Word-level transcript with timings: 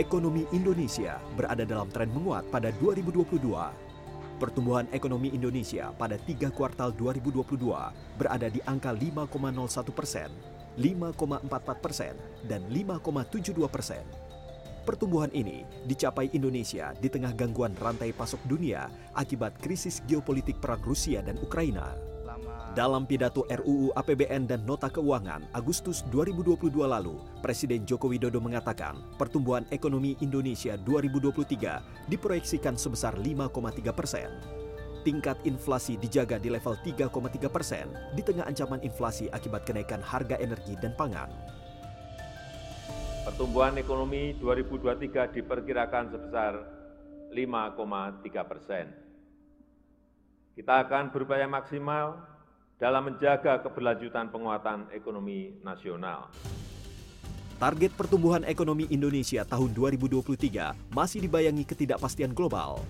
Ekonomi 0.00 0.48
Indonesia 0.56 1.20
berada 1.36 1.60
dalam 1.60 1.92
tren 1.92 2.08
menguat 2.08 2.48
pada 2.48 2.72
2022. 2.80 3.36
Pertumbuhan 4.40 4.88
ekonomi 4.96 5.28
Indonesia 5.28 5.92
pada 5.92 6.16
tiga 6.16 6.48
kuartal 6.48 6.96
2022 6.96 7.60
berada 8.16 8.48
di 8.48 8.64
angka 8.64 8.96
5,01 8.96 9.92
persen, 9.92 10.32
5,44 10.80 11.84
persen, 11.84 12.16
dan 12.48 12.64
5,72 12.72 13.60
persen. 13.68 14.00
Pertumbuhan 14.88 15.28
ini 15.36 15.68
dicapai 15.84 16.32
Indonesia 16.32 16.96
di 16.96 17.12
tengah 17.12 17.36
gangguan 17.36 17.76
rantai 17.76 18.16
pasok 18.16 18.40
dunia 18.48 18.88
akibat 19.12 19.60
krisis 19.60 20.00
geopolitik 20.08 20.64
perang 20.64 20.80
Rusia 20.80 21.20
dan 21.20 21.36
Ukraina. 21.44 21.92
Dalam 22.70 23.02
pidato 23.02 23.42
RUU 23.50 23.90
APBN 23.98 24.46
dan 24.46 24.62
Nota 24.62 24.86
Keuangan 24.86 25.42
Agustus 25.50 26.06
2022 26.14 26.70
lalu, 26.86 27.18
Presiden 27.42 27.82
Joko 27.82 28.06
Widodo 28.06 28.38
mengatakan 28.38 28.94
pertumbuhan 29.18 29.66
ekonomi 29.74 30.14
Indonesia 30.22 30.78
2023 30.78 32.06
diproyeksikan 32.06 32.78
sebesar 32.78 33.18
5,3 33.18 33.90
persen. 33.90 34.30
Tingkat 35.02 35.42
inflasi 35.42 35.98
dijaga 35.98 36.38
di 36.38 36.46
level 36.46 36.78
3,3 36.78 37.10
persen 37.50 37.90
di 38.14 38.22
tengah 38.22 38.46
ancaman 38.46 38.78
inflasi 38.86 39.26
akibat 39.34 39.66
kenaikan 39.66 39.98
harga 39.98 40.38
energi 40.38 40.78
dan 40.78 40.94
pangan. 40.94 41.26
Pertumbuhan 43.26 43.74
ekonomi 43.82 44.38
2023 44.38 45.42
diperkirakan 45.42 46.14
sebesar 46.14 46.52
5,3 47.34 48.46
persen. 48.46 48.86
Kita 50.54 50.86
akan 50.86 51.10
berupaya 51.10 51.50
maksimal 51.50 52.29
dalam 52.80 53.12
menjaga 53.12 53.60
keberlanjutan 53.60 54.32
penguatan 54.32 54.88
ekonomi 54.90 55.52
nasional. 55.60 56.32
Target 57.60 57.92
pertumbuhan 57.92 58.40
ekonomi 58.48 58.88
Indonesia 58.88 59.44
tahun 59.44 59.76
2023 59.76 60.96
masih 60.96 61.20
dibayangi 61.28 61.68
ketidakpastian 61.68 62.32
global. 62.32 62.80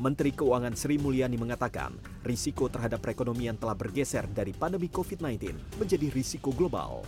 Menteri 0.00 0.32
Keuangan 0.32 0.72
Sri 0.74 0.96
Mulyani 0.96 1.36
mengatakan, 1.36 1.94
risiko 2.24 2.66
terhadap 2.72 3.04
perekonomian 3.04 3.54
telah 3.60 3.76
bergeser 3.76 4.24
dari 4.32 4.50
pandemi 4.56 4.88
COVID-19 4.88 5.54
menjadi 5.76 6.08
risiko 6.08 6.50
global. 6.50 7.04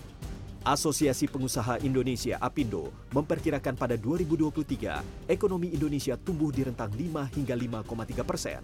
Asosiasi 0.63 1.27
Pengusaha 1.27 1.81
Indonesia 1.83 2.37
APindo 2.37 2.93
memperkirakan 3.17 3.81
pada 3.81 3.97
2023 3.97 5.31
ekonomi 5.31 5.73
Indonesia 5.73 6.21
tumbuh 6.21 6.53
di 6.53 6.69
rentang 6.69 6.93
5 6.93 7.33
hingga 7.33 7.55
5,3 7.57 8.23
persen. 8.29 8.61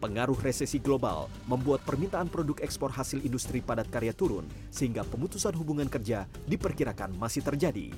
Pengaruh 0.00 0.40
resesi 0.40 0.80
global 0.80 1.28
membuat 1.44 1.84
permintaan 1.84 2.32
produk 2.32 2.56
ekspor 2.64 2.88
hasil 2.88 3.20
industri 3.20 3.60
padat 3.60 3.92
karya 3.92 4.16
turun, 4.16 4.48
sehingga 4.72 5.04
pemutusan 5.04 5.52
hubungan 5.60 5.92
kerja 5.92 6.24
diperkirakan 6.48 7.20
masih 7.20 7.44
terjadi. 7.44 7.92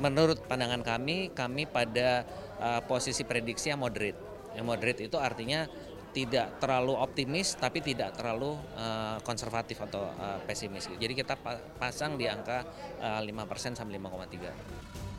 Menurut 0.00 0.40
pandangan 0.48 0.80
kami, 0.80 1.36
kami 1.36 1.68
pada 1.68 2.24
uh, 2.56 2.80
posisi 2.88 3.28
prediksi 3.28 3.68
yang 3.68 3.84
moderate. 3.84 4.16
Yang 4.56 4.64
moderate 4.64 5.00
itu 5.04 5.20
artinya 5.20 5.68
tidak 6.16 6.56
terlalu 6.56 6.96
optimis 6.96 7.60
tapi 7.60 7.84
tidak 7.84 8.16
terlalu 8.16 8.56
uh, 8.72 9.20
konservatif 9.20 9.84
atau 9.84 10.16
uh, 10.16 10.40
pesimis. 10.48 10.88
Jadi 10.96 11.12
kita 11.12 11.36
pasang 11.76 12.16
di 12.16 12.24
angka 12.24 12.64
uh, 13.04 13.20
5% 13.20 13.76
sampai 13.76 14.00
5,3. 14.00 15.15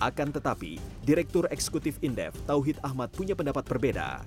Akan 0.00 0.32
tetapi, 0.32 0.80
Direktur 1.04 1.44
Eksekutif 1.52 2.00
Indef 2.00 2.32
Tauhid 2.48 2.80
Ahmad 2.80 3.12
punya 3.12 3.36
pendapat 3.36 3.68
berbeda. 3.68 4.24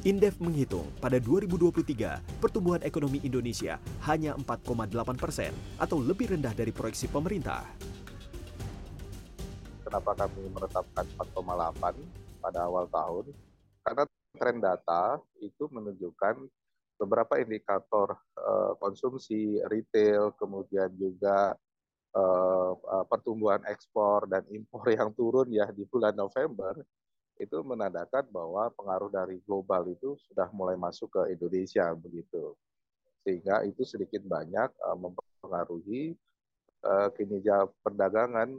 Indef 0.00 0.40
menghitung 0.40 0.88
pada 0.96 1.20
2023 1.20 2.40
pertumbuhan 2.40 2.80
ekonomi 2.80 3.20
Indonesia 3.20 3.76
hanya 4.08 4.32
4,8 4.32 4.96
persen 5.20 5.52
atau 5.76 6.00
lebih 6.00 6.32
rendah 6.32 6.56
dari 6.56 6.72
proyeksi 6.72 7.04
pemerintah. 7.12 7.68
Kenapa 9.84 10.24
kami 10.24 10.40
menetapkan 10.56 11.04
4,8 11.20 12.00
pada 12.40 12.58
awal 12.64 12.88
tahun? 12.88 13.28
Karena 13.84 14.02
tren 14.40 14.56
data 14.56 15.20
itu 15.44 15.68
menunjukkan 15.68 16.48
beberapa 16.96 17.36
indikator 17.36 18.16
uh, 18.40 18.72
konsumsi 18.80 19.60
retail, 19.68 20.32
kemudian 20.40 20.88
juga 20.96 21.60
pertumbuhan 23.06 23.62
ekspor 23.70 24.26
dan 24.26 24.42
impor 24.50 24.82
yang 24.98 25.14
turun 25.14 25.46
ya 25.50 25.70
di 25.70 25.86
bulan 25.86 26.14
November 26.14 26.74
itu 27.40 27.56
menandakan 27.64 28.28
bahwa 28.28 28.68
pengaruh 28.76 29.08
dari 29.08 29.40
global 29.48 29.88
itu 29.88 30.18
sudah 30.28 30.50
mulai 30.52 30.76
masuk 30.76 31.08
ke 31.08 31.22
Indonesia 31.32 31.88
begitu 31.96 32.52
sehingga 33.24 33.64
itu 33.64 33.84
sedikit 33.84 34.24
banyak 34.24 34.68
uh, 34.84 34.96
mempengaruhi 34.96 36.16
uh, 36.84 37.08
kinerja 37.16 37.68
perdagangan 37.84 38.58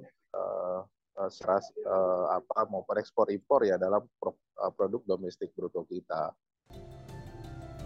seras 1.28 1.68
apa 2.32 2.66
maupun 2.72 2.96
ekspor 2.96 3.28
impor 3.36 3.68
ya 3.68 3.76
dalam 3.76 4.08
pro, 4.16 4.32
produk 4.80 5.04
domestik 5.04 5.52
bruto 5.52 5.84
kita. 5.84 6.32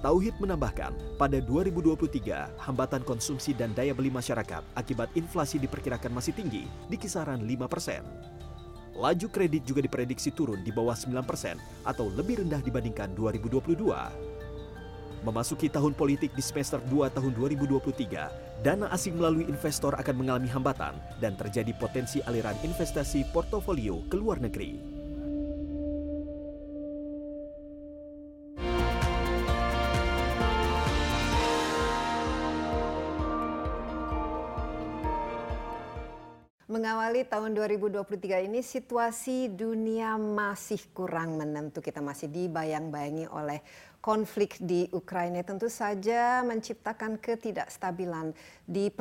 Tauhid 0.05 0.37
menambahkan, 0.37 0.93
pada 1.17 1.41
2023, 1.41 2.61
hambatan 2.61 3.01
konsumsi 3.01 3.57
dan 3.57 3.73
daya 3.73 3.89
beli 3.89 4.13
masyarakat 4.13 4.61
akibat 4.77 5.09
inflasi 5.17 5.57
diperkirakan 5.57 6.13
masih 6.13 6.29
tinggi, 6.29 6.69
di 6.85 6.93
kisaran 6.93 7.41
5 7.41 7.65
persen. 7.65 8.05
Laju 8.93 9.27
kredit 9.33 9.65
juga 9.65 9.81
diprediksi 9.81 10.29
turun 10.29 10.61
di 10.61 10.69
bawah 10.69 10.93
9 10.93 11.25
persen 11.25 11.57
atau 11.81 12.13
lebih 12.13 12.45
rendah 12.45 12.61
dibandingkan 12.61 13.17
2022. 13.17 13.81
Memasuki 15.25 15.73
tahun 15.73 15.97
politik 15.97 16.37
di 16.37 16.43
semester 16.45 16.77
2 16.85 17.09
tahun 17.09 17.33
2023, 17.33 18.61
dana 18.61 18.85
asing 18.93 19.17
melalui 19.17 19.49
investor 19.49 19.97
akan 19.97 20.21
mengalami 20.21 20.53
hambatan 20.53 21.01
dan 21.17 21.33
terjadi 21.33 21.73
potensi 21.81 22.21
aliran 22.29 22.53
investasi 22.61 23.25
portofolio 23.33 24.05
ke 24.05 24.21
luar 24.21 24.37
negeri. 24.37 24.94
Mengawali 36.75 37.23
tahun 37.23 37.55
2023 37.55 38.51
ini 38.51 38.59
situasi 38.59 39.47
dunia 39.47 40.19
masih 40.19 40.83
kurang 40.91 41.39
menentu. 41.39 41.79
Kita 41.79 42.03
masih 42.03 42.27
dibayang-bayangi 42.27 43.31
oleh 43.31 43.63
konflik 44.03 44.59
di 44.59 44.83
Ukraina 44.91 45.39
tentu 45.39 45.71
saja 45.71 46.43
menciptakan 46.43 47.15
ketidakstabilan 47.15 48.35
di 48.67 48.91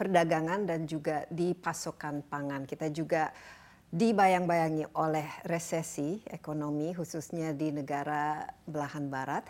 perdagangan 0.00 0.64
dan 0.64 0.88
juga 0.88 1.28
di 1.28 1.52
pasokan 1.52 2.24
pangan. 2.24 2.64
Kita 2.64 2.88
juga 2.88 3.28
dibayang-bayangi 3.92 4.96
oleh 4.96 5.28
resesi 5.44 6.24
ekonomi 6.32 6.96
khususnya 6.96 7.52
di 7.52 7.76
negara 7.76 8.40
belahan 8.64 9.04
barat 9.12 9.44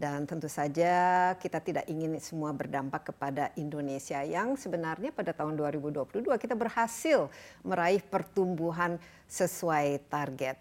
dan 0.00 0.24
tentu 0.24 0.48
saja 0.48 1.36
kita 1.36 1.60
tidak 1.60 1.84
ingin 1.84 2.16
semua 2.24 2.56
berdampak 2.56 3.12
kepada 3.12 3.52
Indonesia 3.60 4.24
yang 4.24 4.56
sebenarnya 4.56 5.12
pada 5.12 5.36
tahun 5.36 5.60
2022 5.60 6.24
kita 6.40 6.56
berhasil 6.56 7.28
meraih 7.60 8.00
pertumbuhan 8.00 8.96
sesuai 9.28 10.00
target 10.08 10.56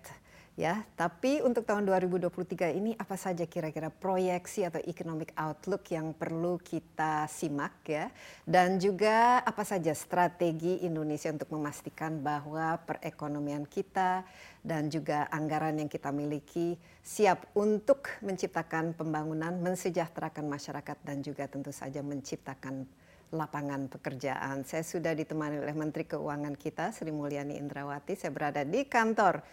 ya. 0.59 0.83
Tapi 0.99 1.39
untuk 1.39 1.63
tahun 1.63 1.87
2023 1.87 2.75
ini 2.75 2.91
apa 2.99 3.15
saja 3.15 3.47
kira-kira 3.47 3.87
proyeksi 3.87 4.67
atau 4.67 4.83
economic 4.83 5.31
outlook 5.39 5.87
yang 5.87 6.11
perlu 6.11 6.59
kita 6.59 7.31
simak 7.31 7.79
ya 7.87 8.11
dan 8.43 8.75
juga 8.75 9.39
apa 9.39 9.63
saja 9.63 9.95
strategi 9.95 10.83
Indonesia 10.83 11.31
untuk 11.31 11.47
memastikan 11.55 12.19
bahwa 12.19 12.75
perekonomian 12.83 13.63
kita 13.63 14.27
dan 14.59 14.91
juga 14.91 15.27
anggaran 15.31 15.79
yang 15.79 15.87
kita 15.87 16.11
miliki 16.11 16.75
siap 16.99 17.47
untuk 17.55 18.11
menciptakan 18.19 18.91
pembangunan, 18.91 19.55
mensejahterakan 19.59 20.45
masyarakat 20.51 20.97
dan 21.03 21.23
juga 21.23 21.47
tentu 21.47 21.71
saja 21.71 22.03
menciptakan 22.03 22.83
lapangan 23.29 23.87
pekerjaan. 23.87 24.65
Saya 24.65 24.81
sudah 24.81 25.13
ditemani 25.13 25.61
oleh 25.61 25.75
Menteri 25.77 26.09
Keuangan 26.09 26.57
kita 26.57 26.89
Sri 26.91 27.13
Mulyani 27.13 27.55
Indrawati. 27.61 28.17
Saya 28.17 28.33
berada 28.33 28.65
di 28.65 28.83
kantor 28.89 29.45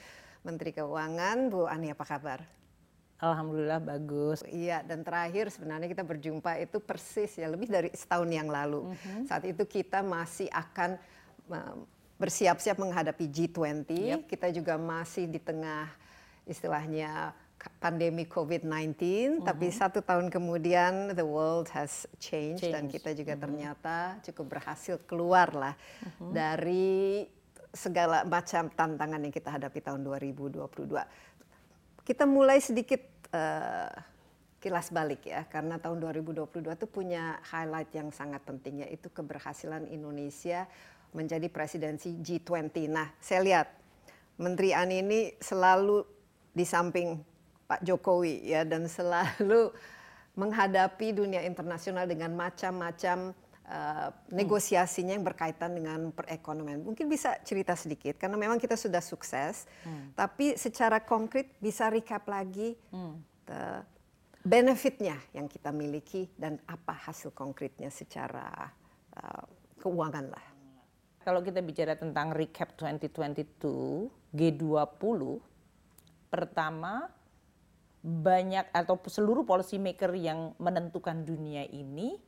Menteri 0.43 0.73
Keuangan. 0.73 1.53
Bu 1.53 1.69
Ani 1.69 1.93
apa 1.93 2.05
kabar? 2.09 2.41
Alhamdulillah 3.17 3.81
bagus. 3.81 4.45
Iya, 4.45 4.85
dan 4.85 5.01
terakhir 5.01 5.49
sebenarnya 5.49 5.89
kita 5.89 6.05
berjumpa 6.05 6.61
itu 6.61 6.85
persis 6.85 7.33
ya 7.41 7.49
lebih 7.49 7.69
dari 7.69 7.89
setahun 7.93 8.29
yang 8.29 8.49
lalu. 8.49 8.93
Mm 8.93 8.97
-hmm. 8.97 9.23
Saat 9.25 9.45
itu 9.49 9.65
kita 9.65 10.05
masih 10.05 10.53
akan 10.53 11.01
bersiap-siap 12.17 12.81
menghadapi 12.81 13.29
G20. 13.29 13.89
Yep. 13.89 14.21
Kita 14.29 14.49
juga 14.53 14.81
masih 14.81 15.29
di 15.29 15.41
tengah 15.41 15.89
istilahnya 16.49 17.37
pandemi 17.83 18.25
COVID-19, 18.29 18.71
mm 18.71 18.95
-hmm. 18.95 19.45
tapi 19.45 19.67
satu 19.73 19.99
tahun 20.05 20.31
kemudian 20.31 21.17
the 21.17 21.25
world 21.27 21.67
has 21.73 22.07
changed 22.23 22.63
Change. 22.63 22.73
dan 22.73 22.85
kita 22.87 23.11
juga 23.17 23.35
mm 23.35 23.37
-hmm. 23.37 23.45
ternyata 23.45 23.97
cukup 24.23 24.47
berhasil 24.59 24.97
keluar 25.09 25.51
lah 25.51 25.75
mm 25.75 26.09
-hmm. 26.09 26.31
dari 26.31 27.27
segala 27.77 28.25
macam 28.25 28.73
tantangan 28.73 29.21
yang 29.21 29.35
kita 29.35 29.53
hadapi 29.53 29.85
tahun 29.85 30.01
2022. 30.01 30.73
Kita 32.07 32.25
mulai 32.25 32.63
sedikit 32.63 33.03
uh, 33.35 33.91
kilas 34.63 34.89
balik 34.89 35.29
ya, 35.29 35.45
karena 35.51 35.77
tahun 35.77 36.01
2022 36.01 36.73
itu 36.73 36.87
punya 36.89 37.37
highlight 37.45 37.93
yang 37.93 38.09
sangat 38.09 38.41
penting 38.47 38.87
yaitu 38.87 39.13
keberhasilan 39.13 39.85
Indonesia 39.91 40.65
menjadi 41.13 41.47
presidensi 41.53 42.17
G20. 42.19 42.91
Nah, 42.91 43.13
saya 43.21 43.41
lihat 43.45 43.67
Menteri 44.37 44.73
Ani 44.77 45.01
ini 45.01 45.21
selalu 45.41 46.05
di 46.57 46.65
samping 46.65 47.21
Pak 47.67 47.83
Jokowi 47.83 48.47
ya 48.47 48.63
dan 48.63 48.87
selalu 48.87 49.75
menghadapi 50.37 51.17
dunia 51.17 51.41
internasional 51.43 52.05
dengan 52.05 52.37
macam-macam 52.37 53.33
uh, 53.67 54.09
negosiasinya 54.31 55.17
yang 55.17 55.25
berkaitan 55.25 55.73
dengan 55.73 56.13
perekonomian. 56.13 56.85
Mungkin 56.85 57.09
bisa 57.09 57.41
cerita 57.43 57.73
sedikit 57.73 58.21
karena 58.21 58.37
memang 58.37 58.61
kita 58.61 58.77
sudah 58.77 59.01
sukses, 59.01 59.65
hmm. 59.89 60.13
tapi 60.13 60.55
secara 60.61 61.01
konkret 61.03 61.57
bisa 61.59 61.89
recap 61.89 62.29
lagi 62.29 62.77
hmm. 62.93 63.17
benefitnya 64.45 65.17
yang 65.33 65.49
kita 65.49 65.73
miliki 65.73 66.29
dan 66.37 66.61
apa 66.69 66.93
hasil 66.93 67.33
konkretnya 67.33 67.89
secara 67.89 68.71
uh, 69.17 69.45
keuangan 69.81 70.29
lah. 70.31 70.56
Kalau 71.27 71.43
kita 71.43 71.59
bicara 71.59 71.99
tentang 71.99 72.31
recap 72.31 72.79
2022 72.79 74.31
G20 74.31 75.43
pertama 76.31 77.11
banyak 78.07 78.71
atau 78.71 78.95
seluruh 79.11 79.43
policy 79.43 79.83
maker 79.83 80.15
yang 80.15 80.55
menentukan 80.63 81.27
dunia 81.27 81.67
ini 81.67 82.23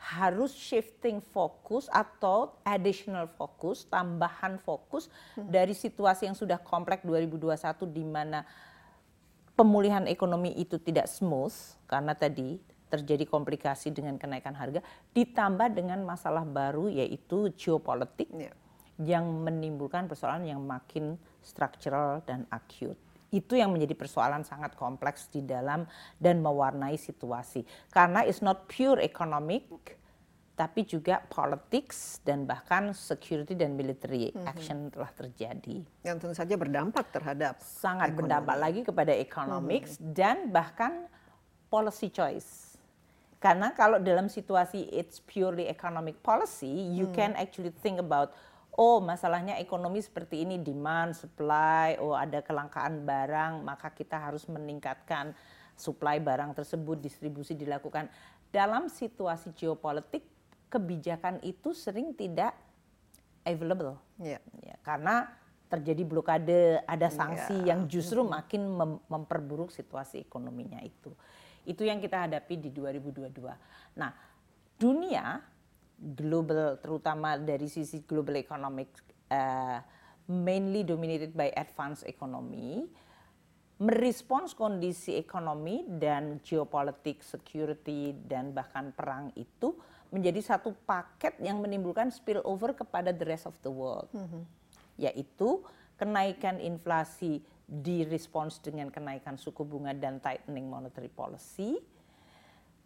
harus 0.00 0.56
shifting 0.56 1.20
fokus 1.20 1.92
atau 1.92 2.56
additional 2.64 3.28
fokus, 3.28 3.84
tambahan 3.84 4.56
fokus 4.64 5.12
hmm. 5.36 5.52
dari 5.52 5.76
situasi 5.76 6.24
yang 6.24 6.34
sudah 6.34 6.56
kompleks 6.56 7.04
2021 7.04 7.52
di 7.92 8.00
mana 8.00 8.48
pemulihan 9.52 10.08
ekonomi 10.08 10.56
itu 10.56 10.80
tidak 10.80 11.04
smooth 11.04 11.52
karena 11.84 12.16
tadi 12.16 12.56
terjadi 12.92 13.24
komplikasi 13.24 13.88
dengan 13.88 14.20
kenaikan 14.20 14.52
harga 14.52 14.84
ditambah 15.16 15.72
dengan 15.72 16.04
masalah 16.04 16.44
baru 16.44 16.92
yaitu 16.92 17.48
geopolitik 17.56 18.28
yeah. 18.36 18.52
yang 19.00 19.24
menimbulkan 19.24 20.04
persoalan 20.04 20.44
yang 20.44 20.60
makin 20.60 21.16
struktural 21.40 22.20
dan 22.28 22.44
akut 22.52 23.00
itu 23.32 23.56
yang 23.56 23.72
menjadi 23.72 23.96
persoalan 23.96 24.44
sangat 24.44 24.76
kompleks 24.76 25.32
di 25.32 25.40
dalam 25.40 25.88
dan 26.20 26.44
mewarnai 26.44 27.00
situasi. 27.00 27.64
Karena 27.88 28.28
it's 28.28 28.44
not 28.44 28.68
pure 28.68 29.00
economic, 29.00 29.64
tapi 30.52 30.84
juga 30.84 31.24
politics 31.32 32.20
dan 32.20 32.44
bahkan 32.44 32.92
security 32.92 33.56
dan 33.56 33.72
military 33.72 34.28
mm 34.30 34.36
-hmm. 34.36 34.52
action 34.52 34.78
telah 34.92 35.08
terjadi. 35.16 35.80
Yang 36.04 36.16
tentu 36.20 36.34
saja 36.36 36.54
berdampak 36.60 37.08
terhadap 37.08 37.58
sangat 37.64 38.12
ekonomi. 38.12 38.18
berdampak 38.20 38.56
lagi 38.60 38.80
kepada 38.84 39.12
economics 39.16 39.96
mm 39.96 40.00
-hmm. 40.04 40.12
dan 40.12 40.36
bahkan 40.52 40.92
policy 41.72 42.12
choice. 42.12 42.61
Karena 43.42 43.74
kalau 43.74 43.98
dalam 43.98 44.30
situasi 44.30 44.86
it's 44.94 45.18
purely 45.18 45.66
economic 45.66 46.22
policy, 46.22 46.70
you 46.70 47.10
mm. 47.10 47.14
can 47.18 47.34
actually 47.34 47.74
think 47.82 47.98
about 47.98 48.30
oh 48.78 49.02
masalahnya 49.02 49.60
ekonomi 49.60 50.00
seperti 50.00 50.46
ini 50.46 50.56
demand 50.62 51.12
supply 51.12 52.00
oh 52.00 52.16
ada 52.16 52.40
kelangkaan 52.40 53.04
barang 53.04 53.60
maka 53.60 53.92
kita 53.92 54.16
harus 54.16 54.48
meningkatkan 54.48 55.36
supply 55.76 56.20
barang 56.20 56.56
tersebut 56.56 57.00
distribusi 57.00 57.52
dilakukan 57.52 58.08
dalam 58.52 58.88
situasi 58.88 59.52
geopolitik 59.56 60.24
kebijakan 60.72 61.40
itu 61.44 61.76
sering 61.76 62.16
tidak 62.16 62.56
available 63.44 64.00
yeah. 64.20 64.40
ya, 64.64 64.76
karena 64.80 65.28
terjadi 65.68 66.04
blokade 66.04 66.84
ada 66.84 67.08
sanksi 67.08 67.64
yeah. 67.64 67.76
yang 67.76 67.88
justru 67.88 68.24
makin 68.24 68.64
mem 68.68 68.92
memperburuk 69.08 69.72
situasi 69.72 70.24
ekonominya 70.24 70.80
itu 70.84 71.12
itu 71.66 71.86
yang 71.86 72.02
kita 72.02 72.26
hadapi 72.26 72.58
di 72.58 72.70
2022 72.74 73.98
nah 73.98 74.10
dunia 74.76 75.38
global 76.02 76.82
terutama 76.82 77.38
dari 77.38 77.70
sisi 77.70 78.02
global 78.02 78.34
economic 78.38 78.90
uh, 79.30 79.78
mainly 80.26 80.82
dominated 80.82 81.30
by 81.34 81.50
advanced 81.54 82.02
economy 82.06 82.86
merespons 83.82 84.54
kondisi 84.54 85.18
ekonomi 85.18 85.82
dan 85.86 86.38
geopolitik 86.42 87.22
security 87.22 88.14
dan 88.14 88.54
bahkan 88.54 88.94
perang 88.94 89.34
itu 89.34 89.74
menjadi 90.14 90.54
satu 90.54 90.76
paket 90.86 91.38
yang 91.42 91.58
menimbulkan 91.58 92.12
spillover 92.14 92.78
kepada 92.78 93.10
the 93.10 93.26
rest 93.26 93.50
of 93.50 93.56
the 93.66 93.72
world 93.72 94.06
mm 94.14 94.26
-hmm. 94.26 94.42
yaitu 95.02 95.62
kenaikan 95.98 96.62
inflasi 96.62 97.42
direspons 97.72 98.60
dengan 98.60 98.92
kenaikan 98.92 99.40
suku 99.40 99.64
bunga 99.64 99.96
dan 99.96 100.20
tightening 100.20 100.68
monetary 100.68 101.08
policy 101.08 101.80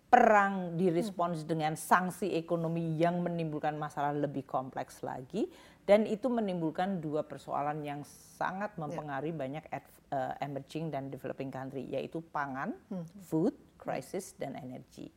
perang 0.07 0.79
direspons 0.79 1.43
hmm. 1.43 1.49
dengan 1.51 1.73
sanksi 1.75 2.39
ekonomi 2.39 2.95
yang 2.95 3.19
menimbulkan 3.19 3.75
masalah 3.75 4.15
lebih 4.15 4.47
kompleks 4.47 5.03
lagi 5.03 5.51
dan 5.83 6.07
itu 6.07 6.31
menimbulkan 6.31 7.03
dua 7.03 7.27
persoalan 7.27 7.83
yang 7.83 8.07
sangat 8.39 8.71
ya. 8.75 8.87
mempengaruhi 8.87 9.35
yeah. 9.35 9.41
banyak 9.43 9.65
ad, 9.75 9.87
uh, 10.15 10.35
emerging 10.39 10.95
dan 10.95 11.11
developing 11.11 11.51
country 11.51 11.87
yaitu 11.91 12.23
pangan, 12.31 12.75
hmm. 12.87 13.07
food 13.27 13.55
crisis 13.79 14.39
dan 14.39 14.55
energi. 14.55 15.11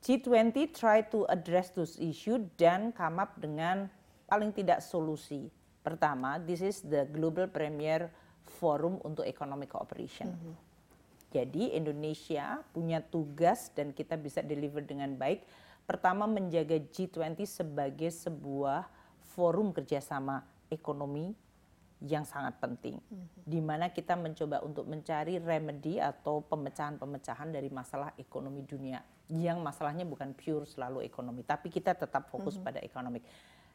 G20 0.00 0.72
try 0.72 1.04
to 1.04 1.28
address 1.28 1.72
those 1.76 2.00
issue 2.00 2.40
dan 2.56 2.92
come 2.92 3.20
up 3.20 3.36
dengan 3.36 3.88
paling 4.24 4.52
tidak 4.52 4.80
solusi. 4.80 5.52
Pertama, 5.80 6.36
this 6.42 6.60
is 6.60 6.84
the 6.84 7.08
global 7.08 7.48
premier 7.48 8.12
forum 8.60 9.00
untuk 9.04 9.24
economic 9.24 9.72
cooperation. 9.72 10.32
Mm 10.32 10.40
-hmm 10.40 10.70
jadi 11.30 11.78
Indonesia 11.78 12.58
punya 12.74 12.98
tugas 12.98 13.70
dan 13.70 13.94
kita 13.94 14.18
bisa 14.18 14.42
deliver 14.42 14.82
dengan 14.82 15.14
baik. 15.14 15.46
Pertama 15.86 16.26
menjaga 16.26 16.78
G20 16.78 17.46
sebagai 17.46 18.10
sebuah 18.10 18.90
forum 19.34 19.70
kerjasama 19.70 20.42
ekonomi 20.70 21.34
yang 22.02 22.26
sangat 22.26 22.58
penting, 22.58 22.98
mm-hmm. 22.98 23.44
di 23.46 23.60
mana 23.60 23.92
kita 23.92 24.16
mencoba 24.16 24.64
untuk 24.64 24.88
mencari 24.88 25.36
remedy 25.38 26.00
atau 26.00 26.40
pemecahan-pemecahan 26.42 27.52
dari 27.52 27.68
masalah 27.68 28.16
ekonomi 28.16 28.64
dunia, 28.64 29.04
yang 29.28 29.60
masalahnya 29.60 30.08
bukan 30.08 30.32
pure 30.32 30.64
selalu 30.64 31.04
ekonomi, 31.04 31.44
tapi 31.44 31.68
kita 31.68 31.92
tetap 31.92 32.32
fokus 32.32 32.56
mm-hmm. 32.56 32.66
pada 32.66 32.80
ekonomi. 32.80 33.20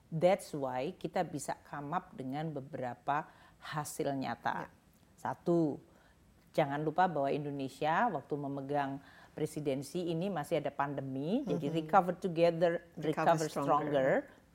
That's 0.10 0.54
why 0.54 0.94
kita 0.96 1.26
bisa 1.26 1.58
come 1.68 1.92
up 1.98 2.14
dengan 2.14 2.54
beberapa 2.54 3.26
hasil 3.74 4.14
nyata. 4.14 4.66
Yeah. 4.66 4.72
Satu, 5.18 5.82
jangan 6.54 6.86
lupa 6.86 7.10
bahwa 7.10 7.34
Indonesia 7.34 8.08
waktu 8.14 8.34
memegang 8.38 9.02
presidensi 9.36 10.00
ini 10.00 10.32
masih 10.32 10.64
ada 10.64 10.72
pandemi, 10.72 11.44
mm-hmm. 11.44 11.50
jadi 11.52 11.68
recover 11.76 12.14
together, 12.16 12.72
recover, 12.96 13.36
recover 13.36 13.48
stronger. 13.52 13.68
stronger 13.68 14.12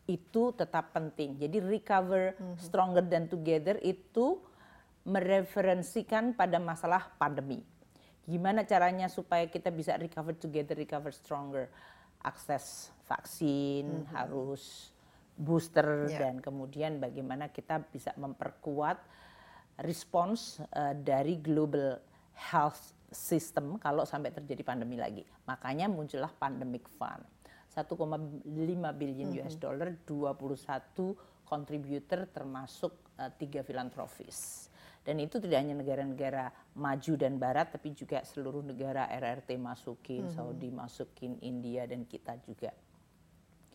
itu 0.09 0.43
tetap 0.57 0.85
penting. 0.97 1.37
Jadi 1.37 1.59
recover 1.61 2.33
mm-hmm. 2.33 2.57
stronger 2.57 3.05
dan 3.05 3.29
together 3.29 3.77
itu 3.85 4.41
mereferensikan 5.05 6.33
pada 6.33 6.57
masalah 6.57 7.13
pandemi. 7.21 7.61
Gimana 8.25 8.65
caranya 8.65 9.11
supaya 9.13 9.45
kita 9.51 9.69
bisa 9.69 10.01
recover 10.01 10.33
together, 10.39 10.73
recover 10.79 11.13
stronger? 11.13 11.69
Akses 12.21 12.93
vaksin 13.05 13.85
mm-hmm. 13.85 14.13
harus 14.13 14.93
booster 15.41 16.05
yeah. 16.13 16.29
dan 16.29 16.45
kemudian 16.45 17.01
bagaimana 17.01 17.49
kita 17.49 17.81
bisa 17.89 18.13
memperkuat 18.21 19.01
respons 19.81 20.61
uh, 20.77 20.93
dari 20.93 21.41
global 21.41 21.97
health 22.37 22.93
system 23.09 23.81
kalau 23.81 24.05
sampai 24.05 24.31
terjadi 24.31 24.61
pandemi 24.61 25.01
lagi. 25.01 25.25
Makanya 25.49 25.89
muncullah 25.89 26.31
pandemic 26.31 26.87
fund. 26.95 27.25
1,5 27.71 27.97
billion 28.99 29.29
US 29.41 29.55
mm-hmm. 29.57 29.63
dollar, 29.63 29.89
21 30.05 31.47
contributor 31.47 32.27
termasuk 32.29 32.93
uh, 33.19 33.31
tiga 33.35 33.65
filantropis. 33.65 34.69
Dan 35.01 35.17
itu 35.17 35.41
tidak 35.41 35.65
hanya 35.65 35.75
negara-negara 35.81 36.53
maju 36.77 37.13
dan 37.17 37.41
barat, 37.41 37.73
tapi 37.73 37.97
juga 37.97 38.21
seluruh 38.21 38.61
negara 38.61 39.09
RRT 39.09 39.57
masukin, 39.57 40.29
mm 40.29 40.29
-hmm. 40.29 40.37
Saudi 40.37 40.69
masukin, 40.69 41.33
India 41.41 41.89
dan 41.89 42.05
kita 42.05 42.37
juga. 42.45 42.69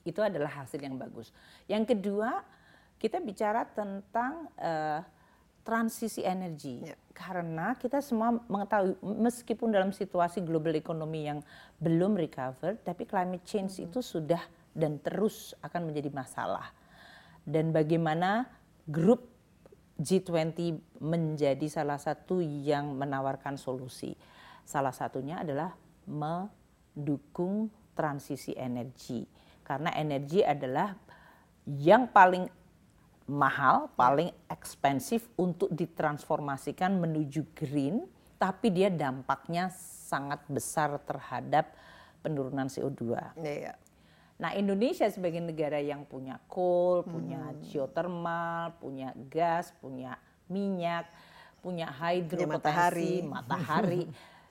Itu 0.06 0.22
adalah 0.22 0.64
hasil 0.64 0.78
yang 0.80 0.96
bagus. 0.96 1.34
Yang 1.66 1.98
kedua, 1.98 2.46
kita 3.02 3.20
bicara 3.20 3.66
tentang 3.66 4.48
uh, 4.56 5.02
transisi 5.66 6.22
energi. 6.22 6.86
Ya. 6.86 6.96
Karena 7.12 7.74
kita 7.74 8.00
semua 8.00 8.38
mengetahui 8.46 9.02
meskipun 9.02 9.74
dalam 9.74 9.90
situasi 9.90 10.46
global 10.46 10.78
ekonomi 10.78 11.26
yang 11.26 11.42
belum 11.82 12.14
recover, 12.14 12.78
tapi 12.86 13.10
climate 13.10 13.44
change 13.44 13.82
hmm. 13.82 13.90
itu 13.90 14.00
sudah 14.06 14.40
dan 14.78 15.02
terus 15.02 15.58
akan 15.66 15.90
menjadi 15.90 16.14
masalah. 16.14 16.70
Dan 17.42 17.74
bagaimana 17.74 18.46
grup 18.86 19.26
G20 19.96 20.76
menjadi 21.00 21.66
salah 21.72 21.96
satu 21.96 22.44
yang 22.44 22.94
menawarkan 23.00 23.56
solusi. 23.56 24.14
Salah 24.68 24.92
satunya 24.92 25.40
adalah 25.40 25.72
mendukung 26.04 27.72
transisi 27.96 28.52
energi. 28.60 29.24
Karena 29.66 29.90
energi 29.98 30.46
adalah 30.46 30.94
yang 31.66 32.06
paling 32.14 32.46
mahal, 33.26 33.90
paling 33.98 34.30
ekspensif 34.46 35.26
untuk 35.34 35.74
ditransformasikan 35.74 36.94
menuju 37.02 37.58
green, 37.58 38.06
tapi 38.38 38.70
dia 38.70 38.94
dampaknya 38.94 39.74
sangat 40.06 40.46
besar 40.46 41.02
terhadap 41.02 41.74
penurunan 42.22 42.70
CO2. 42.70 43.34
Iya. 43.42 43.74
Nah, 44.36 44.52
Indonesia 44.54 45.08
sebagai 45.10 45.40
negara 45.40 45.80
yang 45.80 46.04
punya 46.06 46.38
coal, 46.52 47.08
punya 47.08 47.56
geothermal, 47.66 48.76
punya 48.78 49.16
gas, 49.32 49.72
punya 49.80 50.20
minyak, 50.52 51.08
punya 51.64 51.90
hidropotensi, 51.90 53.26
matahari. 53.26 53.32
matahari, 53.32 54.02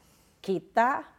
kita 0.46 1.13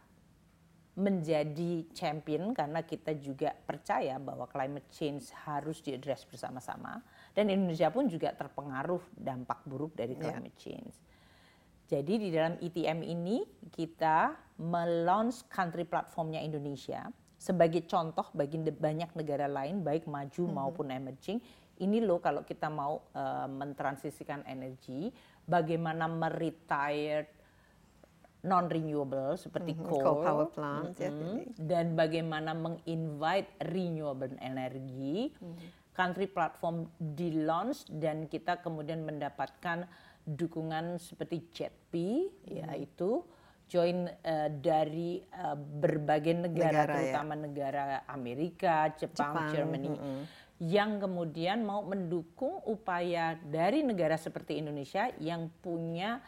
menjadi 0.96 1.84
champion 1.92 2.56
karena 2.56 2.80
kita 2.80 3.12
juga 3.20 3.52
percaya 3.52 4.16
bahwa 4.16 4.48
climate 4.48 4.88
change 4.88 5.28
harus 5.44 5.84
diadres 5.84 6.24
bersama-sama 6.24 7.04
dan 7.36 7.52
Indonesia 7.52 7.92
pun 7.92 8.08
juga 8.08 8.32
terpengaruh 8.32 9.04
dampak 9.12 9.60
buruk 9.68 9.92
dari 9.92 10.16
Ya. 10.16 10.32
climate 10.32 10.56
change. 10.56 10.96
Jadi 11.86 12.18
di 12.18 12.28
dalam 12.32 12.56
ETM 12.58 13.04
ini 13.04 13.44
kita 13.70 14.34
melaunch 14.58 15.46
country 15.52 15.84
platformnya 15.84 16.40
Indonesia 16.40 17.06
sebagai 17.36 17.84
contoh 17.84 18.26
bagi 18.32 18.58
banyak 18.58 19.12
negara 19.12 19.46
lain 19.46 19.84
baik 19.84 20.08
maju 20.08 20.42
maupun 20.48 20.88
emerging. 20.90 21.38
Ini 21.76 22.00
loh 22.02 22.24
kalau 22.24 22.40
kita 22.40 22.72
mau 22.72 23.04
eh, 23.12 23.48
mentransisikan 23.52 24.48
energi, 24.48 25.12
bagaimana 25.44 26.08
meretire 26.08 27.35
non 28.46 28.70
renewable 28.70 29.34
seperti 29.34 29.74
Mhm, 29.74 29.82
coal, 29.84 30.00
coal 30.00 30.16
power 30.22 30.46
plant, 30.48 30.94
ya, 30.94 31.10
Mhm. 31.10 31.18
jadi. 31.18 31.30
dan 31.58 31.86
bagaimana 31.92 32.54
menginvite 32.54 33.50
renewable 33.66 34.32
energy. 34.38 35.34
Country 35.92 36.28
platform 36.28 36.86
di 36.94 37.40
launch 37.40 37.88
dan 37.88 38.28
kita 38.28 38.60
kemudian 38.60 39.00
mendapatkan 39.00 39.88
dukungan 40.22 41.00
seperti 41.00 41.48
JETP 41.50 41.92
yaitu 42.44 43.24
join 43.66 44.04
eh, 44.22 44.52
dari 44.52 45.24
eh, 45.24 45.56
berbagai 45.56 46.36
negara, 46.36 46.84
Negara, 46.84 46.92
ya. 46.92 46.96
terutama 47.00 47.34
negara 47.34 47.84
Amerika, 48.06 48.92
Jepang, 48.92 49.32
Jepang, 49.34 49.48
Germany 49.50 49.90
yang 50.56 50.96
kemudian 50.96 51.64
mau 51.64 51.80
mendukung 51.80 52.64
upaya 52.64 53.36
dari 53.40 53.80
negara 53.80 54.16
seperti 54.16 54.56
Indonesia 54.56 55.12
yang 55.16 55.52
punya 55.60 56.20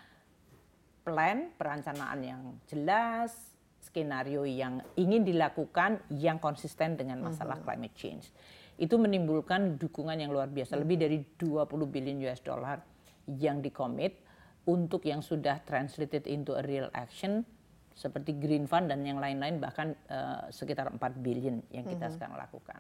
plan 1.09 1.49
perencanaan 1.57 2.21
yang 2.21 2.43
jelas, 2.69 3.33
skenario 3.81 4.45
yang 4.45 4.85
ingin 5.01 5.25
dilakukan 5.25 6.05
yang 6.13 6.37
konsisten 6.37 7.01
dengan 7.01 7.25
masalah 7.25 7.57
climate 7.65 7.97
change. 7.97 8.29
Itu 8.77 9.01
menimbulkan 9.01 9.81
dukungan 9.81 10.21
yang 10.21 10.29
luar 10.29 10.53
biasa, 10.53 10.77
lebih 10.77 11.01
dari 11.01 11.25
20 11.41 11.65
billion 11.89 12.21
US 12.29 12.45
dollar 12.45 12.85
yang 13.25 13.65
dikomit 13.65 14.21
untuk 14.69 15.09
yang 15.09 15.25
sudah 15.25 15.65
translated 15.65 16.29
into 16.29 16.53
a 16.53 16.61
real 16.61 16.93
action 16.93 17.49
seperti 17.97 18.37
Green 18.37 18.69
Fund 18.69 18.93
dan 18.93 19.03
yang 19.03 19.19
lain-lain 19.19 19.59
bahkan 19.59 19.97
eh, 20.07 20.53
sekitar 20.55 20.93
4 20.93 21.01
billion 21.19 21.59
yang 21.73 21.89
kita 21.89 22.13
sekarang 22.13 22.39
lakukan. 22.39 22.79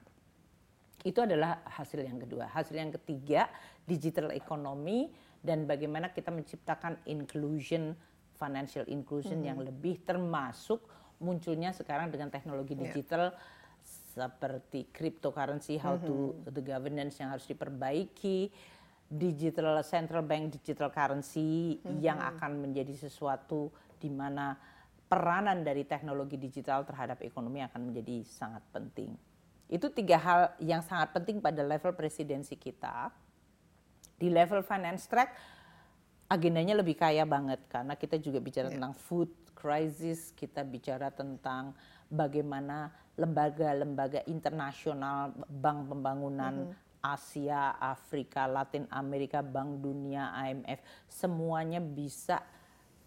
Itu 1.02 1.26
adalah 1.26 1.64
hasil 1.66 2.06
yang 2.06 2.22
kedua. 2.22 2.46
Hasil 2.50 2.78
yang 2.78 2.94
ketiga, 2.94 3.50
digital 3.82 4.30
economy 4.30 5.10
dan 5.42 5.66
bagaimana 5.66 6.10
kita 6.10 6.30
menciptakan 6.30 7.02
inclusion, 7.06 7.94
financial 8.38 8.86
inclusion 8.86 9.42
yang 9.42 9.58
lebih 9.58 10.00
termasuk 10.06 10.80
munculnya 11.18 11.74
sekarang 11.74 12.14
dengan 12.14 12.30
teknologi 12.30 12.78
digital 12.78 13.34
seperti 14.14 14.90
cryptocurrency, 14.90 15.78
how 15.78 15.98
to 15.98 16.34
the 16.50 16.62
governance 16.62 17.18
yang 17.18 17.30
harus 17.30 17.46
diperbaiki, 17.46 18.50
digital 19.08 19.80
central 19.86 20.26
bank 20.26 20.52
digital 20.58 20.90
currency 20.90 21.80
yang 22.02 22.20
akan 22.20 22.66
menjadi 22.66 23.08
sesuatu 23.08 23.72
di 23.96 24.12
mana 24.12 24.58
peranan 25.08 25.64
dari 25.64 25.88
teknologi 25.88 26.36
digital 26.36 26.84
terhadap 26.84 27.24
ekonomi 27.24 27.64
akan 27.64 27.88
menjadi 27.88 28.26
sangat 28.28 28.60
penting. 28.68 29.16
Itu 29.68 29.88
tiga 29.88 30.20
hal 30.20 30.40
yang 30.60 30.84
sangat 30.84 31.16
penting 31.16 31.40
pada 31.40 31.64
level 31.64 31.96
presidensi 31.96 32.56
kita. 32.60 33.08
Di 34.18 34.28
level 34.28 34.60
finance 34.66 35.08
track, 35.08 35.32
agendanya 36.28 36.76
lebih 36.76 36.94
kaya 36.94 37.24
banget 37.24 37.64
karena 37.72 37.96
kita 37.96 38.20
juga 38.20 38.38
bicara 38.38 38.68
tentang 38.68 38.92
food 38.92 39.32
crisis, 39.56 40.30
kita 40.36 40.62
bicara 40.62 41.08
tentang 41.08 41.72
bagaimana 42.12 42.92
lembaga-lembaga 43.18 44.22
internasional, 44.30 45.34
bank 45.48 45.90
pembangunan 45.90 46.70
Asia, 47.02 47.74
Afrika, 47.80 48.46
Latin 48.46 48.86
Amerika, 48.92 49.42
Bank 49.42 49.82
Dunia, 49.82 50.30
IMF, 50.46 50.82
semuanya 51.08 51.80
bisa 51.80 52.42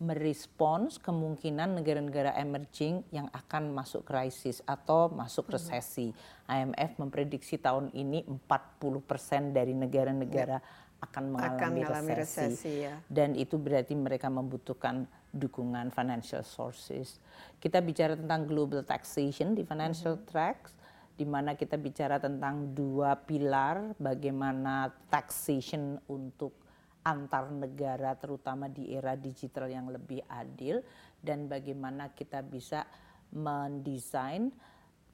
merespons 0.02 0.98
kemungkinan 0.98 1.78
negara-negara 1.78 2.34
emerging 2.34 3.06
yang 3.14 3.30
akan 3.30 3.70
masuk 3.70 4.02
krisis 4.02 4.66
atau 4.66 5.14
masuk 5.14 5.54
resesi. 5.54 6.10
IMF 6.50 6.98
memprediksi 6.98 7.62
tahun 7.62 7.94
ini 7.94 8.26
40% 8.26 9.54
dari 9.54 9.78
negara-negara 9.78 10.58
akan 11.02 11.24
mengalami 11.34 11.82
Akan 11.82 12.06
resesi. 12.14 12.14
resesi, 12.22 12.74
ya. 12.86 12.96
Dan 13.10 13.34
itu 13.34 13.58
berarti 13.58 13.98
mereka 13.98 14.30
membutuhkan 14.30 15.10
dukungan 15.34 15.90
financial 15.90 16.46
sources. 16.46 17.18
Kita 17.58 17.82
bicara 17.82 18.14
tentang 18.14 18.46
global 18.46 18.86
taxation 18.86 19.58
di 19.58 19.66
financial 19.66 20.22
tracks 20.30 20.78
di 21.18 21.26
mana 21.28 21.54
kita 21.58 21.78
bicara 21.78 22.18
tentang 22.18 22.74
dua 22.74 23.14
pilar 23.14 23.94
bagaimana 23.98 24.90
taxation 25.10 26.00
untuk 26.10 26.56
antar 27.02 27.50
negara 27.50 28.14
terutama 28.14 28.70
di 28.70 28.94
era 28.94 29.18
digital 29.18 29.70
yang 29.70 29.90
lebih 29.90 30.22
adil 30.30 30.86
dan 31.22 31.50
bagaimana 31.50 32.14
kita 32.14 32.46
bisa 32.46 32.86
mendesain 33.34 34.54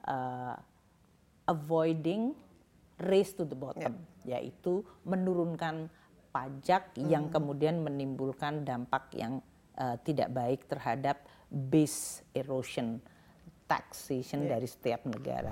uh, 0.08 0.56
avoiding 1.48 2.36
race 3.01 3.38
to 3.38 3.46
the 3.46 3.58
bottom 3.58 4.01
yaitu 4.25 4.82
menurunkan 5.06 5.89
pajak 6.34 6.94
yang 6.98 7.30
kemudian 7.34 7.82
menimbulkan 7.82 8.62
dampak 8.62 9.10
yang 9.13 9.42
uh, 9.77 9.98
tidak 10.06 10.30
baik 10.34 10.66
terhadap 10.70 11.22
base 11.50 12.22
erosion 12.36 13.01
taxation 13.68 14.48
dari 14.48 14.66
setiap 14.66 15.04
negara. 15.06 15.51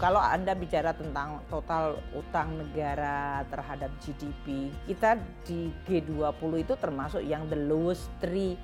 Kalau 0.00 0.16
Anda 0.16 0.56
bicara 0.56 0.96
tentang 0.96 1.44
total 1.52 2.00
utang 2.16 2.56
negara 2.56 3.44
terhadap 3.52 3.92
GDP, 4.00 4.72
kita 4.88 5.20
di 5.44 5.68
G20 5.84 6.52
itu 6.56 6.74
termasuk 6.80 7.20
yang 7.20 7.44
the 7.52 7.56
lowest 7.68 8.08
three. 8.16 8.56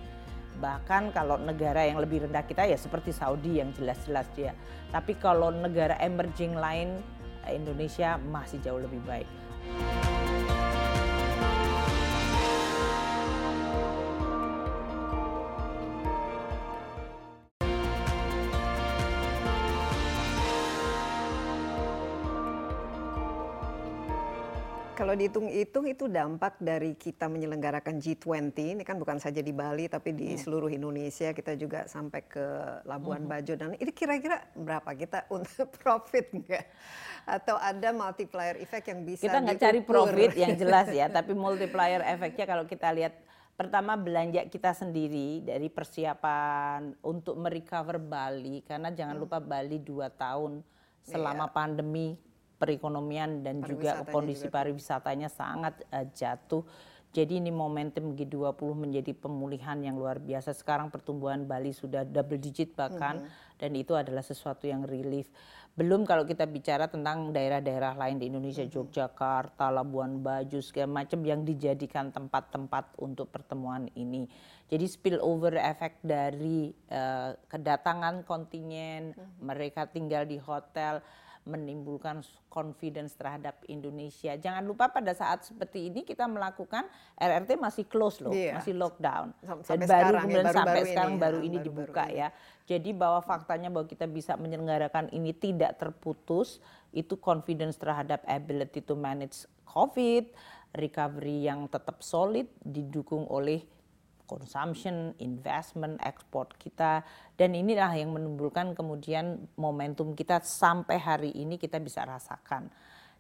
Bahkan 0.57 1.13
kalau 1.13 1.37
negara 1.37 1.85
yang 1.85 2.01
lebih 2.01 2.25
rendah 2.25 2.41
kita 2.41 2.65
ya 2.65 2.81
seperti 2.81 3.13
Saudi 3.13 3.61
yang 3.61 3.69
jelas-jelas 3.77 4.25
dia. 4.33 4.57
Tapi 4.89 5.21
kalau 5.21 5.53
negara 5.53 6.01
emerging 6.01 6.57
lain, 6.57 7.05
Indonesia 7.53 8.17
masih 8.19 8.59
jauh 8.63 8.81
lebih 8.81 9.03
baik. 9.07 9.29
Kalau 24.97 25.13
dihitung-hitung 25.13 25.85
itu 25.93 26.09
dampak 26.09 26.57
dari 26.57 26.97
kita 26.97 27.29
menyelenggarakan 27.29 28.01
G20 28.01 28.57
ini 28.57 28.81
kan 28.81 28.97
bukan 28.97 29.21
saja 29.21 29.45
di 29.45 29.53
Bali 29.53 29.93
tapi 29.93 30.17
di 30.17 30.33
seluruh 30.41 30.73
Indonesia 30.73 31.37
kita 31.37 31.53
juga 31.53 31.85
sampai 31.85 32.25
ke 32.25 32.45
Labuan 32.89 33.29
Bajo. 33.29 33.53
Dan 33.61 33.77
ini 33.77 33.93
kira-kira 33.93 34.41
berapa 34.57 34.89
kita 34.97 35.29
untuk 35.29 35.69
profit 35.85 36.33
enggak 36.33 36.65
atau 37.29 37.61
ada 37.61 37.93
multiplier 37.93 38.57
effect 38.57 38.89
yang 38.89 39.05
bisa 39.05 39.29
kita 39.29 39.39
nggak 39.45 39.61
cari 39.61 39.81
profit 39.85 40.33
yang 40.33 40.57
jelas 40.65 40.89
ya, 40.89 41.13
tapi 41.13 41.37
multiplier 41.37 42.01
efeknya 42.01 42.49
kalau 42.49 42.65
kita 42.65 42.89
lihat 42.97 43.21
pertama 43.53 44.01
belanja 44.01 44.49
kita 44.49 44.73
sendiri 44.73 45.45
dari 45.45 45.69
persiapan 45.69 46.97
untuk 47.05 47.37
merecover 47.37 48.01
Bali 48.01 48.65
karena 48.65 48.89
jangan 48.97 49.21
lupa 49.21 49.45
Bali 49.45 49.77
dua 49.77 50.09
tahun 50.09 50.65
selama 51.05 51.53
pandemi 51.53 52.17
perekonomian 52.57 53.45
dan 53.45 53.61
juga 53.63 54.05
kondisi 54.09 54.49
juga. 54.49 54.61
pariwisatanya 54.61 55.29
sangat 55.29 55.85
eh, 55.93 56.09
jatuh. 56.13 56.65
Jadi 57.17 57.41
ini 57.41 57.49
momentum 57.49 58.13
G20 58.13 58.77
menjadi 58.77 59.17
pemulihan 59.17 59.81
yang 59.81 59.97
luar 59.97 60.21
biasa. 60.21 60.53
Sekarang 60.53 60.93
pertumbuhan 60.93 61.49
Bali 61.49 61.73
sudah 61.73 62.05
double 62.05 62.37
digit 62.37 62.77
bahkan 62.77 63.25
dan 63.57 63.73
itu 63.73 63.97
adalah 63.97 64.21
sesuatu 64.21 64.69
yang 64.69 64.85
relief. 64.85 65.33
Belum 65.77 66.09
kalau 66.09 66.25
kita 66.25 66.49
bicara 66.49 66.89
tentang 66.89 67.37
daerah-daerah 67.37 68.01
lain 68.01 68.17
di 68.17 68.33
Indonesia, 68.33 68.65
Yogyakarta, 68.65 69.69
Labuan 69.69 70.25
Bajo, 70.25 70.61
segala 70.65 71.05
macam 71.05 71.21
yang 71.21 71.45
dijadikan 71.45 72.09
tempat-tempat 72.09 72.97
untuk 72.97 73.29
pertemuan 73.29 73.85
ini. 73.93 74.25
Jadi 74.73 74.89
spillover 74.89 75.61
efek 75.61 76.01
dari 76.01 76.73
eh, 76.73 77.31
kedatangan 77.49 78.25
kontingen, 78.25 79.13
mereka 79.41 79.85
tinggal 79.85 80.25
di 80.25 80.41
hotel, 80.41 81.05
menimbulkan 81.47 82.27
confidence 82.51 83.15
terhadap 83.15 83.63
Indonesia. 83.71 84.35
Jangan 84.35 84.67
lupa 84.67 84.91
pada 84.91 85.15
saat 85.15 85.47
seperti 85.47 85.89
ini 85.89 86.03
kita 86.03 86.27
melakukan 86.27 86.91
RRT 87.15 87.55
masih 87.55 87.87
close 87.87 88.19
loh, 88.19 88.35
iya. 88.35 88.59
masih 88.59 88.75
lockdown. 88.75 89.31
Sampai 89.63 89.87
Dan 89.87 89.87
baru 89.87 89.95
sekarang, 89.95 90.23
kemudian 90.27 90.37
ya, 90.37 90.45
baru, 90.45 90.59
sampai 90.59 90.75
baru 90.75 90.91
sekarang 90.91 91.15
ini, 91.15 91.23
baru 91.23 91.39
ya, 91.39 91.47
ini 91.47 91.57
baru, 91.57 91.67
dibuka 91.71 92.05
baru 92.05 92.19
ya. 92.19 92.29
Jadi 92.67 92.91
bahwa 92.91 93.21
faktanya 93.23 93.69
bahwa 93.71 93.87
kita 93.87 94.07
bisa 94.11 94.33
menyelenggarakan 94.35 95.07
ini 95.15 95.31
tidak 95.31 95.79
terputus 95.79 96.59
itu 96.91 97.15
confidence 97.15 97.79
terhadap 97.79 98.27
ability 98.27 98.83
to 98.83 98.99
manage 98.99 99.47
COVID, 99.71 100.35
recovery 100.75 101.47
yang 101.47 101.71
tetap 101.71 102.03
solid 102.03 102.51
didukung 102.61 103.25
oleh 103.31 103.63
consumption, 104.27 105.15
investment, 105.23 105.97
ekspor 106.03 106.51
kita 106.59 107.07
dan 107.39 107.55
inilah 107.55 107.95
yang 107.95 108.13
menimbulkan 108.13 108.75
kemudian 108.75 109.47
momentum 109.55 110.13
kita 110.13 110.43
sampai 110.43 110.99
hari 111.01 111.31
ini 111.33 111.57
kita 111.57 111.79
bisa 111.79 112.03
rasakan. 112.05 112.69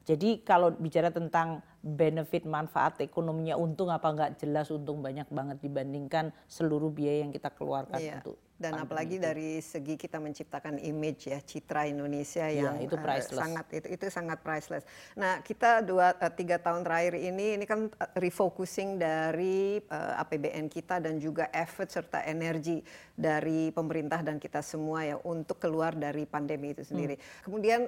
Jadi 0.07 0.47
kalau 0.47 0.71
bicara 0.71 1.11
tentang 1.11 1.67
benefit 1.83 2.47
manfaat 2.47 3.03
ekonominya 3.03 3.59
untung 3.59 3.91
apa 3.91 4.07
enggak 4.07 4.31
jelas 4.39 4.71
untung 4.71 5.03
banyak 5.03 5.27
banget 5.35 5.59
dibandingkan 5.59 6.31
seluruh 6.47 6.95
biaya 6.95 7.27
yang 7.27 7.35
kita 7.35 7.51
keluarkan 7.51 7.99
iya. 7.99 8.23
untuk 8.23 8.39
dan 8.57 8.73
apalagi 8.81 9.21
dari 9.21 9.61
segi 9.61 10.01
kita 10.01 10.17
menciptakan 10.17 10.81
image 10.81 11.29
ya 11.29 11.39
citra 11.45 11.93
Indonesia 11.93 12.49
iya, 12.49 12.65
yang 12.65 12.81
ya, 12.81 12.89
itu 12.89 12.97
priceless. 12.97 13.37
Uh, 13.37 13.43
sangat 13.45 13.67
itu 13.77 13.87
itu 13.93 14.05
sangat 14.09 14.39
priceless. 14.41 14.85
Nah 15.13 15.45
kita 15.45 15.85
dua 15.85 16.17
uh, 16.17 16.33
tiga 16.33 16.57
tahun 16.57 16.81
terakhir 16.81 17.21
ini 17.21 17.61
ini 17.61 17.65
kan 17.69 17.93
refocusing 18.17 18.97
dari 18.97 19.77
uh, 19.93 20.23
APBN 20.25 20.73
kita 20.73 21.05
dan 21.05 21.21
juga 21.21 21.53
effort 21.53 21.93
serta 21.93 22.25
energi 22.25 22.81
dari 23.13 23.69
pemerintah 23.77 24.25
dan 24.25 24.41
kita 24.41 24.65
semua 24.65 25.05
ya 25.05 25.21
untuk 25.21 25.61
keluar 25.61 25.93
dari 25.93 26.25
pandemi 26.25 26.73
itu 26.73 26.81
sendiri. 26.81 27.21
Hmm. 27.21 27.53
Kemudian 27.53 27.81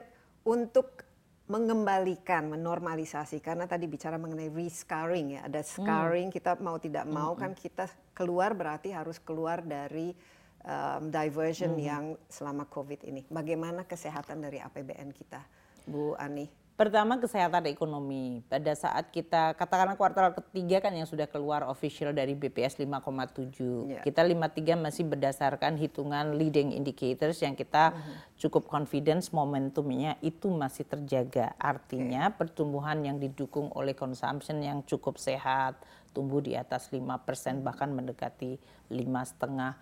untuk 0.44 1.08
mengembalikan, 1.48 2.44
menormalisasi 2.52 3.40
karena 3.40 3.64
tadi 3.64 3.88
bicara 3.88 4.20
mengenai 4.20 4.52
rescaring 4.52 5.40
ya, 5.40 5.48
ada 5.48 5.64
scarring 5.64 6.28
hmm. 6.28 6.36
kita 6.36 6.60
mau 6.60 6.76
tidak 6.76 7.08
mau 7.08 7.32
hmm. 7.32 7.40
kan 7.40 7.52
kita 7.56 7.88
keluar 8.12 8.52
berarti 8.52 8.92
harus 8.92 9.16
keluar 9.16 9.64
dari 9.64 10.12
diversion 11.08 11.76
hmm. 11.76 11.82
yang 11.82 12.04
selama 12.28 12.68
COVID 12.68 13.08
ini. 13.08 13.24
Bagaimana 13.32 13.88
kesehatan 13.88 14.44
dari 14.44 14.60
APBN 14.60 15.16
kita, 15.16 15.40
Bu 15.88 16.12
Ani? 16.20 16.68
Pertama 16.78 17.18
kesehatan 17.18 17.66
ekonomi. 17.66 18.38
Pada 18.46 18.70
saat 18.70 19.10
kita 19.10 19.58
katakanlah 19.58 19.98
kuartal 19.98 20.30
ketiga 20.30 20.78
kan 20.78 20.94
yang 20.94 21.10
sudah 21.10 21.26
keluar 21.26 21.66
official 21.66 22.14
dari 22.14 22.38
BPS 22.38 22.78
5,7. 22.78 23.98
Yeah. 23.98 24.02
Kita 24.06 24.22
53 24.22 24.78
masih 24.78 25.10
berdasarkan 25.10 25.74
hitungan 25.74 26.38
leading 26.38 26.70
indicators 26.70 27.42
yang 27.42 27.58
kita 27.58 27.90
mm 27.90 27.98
-hmm. 27.98 28.14
cukup 28.38 28.70
confidence 28.70 29.34
momentumnya 29.34 30.22
itu 30.22 30.54
masih 30.54 30.86
terjaga. 30.86 31.50
Artinya 31.58 32.30
okay. 32.30 32.46
pertumbuhan 32.46 33.02
yang 33.02 33.18
didukung 33.18 33.74
oleh 33.74 33.98
consumption 33.98 34.62
yang 34.62 34.86
cukup 34.86 35.18
sehat, 35.18 35.82
tumbuh 36.14 36.38
di 36.38 36.54
atas 36.54 36.94
5% 36.94 37.02
bahkan 37.58 37.90
mendekati 37.90 38.54
lima 38.94 39.26
setengah 39.26 39.74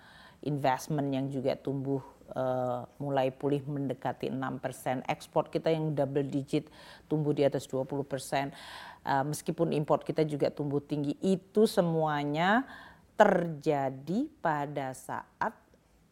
investment 0.46 1.10
yang 1.10 1.26
juga 1.26 1.58
tumbuh 1.58 2.00
uh, 2.32 2.86
mulai 3.02 3.34
pulih 3.34 3.60
mendekati 3.66 4.30
6%, 4.30 5.02
ekspor 5.10 5.50
kita 5.50 5.74
yang 5.74 5.92
double 5.92 6.26
digit 6.26 6.70
tumbuh 7.10 7.34
di 7.34 7.42
atas 7.42 7.66
20%, 7.66 7.82
uh, 7.82 9.24
meskipun 9.26 9.74
import 9.74 10.06
kita 10.06 10.22
juga 10.22 10.48
tumbuh 10.54 10.80
tinggi, 10.80 11.18
itu 11.20 11.66
semuanya 11.66 12.64
terjadi 13.18 14.28
pada 14.38 14.94
saat 14.94 15.52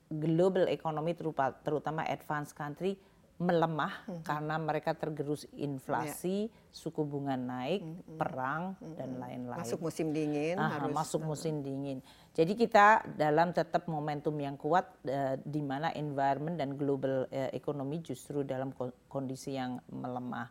global 0.08 0.68
economy 0.68 1.16
terutama 1.64 2.04
advanced 2.06 2.54
country 2.54 2.96
melemah 3.34 4.06
hmm. 4.06 4.22
karena 4.22 4.54
mereka 4.62 4.94
tergerus 4.94 5.42
inflasi, 5.58 6.46
yeah. 6.46 6.70
suku 6.70 7.02
bunga 7.02 7.34
naik, 7.34 7.82
hmm. 7.82 8.14
perang 8.14 8.78
hmm. 8.78 8.94
dan 8.94 9.10
lain-lain. 9.18 9.58
Masuk 9.58 9.82
musim 9.82 10.14
dingin 10.14 10.54
Aha, 10.54 10.78
harus 10.78 10.94
masuk 10.94 11.26
musim 11.26 11.58
dingin. 11.58 11.98
Jadi 12.30 12.54
kita 12.54 13.02
dalam 13.18 13.50
tetap 13.50 13.90
momentum 13.90 14.38
yang 14.38 14.54
kuat 14.54 14.86
uh, 15.10 15.34
di 15.42 15.58
mana 15.66 15.90
environment 15.98 16.54
dan 16.54 16.78
global 16.78 17.26
uh, 17.26 17.50
ekonomi 17.50 17.98
justru 18.06 18.46
dalam 18.46 18.70
kondisi 19.10 19.58
yang 19.58 19.82
melemah. 19.90 20.46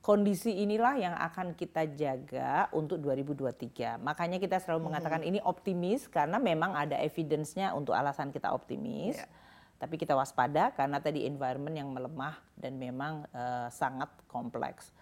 Kondisi 0.00 0.64
inilah 0.64 0.96
yang 0.96 1.12
akan 1.12 1.52
kita 1.52 1.84
jaga 1.92 2.72
untuk 2.72 3.04
2023. 3.04 4.00
Makanya 4.00 4.40
kita 4.40 4.56
selalu 4.56 4.88
mengatakan 4.88 5.20
ini 5.20 5.44
optimis 5.44 6.08
karena 6.08 6.40
memang 6.40 6.72
ada 6.72 6.96
evidence-nya 7.04 7.76
untuk 7.76 7.92
alasan 7.92 8.32
kita 8.32 8.48
optimis. 8.48 9.20
Yeah 9.20 9.39
tapi 9.80 9.96
kita 9.96 10.12
waspada 10.12 10.76
karena 10.76 11.00
tadi 11.00 11.24
environment 11.24 11.72
yang 11.72 11.88
melemah 11.88 12.36
dan 12.52 12.76
memang 12.76 13.24
uh, 13.32 13.72
sangat 13.72 14.12
kompleks. 14.28 14.92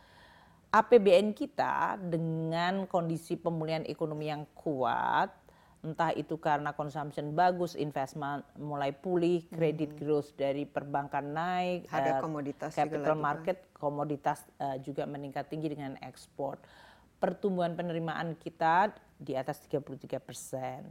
APBN 0.70 1.34
kita 1.34 1.98
dengan 1.98 2.86
kondisi 2.86 3.34
pemulihan 3.34 3.82
ekonomi 3.90 4.30
yang 4.30 4.46
kuat, 4.54 5.34
entah 5.82 6.14
itu 6.14 6.38
karena 6.38 6.70
consumption 6.76 7.34
bagus, 7.34 7.74
investment 7.74 8.46
mulai 8.54 8.94
pulih, 8.94 9.42
kredit 9.50 9.96
hmm. 9.96 9.98
growth 9.98 10.30
dari 10.38 10.62
perbankan 10.62 11.26
naik, 11.26 11.90
harga 11.90 12.12
uh, 12.14 12.22
komoditas 12.22 12.70
capital 12.78 13.18
market 13.18 13.58
kan? 13.58 13.82
komoditas 13.82 14.46
uh, 14.62 14.78
juga 14.78 15.10
meningkat 15.10 15.50
tinggi 15.50 15.74
dengan 15.74 15.98
ekspor. 16.06 16.62
Pertumbuhan 17.18 17.74
penerimaan 17.74 18.38
kita 18.38 18.94
di 19.18 19.34
atas 19.34 19.58
33 19.66 20.22
persen, 20.22 20.86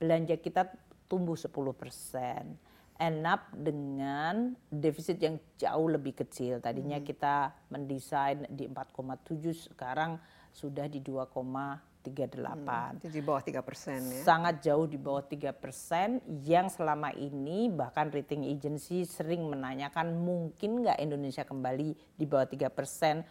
belanja 0.00 0.40
kita 0.40 0.64
tumbuh 1.12 1.36
10 1.36 1.52
persen 1.76 2.67
end 2.98 3.22
up 3.24 3.54
dengan 3.54 4.58
defisit 4.68 5.22
yang 5.22 5.38
jauh 5.54 5.86
lebih 5.86 6.18
kecil. 6.18 6.58
Tadinya 6.58 6.98
hmm. 6.98 7.06
kita 7.06 7.54
mendesain 7.70 8.44
di 8.50 8.66
4,7, 8.66 9.70
sekarang 9.72 10.18
sudah 10.50 10.90
di 10.90 10.98
2,38. 10.98 12.02
Hmm, 12.02 12.98
di 12.98 13.22
bawah 13.22 13.42
3 13.42 13.62
persen 13.62 13.98
ya? 14.02 14.22
Sangat 14.26 14.66
jauh 14.66 14.90
di 14.90 14.98
bawah 14.98 15.22
3 15.22 15.54
persen 15.54 16.18
yang 16.42 16.66
selama 16.66 17.14
ini 17.14 17.70
bahkan 17.70 18.10
rating 18.10 18.42
agency 18.50 19.06
sering 19.06 19.46
menanyakan 19.46 20.18
mungkin 20.18 20.82
nggak 20.82 20.98
Indonesia 20.98 21.46
kembali 21.46 21.94
di 22.18 22.24
bawah 22.26 22.50
3 22.50 22.66
persen 22.74 23.22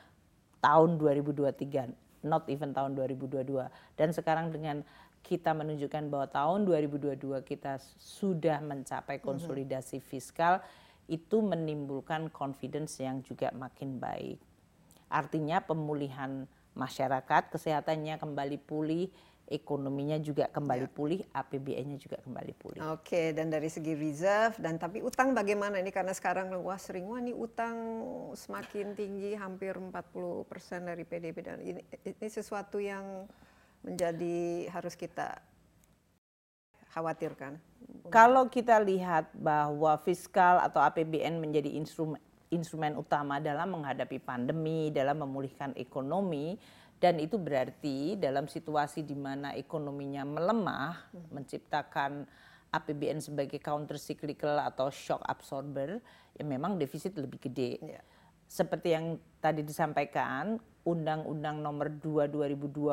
tahun 0.63 0.95
2023, 0.95 2.23
not 2.23 2.47
even 2.47 2.71
tahun 2.71 2.95
2022. 2.95 3.67
Dan 3.99 4.15
sekarang 4.15 4.49
dengan 4.56 4.82
kita 5.27 5.51
menunjukkan 5.51 6.07
bahwa 6.07 6.31
tahun 6.31 6.63
2022 6.63 7.43
kita 7.43 7.83
sudah 7.99 8.63
mencapai 8.63 9.19
mhm. 9.19 9.23
konsolidasi 9.27 9.99
fiskal 9.99 10.63
itu 11.11 11.43
menimbulkan 11.43 12.31
confidence 12.31 13.03
yang 13.03 13.19
juga 13.23 13.51
makin 13.51 13.99
baik. 13.99 14.39
Artinya 15.11 15.59
pemulihan 15.63 16.47
masyarakat, 16.75 17.51
kesehatannya 17.51 18.19
kembali 18.19 18.59
pulih, 18.59 19.07
ekonominya 19.47 20.19
juga 20.19 20.51
kembali 20.51 20.87
ya. 20.87 20.91
pulih, 20.91 21.19
APBN-nya 21.31 21.97
juga 21.97 22.19
kembali 22.19 22.53
pulih. 22.59 22.79
Oke, 22.91 23.31
dan 23.31 23.47
dari 23.47 23.71
segi 23.71 23.95
reserve 23.95 24.59
dan 24.59 24.75
tapi 24.75 24.99
utang 24.99 25.31
bagaimana 25.31 25.79
ini 25.79 25.95
karena 25.95 26.11
sekarang 26.11 26.51
wah 26.59 26.75
sering 26.75 27.07
wah 27.07 27.23
ini 27.23 27.31
utang 27.31 27.75
semakin 28.35 28.93
tinggi 28.99 29.39
hampir 29.39 29.79
40% 29.79 29.95
dari 30.83 31.07
PDB 31.07 31.37
dan 31.39 31.59
ini, 31.63 31.79
ini 32.03 32.27
sesuatu 32.27 32.83
yang 32.83 33.23
menjadi 33.83 34.69
harus 34.71 34.97
kita 34.97 35.41
khawatirkan? 36.95 37.59
Kalau 38.07 38.47
kita 38.47 38.79
lihat 38.81 39.29
bahwa 39.35 39.99
fiskal 40.01 40.63
atau 40.63 40.79
APBN 40.81 41.37
menjadi 41.37 41.75
instrumen 41.75 42.21
instrumen 42.47 42.95
utama 42.95 43.43
dalam 43.43 43.75
menghadapi 43.75 44.23
pandemi, 44.23 44.87
dalam 44.87 45.19
memulihkan 45.19 45.75
ekonomi, 45.75 46.55
dan 46.97 47.19
itu 47.21 47.37
berarti 47.37 48.17
dalam 48.17 48.47
situasi 48.47 49.03
di 49.03 49.13
mana 49.13 49.53
ekonominya 49.53 50.23
melemah, 50.23 51.11
hmm. 51.11 51.27
menciptakan 51.29 52.23
APBN 52.71 53.19
sebagai 53.23 53.59
counter 53.59 53.99
cyclical 53.99 54.59
atau 54.59 54.91
shock 54.91 55.23
absorber, 55.27 55.99
ya 56.35 56.43
memang 56.43 56.75
defisit 56.75 57.15
lebih 57.15 57.39
gede. 57.39 57.79
Yeah. 57.79 58.03
Seperti 58.47 58.95
yang 58.95 59.19
tadi 59.43 59.61
disampaikan, 59.61 60.57
Undang-Undang 60.88 61.60
Nomor 61.60 61.91
2 62.00 62.32
2020 62.32 62.88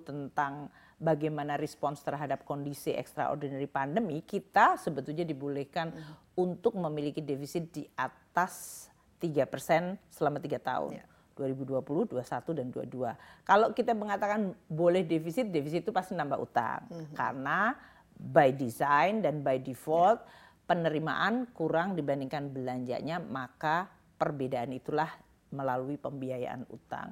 tentang 0.00 0.72
bagaimana 0.96 1.60
respons 1.60 2.00
terhadap 2.00 2.48
kondisi 2.48 2.96
extraordinary 2.96 3.68
pandemi, 3.68 4.24
kita 4.24 4.80
sebetulnya 4.80 5.28
dibolehkan 5.28 5.92
hmm. 5.92 6.40
untuk 6.40 6.72
memiliki 6.80 7.20
defisit 7.20 7.68
di 7.68 7.84
atas 7.92 8.88
3% 9.20 10.00
selama 10.08 10.40
tiga 10.40 10.56
tahun. 10.56 11.04
Yeah. 11.04 11.08
2020, 11.34 12.14
21 12.14 12.58
dan 12.62 12.66
22. 12.70 13.10
Kalau 13.42 13.74
kita 13.74 13.90
mengatakan 13.90 14.54
boleh 14.70 15.02
defisit, 15.02 15.50
defisit 15.50 15.82
itu 15.82 15.90
pasti 15.90 16.14
nambah 16.14 16.38
utang. 16.38 16.86
-hmm. 16.86 17.10
Karena 17.10 17.74
by 18.14 18.54
design 18.54 19.18
dan 19.18 19.42
by 19.42 19.58
default 19.58 20.22
yeah. 20.22 20.30
penerimaan 20.70 21.50
kurang 21.50 21.98
dibandingkan 21.98 22.54
belanjanya, 22.54 23.18
maka 23.18 23.90
perbedaan 24.14 24.70
itulah 24.78 25.10
melalui 25.50 25.98
pembiayaan 25.98 26.70
utang. 26.70 27.10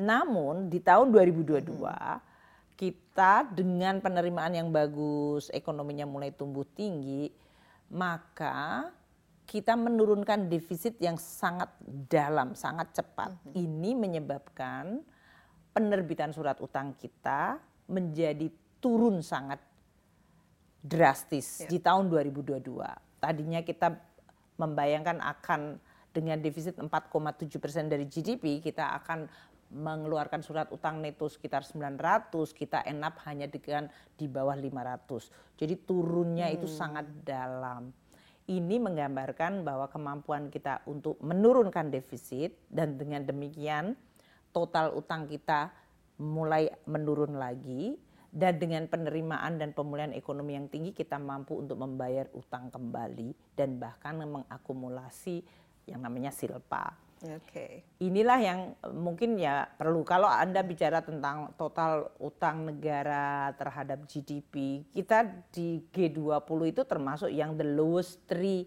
Namun 0.00 0.72
di 0.72 0.80
tahun 0.80 1.12
2022 1.12 1.60
hmm. 1.60 2.18
kita 2.80 3.52
dengan 3.52 4.00
penerimaan 4.00 4.56
yang 4.56 4.72
bagus, 4.72 5.52
ekonominya 5.52 6.08
mulai 6.08 6.32
tumbuh 6.32 6.64
tinggi, 6.64 7.28
maka 7.92 8.88
kita 9.44 9.74
menurunkan 9.74 10.46
defisit 10.46 10.94
yang 11.02 11.18
sangat 11.18 11.74
dalam, 12.06 12.54
sangat 12.54 12.94
cepat. 12.94 13.34
Mhm. 13.50 13.52
Ini 13.58 13.90
menyebabkan 13.98 15.02
penerbitan 15.74 16.30
surat 16.30 16.54
utang 16.62 16.94
kita 16.94 17.58
menjadi 17.90 18.46
turun 18.78 19.18
sangat 19.26 19.58
drastis 20.80 21.66
Ya. 21.66 21.68
di 21.68 21.82
tahun 21.82 22.06
2022. 22.08 22.94
Tadinya 23.18 23.60
kita 23.60 23.98
membayangkan 24.56 25.18
akan 25.18 25.82
dengan 26.10 26.38
defisit 26.42 26.78
4,7 26.78 27.58
persen 27.62 27.86
dari 27.86 28.06
GDP 28.06 28.58
kita 28.58 28.98
akan 29.02 29.30
mengeluarkan 29.70 30.42
surat 30.42 30.66
utang 30.74 30.98
neto 30.98 31.30
sekitar 31.30 31.62
900, 31.62 32.30
kita 32.50 32.82
enak 32.82 33.22
hanya 33.26 33.46
dengan 33.46 33.86
di 34.18 34.26
bawah 34.26 34.58
500. 34.58 35.30
Jadi 35.56 35.74
turunnya 35.86 36.50
itu 36.50 36.66
sangat 36.66 37.06
dalam. 37.22 37.94
Ini 38.50 38.76
menggambarkan 38.82 39.62
bahwa 39.62 39.86
kemampuan 39.86 40.50
kita 40.50 40.82
untuk 40.90 41.22
menurunkan 41.22 41.86
defisit 41.94 42.58
dan 42.66 42.98
dengan 42.98 43.22
demikian 43.22 43.94
total 44.50 44.90
utang 44.98 45.30
kita 45.30 45.70
mulai 46.18 46.66
menurun 46.90 47.38
lagi 47.38 47.94
dan 48.30 48.58
dengan 48.58 48.86
penerimaan 48.86 49.58
dan 49.58 49.74
pemulihan 49.74 50.14
ekonomi 50.14 50.54
yang 50.54 50.70
tinggi 50.70 50.94
kita 50.94 51.18
mampu 51.18 51.58
untuk 51.58 51.78
membayar 51.78 52.30
utang 52.34 52.70
kembali 52.70 53.54
dan 53.58 53.78
bahkan 53.78 54.18
mengakumulasi 54.18 55.42
yang 55.90 56.02
namanya 56.02 56.30
silpa. 56.30 57.09
Oke. 57.20 57.84
Inilah 58.00 58.40
yang 58.40 58.60
eh, 58.80 58.94
mungkin 58.96 59.36
ya 59.36 59.68
perlu 59.68 60.00
kalau 60.08 60.24
Anda 60.24 60.64
bicara 60.64 61.04
tentang 61.04 61.52
total 61.60 62.08
utang 62.16 62.64
negara 62.64 63.52
terhadap 63.60 64.08
GDP, 64.08 64.84
kita 64.88 65.28
di 65.52 65.84
G20 65.92 66.60
itu 66.72 66.82
termasuk 66.88 67.28
yang 67.28 67.60
the 67.60 67.66
lowest 67.76 68.24
three. 68.24 68.64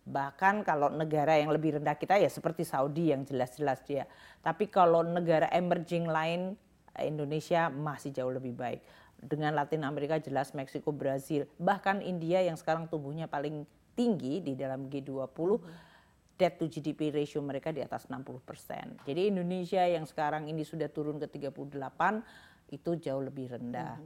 Bahkan 0.00 0.64
kalau 0.64 0.88
negara 0.88 1.36
yang 1.36 1.52
lebih 1.52 1.76
rendah 1.76 1.92
kita 1.92 2.16
ya 2.16 2.32
seperti 2.32 2.64
Saudi 2.64 3.12
yang 3.12 3.28
jelas-jelas 3.28 3.84
dia. 3.84 4.08
Tapi 4.40 4.72
kalau 4.72 5.04
negara 5.04 5.52
emerging 5.52 6.08
lain 6.08 6.56
Indonesia 6.96 7.68
masih 7.68 8.16
jauh 8.16 8.32
lebih 8.32 8.56
baik. 8.56 8.80
Dengan 9.20 9.52
Latin 9.52 9.84
Amerika 9.84 10.16
jelas 10.16 10.56
Meksiko, 10.56 10.88
Brazil, 10.96 11.44
bahkan 11.60 12.00
India 12.00 12.40
yang 12.40 12.56
sekarang 12.56 12.88
tumbuhnya 12.88 13.28
paling 13.28 13.68
tinggi 13.92 14.40
di 14.40 14.56
dalam 14.56 14.88
G20 14.88 15.60
debt 16.40 16.56
to 16.56 16.72
GDP 16.72 17.12
ratio 17.12 17.44
mereka 17.44 17.68
di 17.68 17.84
atas 17.84 18.08
60 18.08 18.40
persen. 18.40 18.96
Jadi 19.04 19.28
Indonesia 19.28 19.84
yang 19.84 20.08
sekarang 20.08 20.48
ini 20.48 20.64
sudah 20.64 20.88
turun 20.88 21.20
ke 21.20 21.28
38 21.28 21.52
itu 22.72 22.90
jauh 22.96 23.20
lebih 23.20 23.52
rendah. 23.52 24.00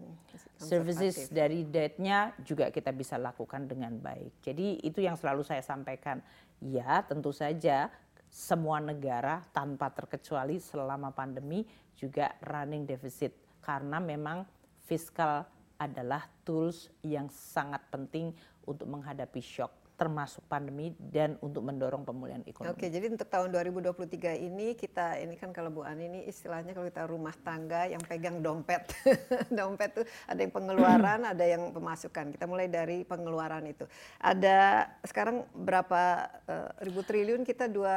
Services 0.58 1.30
dari 1.30 1.62
debt-nya 1.62 2.34
juga 2.42 2.74
kita 2.74 2.90
bisa 2.90 3.14
lakukan 3.14 3.70
dengan 3.70 3.94
baik. 4.02 4.42
Jadi 4.42 4.82
itu 4.82 4.98
yang 4.98 5.14
selalu 5.14 5.46
saya 5.46 5.62
sampaikan. 5.62 6.18
Ya 6.58 7.04
tentu 7.06 7.30
saja 7.30 7.92
semua 8.26 8.82
negara 8.82 9.46
tanpa 9.54 9.94
terkecuali 9.94 10.58
selama 10.58 11.14
pandemi 11.14 11.62
juga 11.94 12.34
running 12.42 12.82
deficit 12.82 13.30
karena 13.62 14.02
memang 14.02 14.42
fiskal 14.82 15.46
adalah 15.78 16.26
tools 16.42 16.90
yang 17.04 17.30
sangat 17.30 17.84
penting 17.92 18.34
untuk 18.64 18.88
menghadapi 18.90 19.38
shock 19.38 19.83
termasuk 19.94 20.42
pandemi 20.50 20.90
dan 20.98 21.38
untuk 21.38 21.62
mendorong 21.62 22.02
pemulihan 22.02 22.42
ekonomi. 22.42 22.74
Oke, 22.74 22.90
jadi 22.90 23.06
untuk 23.06 23.30
tahun 23.30 23.54
2023 23.54 24.42
ini 24.42 24.74
kita 24.74 25.22
ini 25.22 25.38
kan 25.38 25.54
kalau 25.54 25.70
Bu 25.70 25.86
Ani 25.86 26.10
ini 26.10 26.20
istilahnya 26.26 26.74
kalau 26.74 26.90
kita 26.90 27.06
rumah 27.06 27.34
tangga 27.46 27.86
yang 27.86 28.02
pegang 28.02 28.42
dompet. 28.42 28.90
dompet 29.58 30.02
tuh 30.02 30.06
ada 30.26 30.40
yang 30.42 30.50
pengeluaran, 30.50 31.20
ada 31.32 31.44
yang 31.46 31.70
pemasukan. 31.70 32.34
Kita 32.34 32.44
mulai 32.50 32.66
dari 32.66 33.06
pengeluaran 33.06 33.62
itu. 33.70 33.86
Ada 34.18 34.90
sekarang 35.06 35.46
berapa 35.54 36.26
uh, 36.50 36.70
ribu 36.82 37.06
triliun 37.06 37.46
kita 37.46 37.70
dua 37.70 37.94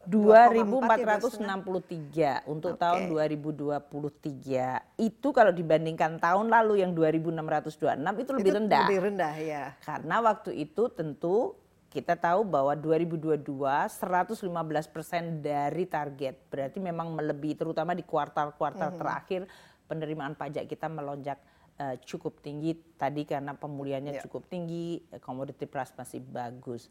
2.463 0.00 2.48
untuk 2.48 2.72
Oke. 2.74 2.80
tahun 2.80 3.00
2023 3.10 4.80
itu 4.96 5.28
kalau 5.30 5.50
dibandingkan 5.50 6.16
tahun 6.16 6.48
lalu 6.48 6.80
yang 6.80 6.92
2.626 6.92 8.16
itu 8.16 8.32
lebih 8.32 8.42
itu 8.42 8.56
rendah 8.56 8.80
Lebih 8.84 8.98
rendah 9.02 9.34
ya. 9.36 9.64
karena 9.80 10.16
waktu 10.20 10.50
itu 10.56 10.88
tentu 10.88 11.54
kita 11.90 12.14
tahu 12.14 12.44
bahwa 12.44 12.72
2022 12.72 13.44
115 13.44 14.88
persen 14.88 15.38
dari 15.38 15.84
target 15.84 16.34
berarti 16.46 16.78
memang 16.78 17.12
melebihi 17.12 17.54
terutama 17.54 17.92
di 17.92 18.00
kuartal-kuartal 18.00 18.94
terakhir 18.94 19.44
penerimaan 19.84 20.32
pajak 20.32 20.64
kita 20.64 20.86
melonjak 20.86 21.36
eh, 21.76 21.98
cukup 22.00 22.38
tinggi 22.38 22.72
tadi 22.94 23.24
karena 23.24 23.52
pemulihannya 23.52 24.16
Ya. 24.16 24.22
cukup 24.22 24.46
tinggi 24.46 25.02
eh, 25.06 25.18
commodity 25.18 25.66
price 25.66 25.92
masih 25.92 26.22
bagus 26.22 26.88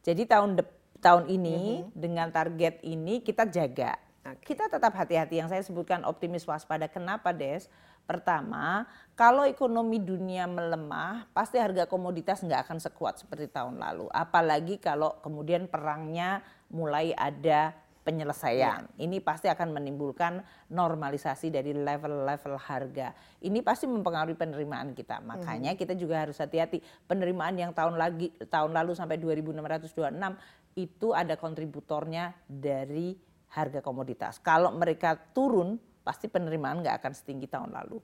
jadi 0.00 0.24
tahun 0.24 0.56
dep- 0.56 0.85
tahun 1.00 1.28
ini 1.30 1.86
dengan 1.92 2.32
target 2.32 2.80
ini 2.82 3.20
kita 3.20 3.48
jaga 3.48 3.96
Oke. 4.26 4.54
kita 4.54 4.66
tetap 4.66 4.92
hati-hati 4.96 5.38
yang 5.38 5.46
saya 5.46 5.62
sebutkan 5.62 6.02
optimis 6.02 6.42
waspada. 6.48 6.90
Kenapa, 6.90 7.30
Des? 7.30 7.70
Pertama, 8.06 8.86
kalau 9.18 9.42
ekonomi 9.42 9.98
dunia 9.98 10.46
melemah, 10.46 11.26
pasti 11.34 11.58
harga 11.58 11.90
komoditas 11.90 12.38
nggak 12.38 12.70
akan 12.70 12.78
sekuat 12.78 13.18
seperti 13.18 13.50
tahun 13.50 13.82
lalu. 13.82 14.06
Apalagi 14.14 14.78
kalau 14.78 15.18
kemudian 15.22 15.66
perangnya 15.66 16.38
mulai 16.70 17.10
ada 17.18 17.74
penyelesaian. 18.06 18.86
Ini 19.02 19.18
pasti 19.18 19.50
akan 19.50 19.74
menimbulkan 19.74 20.38
normalisasi 20.70 21.50
dari 21.50 21.74
level-level 21.74 22.54
harga. 22.54 23.10
Ini 23.42 23.58
pasti 23.66 23.90
mempengaruhi 23.90 24.38
penerimaan 24.38 24.94
kita. 24.94 25.18
Makanya 25.26 25.74
kita 25.74 25.98
juga 25.98 26.22
harus 26.22 26.38
hati-hati. 26.38 26.78
Penerimaan 27.10 27.58
yang 27.58 27.74
tahun 27.74 27.98
lagi 27.98 28.30
tahun 28.46 28.70
lalu 28.70 28.94
sampai 28.94 29.18
2626 29.18 30.38
itu 30.76 31.16
ada 31.16 31.40
kontributornya 31.40 32.36
dari 32.44 33.16
harga 33.56 33.80
komoditas. 33.80 34.36
Kalau 34.44 34.76
mereka 34.76 35.16
turun, 35.16 35.80
pasti 36.04 36.28
penerimaan 36.28 36.84
nggak 36.84 37.00
akan 37.00 37.12
setinggi 37.16 37.48
tahun 37.48 37.72
lalu. 37.72 37.98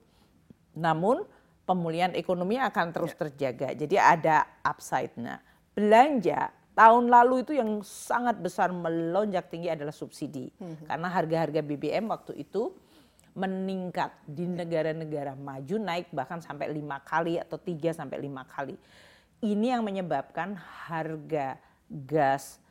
Namun 0.81 1.21
pemulihan 1.69 2.09
ekonomi 2.17 2.57
akan 2.57 2.89
terus 2.89 3.13
terjaga. 3.13 3.77
Jadi 3.77 3.95
ada 3.95 4.49
upside-nya. 4.65 5.37
Belanja 5.77 6.49
tahun 6.73 7.13
lalu 7.13 7.45
itu 7.45 7.53
yang 7.53 7.69
sangat 7.85 8.41
besar 8.41 8.73
melonjak 8.73 9.53
tinggi 9.53 9.69
adalah 9.69 9.93
subsidi. 9.93 10.49
Karena 10.89 11.13
harga-harga 11.13 11.61
BBM 11.61 12.09
waktu 12.09 12.41
itu 12.41 12.73
meningkat 13.33 14.13
di 14.29 14.45
negara-negara 14.45 15.33
maju 15.33 15.75
naik 15.77 16.13
bahkan 16.13 16.37
sampai 16.37 16.69
lima 16.69 17.01
kali 17.01 17.37
atau 17.37 17.57
tiga 17.61 17.93
sampai 17.93 18.17
lima 18.17 18.45
kali. 18.49 18.77
Ini 19.45 19.77
yang 19.77 19.85
menyebabkan 19.85 20.57
harga 20.57 21.57
gas 21.89 22.62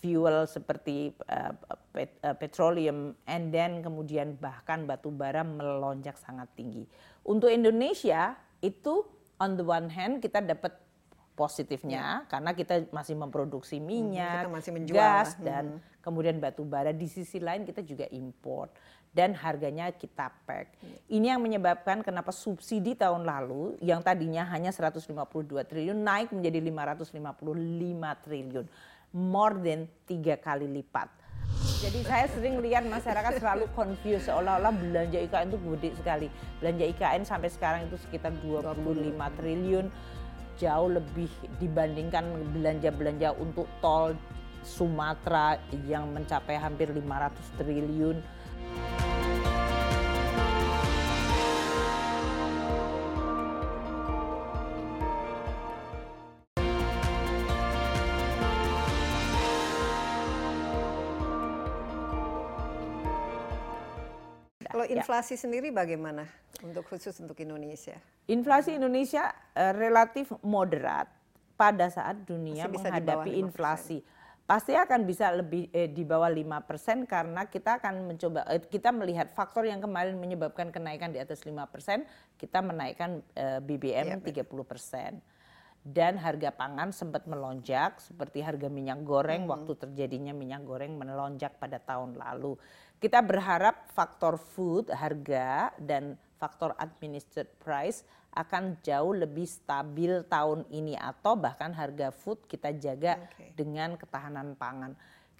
fuel 0.00 0.48
seperti 0.48 1.12
uh, 1.28 1.52
pet- 1.92 2.20
uh, 2.24 2.32
petroleum 2.32 3.12
and 3.28 3.52
then 3.52 3.84
kemudian 3.84 4.40
bahkan 4.40 4.88
batu 4.88 5.12
bara 5.12 5.44
melonjak 5.44 6.16
sangat 6.16 6.48
tinggi. 6.56 6.88
Untuk 7.20 7.52
Indonesia 7.52 8.32
itu 8.64 9.04
on 9.36 9.60
the 9.60 9.64
one 9.64 9.92
hand 9.92 10.24
kita 10.24 10.40
dapat 10.40 10.72
positifnya 11.36 12.28
karena 12.28 12.52
kita 12.52 12.88
masih 12.92 13.16
memproduksi 13.16 13.80
minyak, 13.80 14.44
kita 14.44 14.52
masih 14.52 14.70
menjual 14.76 14.96
gas 15.00 15.36
lah. 15.36 15.44
dan 15.44 15.64
kemudian 16.04 16.36
batu 16.36 16.64
bara 16.64 16.92
di 16.92 17.08
sisi 17.08 17.40
lain 17.40 17.64
kita 17.64 17.80
juga 17.84 18.08
import 18.12 18.72
dan 19.10 19.34
harganya 19.34 19.90
kita 19.90 20.30
pack. 20.46 20.78
Ini 21.10 21.34
yang 21.34 21.42
menyebabkan 21.42 22.00
kenapa 22.06 22.30
subsidi 22.30 22.94
tahun 22.94 23.26
lalu 23.26 23.74
yang 23.82 24.00
tadinya 24.00 24.46
hanya 24.54 24.70
152 24.70 25.10
triliun 25.66 25.98
naik 25.98 26.30
menjadi 26.30 26.62
555 26.62 28.24
triliun. 28.24 28.66
More 29.10 29.58
than 29.58 29.90
tiga 30.06 30.38
kali 30.38 30.70
lipat. 30.70 31.10
Jadi 31.82 32.06
saya 32.06 32.30
sering 32.30 32.62
lihat 32.62 32.86
masyarakat 32.86 33.42
selalu 33.42 33.66
confused 33.74 34.30
seolah-olah 34.30 34.70
belanja 34.70 35.18
IKN 35.18 35.50
itu 35.50 35.58
gede 35.58 35.90
sekali. 35.98 36.26
Belanja 36.62 36.84
IKN 36.86 37.22
sampai 37.26 37.50
sekarang 37.50 37.90
itu 37.90 37.98
sekitar 37.98 38.30
25 38.38 38.78
triliun 39.40 39.90
jauh 40.60 40.92
lebih 40.92 41.26
dibandingkan 41.56 42.22
belanja-belanja 42.52 43.32
untuk 43.40 43.66
tol 43.80 44.12
Sumatera 44.60 45.56
yang 45.88 46.12
mencapai 46.12 46.60
hampir 46.60 46.92
500 46.92 47.32
triliun. 47.58 48.20
Inflasi 64.90 65.34
sendiri 65.38 65.70
bagaimana 65.70 66.26
untuk 66.66 66.86
khusus 66.90 67.14
untuk 67.22 67.38
Indonesia? 67.38 67.94
Inflasi 68.26 68.74
Indonesia 68.76 69.30
eh, 69.54 69.72
relatif 69.74 70.34
moderat 70.42 71.20
pada 71.60 71.92
saat 71.92 72.24
dunia 72.24 72.64
menghadapi 72.64 73.36
5%. 73.36 73.44
inflasi. 73.44 73.98
Pasti 74.48 74.74
akan 74.74 75.06
bisa 75.06 75.30
lebih 75.30 75.68
eh, 75.70 75.86
di 75.86 76.02
bawah 76.02 76.26
5% 76.26 77.06
karena 77.06 77.46
kita 77.46 77.78
akan 77.78 78.08
mencoba 78.08 78.48
eh, 78.48 78.58
kita 78.58 78.90
melihat 78.90 79.30
faktor 79.36 79.68
yang 79.68 79.78
kemarin 79.78 80.16
menyebabkan 80.16 80.72
kenaikan 80.72 81.12
di 81.12 81.20
atas 81.20 81.44
5%, 81.44 81.54
kita 82.40 82.58
menaikkan 82.64 83.20
eh, 83.36 83.60
BBM 83.60 84.18
Iya, 84.24 84.42
30%. 84.42 85.20
dan 85.80 86.20
harga 86.20 86.52
pangan 86.52 86.92
sempat 86.92 87.24
melonjak 87.24 88.04
seperti 88.04 88.44
harga 88.44 88.68
minyak 88.68 89.00
goreng 89.00 89.48
hmm. 89.48 89.52
waktu 89.54 89.72
terjadinya 89.80 90.36
minyak 90.36 90.60
goreng 90.68 90.92
melonjak 90.92 91.56
pada 91.56 91.80
tahun 91.80 92.20
lalu. 92.20 92.52
Kita 93.00 93.24
berharap 93.24 93.88
faktor 93.96 94.36
food 94.36 94.92
harga 94.92 95.72
dan 95.80 96.20
faktor 96.36 96.76
administered 96.76 97.48
price 97.56 98.04
akan 98.36 98.76
jauh 98.84 99.16
lebih 99.16 99.48
stabil 99.48 100.20
tahun 100.28 100.68
ini 100.68 101.00
atau 101.00 101.32
bahkan 101.32 101.72
harga 101.72 102.12
food 102.12 102.44
kita 102.44 102.76
jaga 102.76 103.16
okay. 103.16 103.56
dengan 103.56 103.96
ketahanan 103.96 104.52
pangan. 104.52 104.92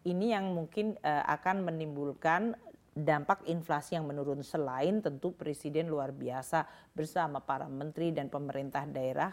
Ini 0.09 0.41
yang 0.41 0.57
mungkin 0.57 0.97
uh, 1.05 1.25
akan 1.29 1.69
menimbulkan 1.69 2.57
dampak 2.97 3.45
inflasi 3.45 3.95
yang 3.95 4.09
menurun 4.09 4.41
selain 4.41 5.05
tentu 5.05 5.37
presiden 5.37 5.93
luar 5.93 6.17
biasa 6.17 6.65
bersama 6.97 7.45
para 7.45 7.69
menteri 7.69 8.11
dan 8.11 8.33
pemerintah 8.33 8.89
daerah 8.89 9.31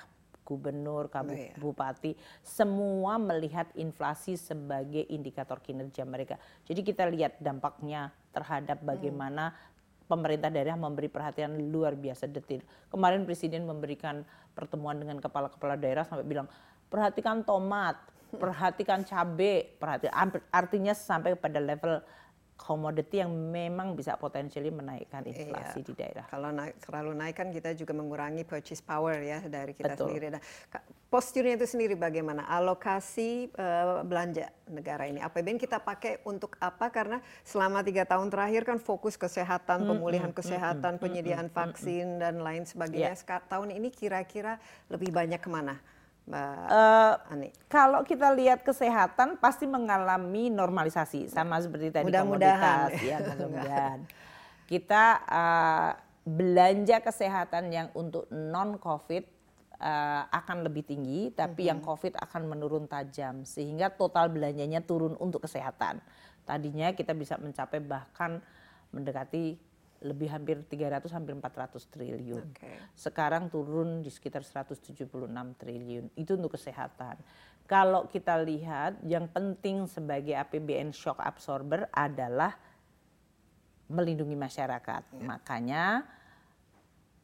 gubernur, 0.48 1.12
kabupaten, 1.12 2.00
oh, 2.00 2.16
iya. 2.16 2.40
semua 2.40 3.20
melihat 3.20 3.68
inflasi 3.76 4.40
sebagai 4.40 5.04
indikator 5.12 5.60
kinerja 5.60 6.08
mereka. 6.08 6.40
Jadi 6.64 6.88
kita 6.88 7.04
lihat 7.12 7.36
dampaknya 7.44 8.16
terhadap 8.32 8.80
hmm. 8.80 8.88
bagaimana 8.88 9.52
hmm. 9.52 10.08
pemerintah 10.08 10.48
daerah 10.48 10.80
memberi 10.80 11.12
perhatian 11.12 11.60
luar 11.68 12.00
biasa 12.00 12.32
detil. 12.32 12.64
Kemarin 12.88 13.28
presiden 13.28 13.68
memberikan 13.68 14.24
pertemuan 14.56 14.96
dengan 14.96 15.20
kepala-kepala 15.20 15.76
daerah 15.76 16.08
sampai 16.08 16.24
bilang 16.24 16.48
perhatikan 16.88 17.44
tomat, 17.44 18.00
perhatikan 18.42 19.04
cabai, 19.04 19.68
perhatikan 19.76 20.32
artinya 20.56 20.96
sampai 20.96 21.36
pada 21.36 21.60
level 21.60 22.00
komoditi 22.58 23.22
yang 23.22 23.32
memang 23.32 23.94
bisa 23.94 24.18
potensially 24.18 24.74
menaikkan 24.74 25.24
iya. 25.24 25.46
inflasi 25.46 25.80
iya. 25.80 25.88
di 25.88 25.94
daerah. 25.94 26.26
Kalau 26.28 26.50
naik, 26.50 26.76
terlalu 26.82 27.12
naik 27.14 27.36
kan 27.38 27.48
kita 27.54 27.72
juga 27.78 27.94
mengurangi 27.94 28.44
purchase 28.44 28.82
power 28.82 29.22
ya 29.22 29.40
dari 29.46 29.78
kita 29.78 29.94
Betul. 29.94 30.12
sendiri. 30.12 30.26
Nah, 30.34 30.42
posturnya 31.08 31.56
itu 31.56 31.70
sendiri 31.70 31.96
bagaimana? 31.96 32.50
Alokasi 32.50 33.54
uh, 33.56 34.04
belanja 34.04 34.50
negara 34.68 35.08
ini 35.08 35.22
APBN 35.22 35.62
kita 35.62 35.80
pakai 35.80 36.20
untuk 36.26 36.58
apa? 36.58 36.90
Karena 36.90 37.22
selama 37.46 37.86
tiga 37.86 38.04
tahun 38.04 38.28
terakhir 38.34 38.68
kan 38.68 38.82
fokus 38.82 39.16
kesehatan, 39.16 39.86
hmm, 39.86 39.90
pemulihan 39.94 40.32
hmm, 40.34 40.40
kesehatan, 40.42 40.98
hmm, 40.98 41.02
penyediaan 41.02 41.48
vaksin 41.54 42.20
dan 42.20 42.42
lain 42.42 42.66
sebagainya. 42.66 43.16
Yeah. 43.16 43.42
Tahun 43.48 43.70
ini 43.70 43.94
kira-kira 43.94 44.60
lebih 44.92 45.14
banyak 45.14 45.40
ke 45.40 45.48
mana? 45.48 45.80
Mbak 46.28 46.60
uh, 46.68 47.32
Ani? 47.32 47.50
Kalau 47.72 48.04
kita 48.04 48.36
lihat 48.36 48.62
kesehatan 48.68 49.40
pasti 49.40 49.64
mengalami 49.64 50.52
normalisasi 50.52 51.32
sama 51.32 51.56
seperti 51.64 51.96
tadi 51.96 52.04
mudah-mudahan 52.04 52.92
ya 53.00 53.18
mudah-mudahan. 53.32 54.00
kita 54.68 55.04
uh, 55.24 55.92
belanja 56.28 57.00
kesehatan 57.00 57.72
yang 57.72 57.88
untuk 57.96 58.28
non 58.28 58.76
COVID 58.76 59.24
uh, 59.80 60.28
akan 60.28 60.68
lebih 60.68 60.84
tinggi, 60.84 61.32
tapi 61.32 61.64
mm-hmm. 61.64 61.70
yang 61.72 61.80
COVID 61.80 62.14
akan 62.20 62.42
menurun 62.52 62.86
tajam 62.92 63.48
sehingga 63.48 63.96
total 63.96 64.28
belanjanya 64.28 64.84
turun 64.84 65.16
untuk 65.24 65.48
kesehatan. 65.48 66.04
Tadinya 66.44 66.92
kita 66.92 67.16
bisa 67.16 67.40
mencapai 67.40 67.80
bahkan 67.80 68.44
mendekati 68.92 69.56
lebih 70.02 70.30
hampir 70.30 70.62
300 70.62 71.10
hampir 71.14 71.34
400 71.34 71.82
triliun. 71.90 72.46
Okay. 72.54 72.78
Sekarang 72.94 73.50
turun 73.50 74.06
di 74.06 74.14
sekitar 74.14 74.46
176 74.46 75.10
triliun. 75.58 76.14
Itu 76.14 76.38
untuk 76.38 76.54
kesehatan. 76.60 77.18
Kalau 77.68 78.08
kita 78.08 78.40
lihat 78.46 79.02
yang 79.04 79.28
penting 79.28 79.90
sebagai 79.90 80.38
APBN 80.38 80.96
shock 80.96 81.20
absorber 81.20 81.90
adalah 81.92 82.56
melindungi 83.92 84.36
masyarakat. 84.36 85.04
Yeah. 85.16 85.26
Makanya 85.26 85.86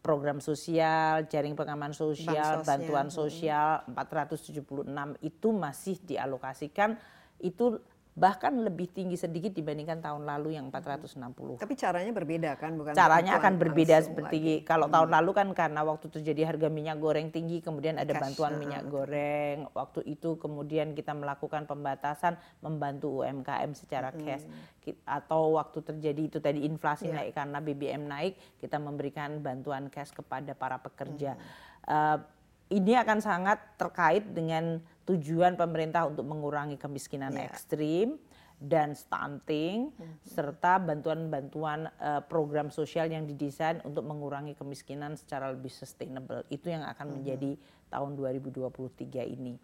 program 0.04 0.44
sosial, 0.44 1.24
jaring 1.32 1.56
pengaman 1.56 1.96
sosial, 1.96 2.60
bantuan 2.68 3.08
sosial 3.08 3.88
476 3.88 4.84
itu 5.24 5.48
masih 5.56 5.96
dialokasikan 6.04 7.00
itu 7.40 7.80
bahkan 8.14 8.54
lebih 8.62 8.94
tinggi 8.94 9.18
sedikit 9.18 9.58
dibandingkan 9.58 9.98
tahun 9.98 10.30
lalu 10.30 10.54
yang 10.54 10.70
460. 10.70 11.58
Tapi 11.58 11.74
caranya 11.74 12.14
berbeda 12.14 12.54
kan, 12.62 12.78
bukan? 12.78 12.94
Caranya 12.94 13.42
akan 13.42 13.54
berbeda 13.58 14.06
seperti 14.06 14.38
lagi. 14.38 14.56
kalau 14.62 14.86
hmm. 14.86 14.94
tahun 14.94 15.10
lalu 15.18 15.32
kan 15.34 15.48
karena 15.58 15.82
waktu 15.82 16.14
terjadi 16.14 16.54
harga 16.54 16.70
minyak 16.70 17.02
goreng 17.02 17.34
tinggi, 17.34 17.66
kemudian 17.66 17.98
ada 17.98 18.14
Cash, 18.14 18.22
bantuan 18.22 18.62
minyak 18.62 18.86
goreng. 18.86 19.66
Waktu 19.74 20.06
itu 20.06 20.38
kemudian 20.38 20.94
kita 20.94 21.18
melakukan 21.18 21.66
pembatasan 21.66 22.38
membantu 22.62 23.26
UMKM 23.26 23.74
secara 23.74 24.14
hmm. 24.14 24.22
cash. 24.22 24.46
Atau 25.10 25.58
waktu 25.58 25.82
terjadi 25.82 26.22
itu 26.22 26.38
tadi 26.38 26.70
inflasi 26.70 27.10
yeah. 27.10 27.26
naik 27.26 27.34
karena 27.34 27.58
BBM 27.66 28.04
naik, 28.06 28.34
kita 28.62 28.78
memberikan 28.78 29.42
bantuan 29.42 29.90
cash 29.90 30.14
kepada 30.14 30.54
para 30.54 30.78
pekerja. 30.78 31.34
Hmm. 31.34 31.50
Uh, 31.90 32.18
ini 32.72 32.96
akan 32.96 33.20
sangat 33.20 33.60
terkait 33.76 34.24
dengan 34.32 34.80
tujuan 35.04 35.60
pemerintah 35.60 36.08
untuk 36.08 36.24
mengurangi 36.24 36.80
kemiskinan 36.80 37.36
yeah. 37.36 37.52
ekstrim 37.52 38.16
dan 38.64 38.96
stunting 38.96 39.92
mm-hmm. 39.92 40.24
serta 40.24 40.80
bantuan-bantuan 40.80 41.92
uh, 42.00 42.24
program 42.24 42.72
sosial 42.72 43.12
yang 43.12 43.28
didesain 43.28 43.84
untuk 43.84 44.08
mengurangi 44.08 44.56
kemiskinan 44.56 45.20
secara 45.20 45.52
lebih 45.52 45.68
sustainable. 45.68 46.48
Itu 46.48 46.72
yang 46.72 46.88
akan 46.88 46.96
mm-hmm. 46.96 47.16
menjadi 47.20 47.52
tahun 47.92 48.12
2023 48.16 49.36
ini. 49.36 49.60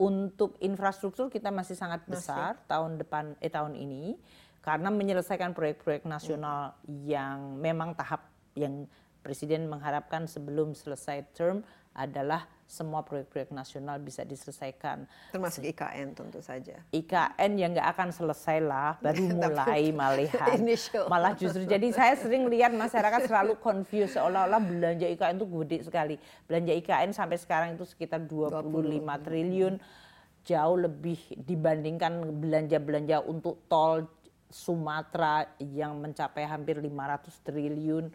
Untuk 0.00 0.56
infrastruktur 0.64 1.28
kita 1.28 1.52
masih 1.52 1.76
sangat 1.76 2.06
besar 2.08 2.56
masih. 2.56 2.70
tahun 2.70 2.92
depan 3.02 3.24
eh 3.42 3.52
tahun 3.52 3.74
ini 3.76 4.16
karena 4.64 4.88
menyelesaikan 4.88 5.52
proyek-proyek 5.52 6.08
nasional 6.08 6.72
mm-hmm. 6.72 7.04
yang 7.04 7.36
memang 7.60 7.92
tahap 7.92 8.24
yang 8.56 8.88
presiden 9.20 9.68
mengharapkan 9.68 10.24
sebelum 10.24 10.72
selesai 10.72 11.26
term 11.36 11.60
adalah 11.98 12.46
semua 12.68 13.00
proyek-proyek 13.00 13.50
nasional 13.50 13.96
bisa 13.96 14.22
diselesaikan. 14.22 15.08
Termasuk 15.32 15.64
IKN 15.64 16.12
tentu 16.12 16.38
saja. 16.44 16.76
IKN 16.92 17.50
yang 17.56 17.72
nggak 17.72 17.88
akan 17.96 18.08
selesai 18.12 18.60
lah, 18.60 19.00
baru 19.00 19.24
mulai 19.40 19.88
malihan. 19.90 20.54
Malah 21.08 21.32
justru 21.34 21.64
jadi 21.64 21.88
saya 21.90 22.14
sering 22.20 22.46
lihat 22.46 22.76
masyarakat 22.76 23.24
selalu 23.24 23.56
confused 23.58 24.14
seolah-olah 24.14 24.60
belanja 24.60 25.08
IKN 25.08 25.40
itu 25.40 25.48
gede 25.48 25.78
sekali. 25.88 26.14
Belanja 26.44 26.72
IKN 26.76 27.10
sampai 27.16 27.40
sekarang 27.40 27.68
itu 27.74 27.88
sekitar 27.88 28.20
25 28.28 28.68
20. 28.68 29.26
triliun, 29.26 29.74
jauh 30.44 30.76
lebih 30.76 31.18
dibandingkan 31.40 32.20
belanja-belanja 32.36 33.24
untuk 33.24 33.64
tol 33.66 34.06
Sumatera 34.48 35.44
yang 35.60 36.00
mencapai 36.00 36.48
hampir 36.48 36.80
500 36.80 37.44
triliun 37.44 38.08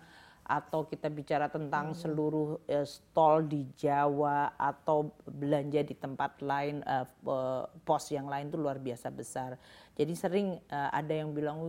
atau 0.43 0.83
kita 0.83 1.07
bicara 1.07 1.47
tentang 1.47 1.95
hmm. 1.95 1.99
seluruh 2.03 2.59
uh, 2.67 2.87
stall 2.87 3.47
di 3.47 3.63
Jawa 3.79 4.59
atau 4.59 5.15
belanja 5.23 5.79
di 5.87 5.95
tempat 5.95 6.43
lain 6.43 6.83
uh, 6.83 7.07
uh, 7.27 7.63
pos 7.87 8.11
yang 8.11 8.27
lain 8.27 8.51
itu 8.51 8.59
luar 8.59 8.77
biasa 8.83 9.07
besar. 9.07 9.55
Jadi 9.95 10.13
sering 10.13 10.59
uh, 10.67 10.89
ada 10.91 11.13
yang 11.15 11.31
bilang 11.31 11.59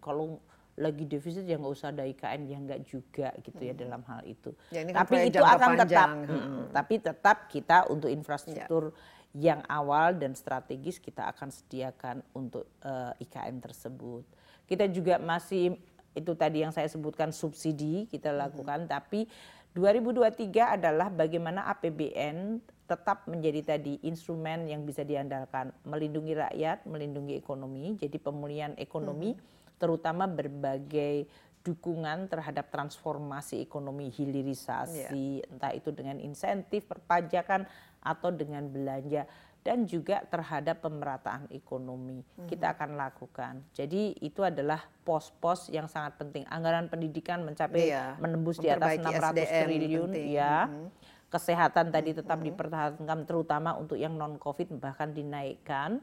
kalau 0.00 0.40
lagi 0.80 1.04
defisit 1.04 1.44
ya 1.44 1.60
nggak 1.60 1.74
usah 1.76 1.92
ada 1.92 2.08
IKN 2.08 2.48
ya 2.48 2.56
nggak 2.64 2.80
juga 2.88 3.28
gitu 3.44 3.60
ya 3.60 3.76
hmm. 3.76 3.82
dalam 3.84 4.02
hal 4.08 4.20
itu. 4.24 4.50
Ya, 4.72 4.88
kan 4.88 5.04
tapi 5.04 5.14
itu 5.28 5.44
akan 5.44 5.68
panjang. 5.76 5.84
tetap, 5.84 6.08
hmm. 6.08 6.40
Hmm, 6.40 6.64
tapi 6.72 6.94
tetap 6.96 7.36
kita 7.52 7.78
untuk 7.92 8.08
infrastruktur 8.08 8.96
ya. 9.36 9.52
yang 9.52 9.60
awal 9.68 10.16
dan 10.16 10.32
strategis 10.32 10.96
kita 10.96 11.28
akan 11.28 11.52
sediakan 11.52 12.24
untuk 12.32 12.64
uh, 12.80 13.12
IKN 13.20 13.60
tersebut. 13.60 14.24
Kita 14.64 14.88
juga 14.88 15.20
masih 15.20 15.76
itu 16.12 16.32
tadi 16.36 16.64
yang 16.64 16.72
saya 16.72 16.88
sebutkan 16.88 17.32
subsidi 17.32 18.08
kita 18.08 18.32
lakukan, 18.32 18.86
hmm. 18.86 18.90
tapi 18.90 19.26
2023 19.72 20.76
adalah 20.76 21.08
bagaimana 21.08 21.64
APBN 21.72 22.60
tetap 22.84 23.24
menjadi 23.24 23.76
tadi 23.76 23.96
instrumen 24.04 24.68
yang 24.68 24.84
bisa 24.84 25.00
diandalkan 25.00 25.72
melindungi 25.88 26.36
rakyat, 26.36 26.84
melindungi 26.84 27.40
ekonomi. 27.40 27.96
Jadi 27.96 28.20
pemulihan 28.20 28.76
ekonomi 28.76 29.32
hmm. 29.32 29.80
terutama 29.80 30.28
berbagai 30.28 31.24
dukungan 31.62 32.26
terhadap 32.26 32.68
transformasi 32.74 33.62
ekonomi 33.62 34.10
hilirisasi, 34.10 35.40
yeah. 35.40 35.48
entah 35.48 35.72
itu 35.72 35.94
dengan 35.94 36.18
insentif, 36.18 36.90
perpajakan 36.90 37.64
atau 38.02 38.34
dengan 38.34 38.66
belanja 38.66 39.24
dan 39.62 39.86
juga 39.86 40.26
terhadap 40.26 40.82
pemerataan 40.82 41.46
ekonomi 41.54 42.22
hmm. 42.22 42.50
kita 42.50 42.74
akan 42.74 42.98
lakukan. 42.98 43.62
Jadi 43.70 44.18
itu 44.18 44.42
adalah 44.42 44.82
pos-pos 45.06 45.70
yang 45.70 45.86
sangat 45.86 46.18
penting. 46.18 46.42
Anggaran 46.50 46.90
pendidikan 46.90 47.46
mencapai 47.46 47.94
iya, 47.94 48.18
menembus 48.18 48.58
di 48.58 48.66
atas 48.66 48.98
600 48.98 49.38
SDM 49.38 49.62
triliun 49.70 50.10
penting. 50.10 50.34
ya. 50.34 50.66
Hmm. 50.66 50.90
Kesehatan 51.30 51.94
tadi 51.94 52.10
tetap 52.12 52.42
hmm. 52.42 52.46
dipertahankan 52.52 53.18
terutama 53.24 53.78
untuk 53.78 53.96
yang 53.96 54.18
non 54.18 54.36
Covid 54.36 54.68
bahkan 54.82 55.14
dinaikkan 55.14 56.02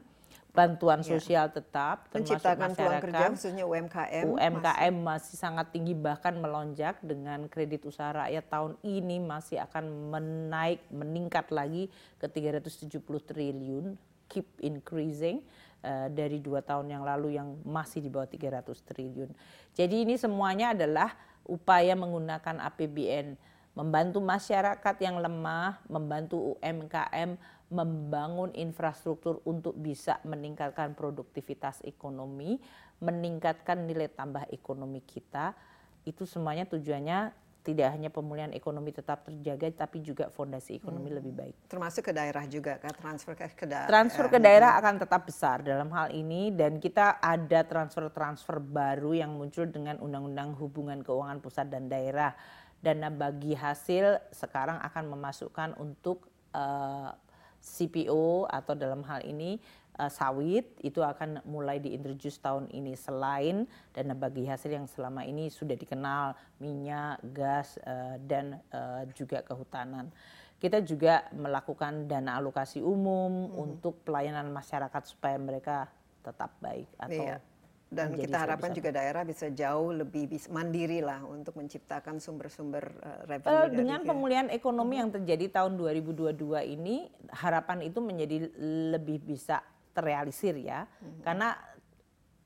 bantuan 0.50 1.00
ya. 1.02 1.14
sosial 1.14 1.46
tetap 1.50 2.10
menciptakan 2.10 2.74
peluang 2.74 3.02
kerja 3.02 3.24
khususnya 3.30 3.64
UMKM 3.66 4.24
UMKM 4.34 4.94
masih. 4.94 5.06
masih 5.06 5.36
sangat 5.38 5.66
tinggi 5.70 5.94
bahkan 5.94 6.34
melonjak 6.34 6.98
dengan 7.02 7.46
kredit 7.46 7.86
usaha 7.86 8.10
rakyat 8.10 8.44
tahun 8.50 8.72
ini 8.82 9.22
masih 9.22 9.62
akan 9.62 10.10
menaik 10.10 10.82
meningkat 10.90 11.54
lagi 11.54 11.86
ke 12.18 12.26
370 12.26 12.98
triliun 13.02 13.94
keep 14.26 14.46
increasing 14.62 15.42
uh, 15.86 16.10
dari 16.10 16.42
dua 16.42 16.62
tahun 16.66 16.98
yang 16.98 17.02
lalu 17.06 17.38
yang 17.38 17.54
masih 17.62 18.02
di 18.02 18.10
bawah 18.10 18.26
300 18.26 18.66
triliun 18.90 19.30
jadi 19.74 19.96
ini 20.02 20.18
semuanya 20.18 20.74
adalah 20.74 21.14
upaya 21.46 21.94
menggunakan 21.94 22.58
APBN 22.70 23.49
membantu 23.74 24.18
masyarakat 24.18 24.96
yang 25.00 25.22
lemah, 25.22 25.78
membantu 25.86 26.58
UMKM 26.58 27.38
membangun 27.70 28.50
infrastruktur 28.58 29.38
untuk 29.46 29.78
bisa 29.78 30.18
meningkatkan 30.26 30.98
produktivitas 30.98 31.78
ekonomi, 31.86 32.58
meningkatkan 32.98 33.86
nilai 33.86 34.10
tambah 34.10 34.42
ekonomi 34.50 34.98
kita. 35.06 35.54
Itu 36.02 36.26
semuanya 36.26 36.66
tujuannya 36.66 37.30
tidak 37.60 37.92
hanya 37.92 38.08
pemulihan 38.08 38.50
ekonomi 38.56 38.90
tetap 38.90 39.28
terjaga 39.28 39.86
tapi 39.86 40.00
juga 40.00 40.32
fondasi 40.32 40.80
ekonomi 40.80 41.12
hmm. 41.12 41.18
lebih 41.20 41.32
baik. 41.36 41.54
Termasuk 41.68 42.08
ke 42.08 42.12
daerah 42.16 42.44
juga 42.48 42.80
kan 42.80 42.90
transfer 42.96 43.36
ke, 43.36 43.46
ke 43.52 43.66
daerah. 43.68 43.88
Transfer 43.88 44.26
ke 44.32 44.38
daerah 44.40 44.80
akan 44.80 44.94
tetap 44.96 45.22
besar 45.28 45.60
dalam 45.60 45.92
hal 45.92 46.10
ini 46.10 46.50
dan 46.56 46.80
kita 46.80 47.20
ada 47.20 47.60
transfer-transfer 47.62 48.58
baru 48.58 49.12
yang 49.12 49.36
muncul 49.36 49.68
dengan 49.68 50.00
undang-undang 50.00 50.56
hubungan 50.56 51.04
keuangan 51.04 51.38
pusat 51.38 51.68
dan 51.68 51.86
daerah. 51.86 52.32
Dana 52.80 53.12
bagi 53.12 53.52
hasil 53.52 54.32
sekarang 54.32 54.80
akan 54.80 55.12
memasukkan 55.12 55.76
untuk 55.76 56.32
uh, 56.56 57.12
eh, 57.12 57.12
CPO 57.60 58.48
atau 58.48 58.72
dalam 58.72 59.04
hal 59.04 59.20
ini 59.28 59.60
uh, 60.00 60.08
sawit 60.08 60.80
itu 60.80 61.04
akan 61.04 61.44
mulai 61.44 61.76
diintroduce 61.76 62.40
tahun 62.40 62.72
ini 62.72 62.96
selain 62.96 63.68
dana 63.92 64.16
bagi 64.16 64.48
hasil 64.48 64.72
yang 64.72 64.88
selama 64.88 65.28
ini 65.28 65.52
sudah 65.52 65.76
dikenal 65.76 66.32
minyak, 66.56 67.20
gas 67.36 67.76
uh, 67.84 68.16
dan 68.24 68.56
uh, 68.72 69.04
juga 69.12 69.44
kehutanan. 69.44 70.08
Kita 70.56 70.80
juga 70.80 71.28
melakukan 71.36 72.08
dana 72.08 72.40
alokasi 72.40 72.80
umum 72.80 73.52
hmm. 73.52 73.60
untuk 73.60 74.00
pelayanan 74.08 74.48
masyarakat 74.48 75.02
supaya 75.04 75.36
mereka 75.36 75.88
tetap 76.24 76.56
baik 76.64 76.88
atau 76.96 77.24
iya 77.28 77.49
dan 77.90 78.14
kita 78.14 78.46
harapkan 78.46 78.70
juga 78.70 78.94
daerah 78.94 79.26
bisa 79.26 79.50
jauh 79.50 79.90
lebih 79.90 80.30
mandiri 80.46 81.02
lah 81.02 81.26
untuk 81.26 81.58
menciptakan 81.58 82.22
sumber-sumber 82.22 82.86
uh, 83.02 83.22
revenue. 83.26 83.50
Uh, 83.50 83.66
dengan 83.66 84.00
pemulihan 84.06 84.46
ekonomi 84.46 84.94
hmm. 84.94 85.02
yang 85.02 85.10
terjadi 85.10 85.46
tahun 85.58 85.74
2022 85.74 86.38
ini, 86.70 87.10
harapan 87.34 87.82
itu 87.82 87.98
menjadi 87.98 88.46
lebih 88.94 89.18
bisa 89.26 89.58
terrealisir 89.90 90.54
ya, 90.62 90.86
hmm. 90.86 91.26
karena 91.26 91.58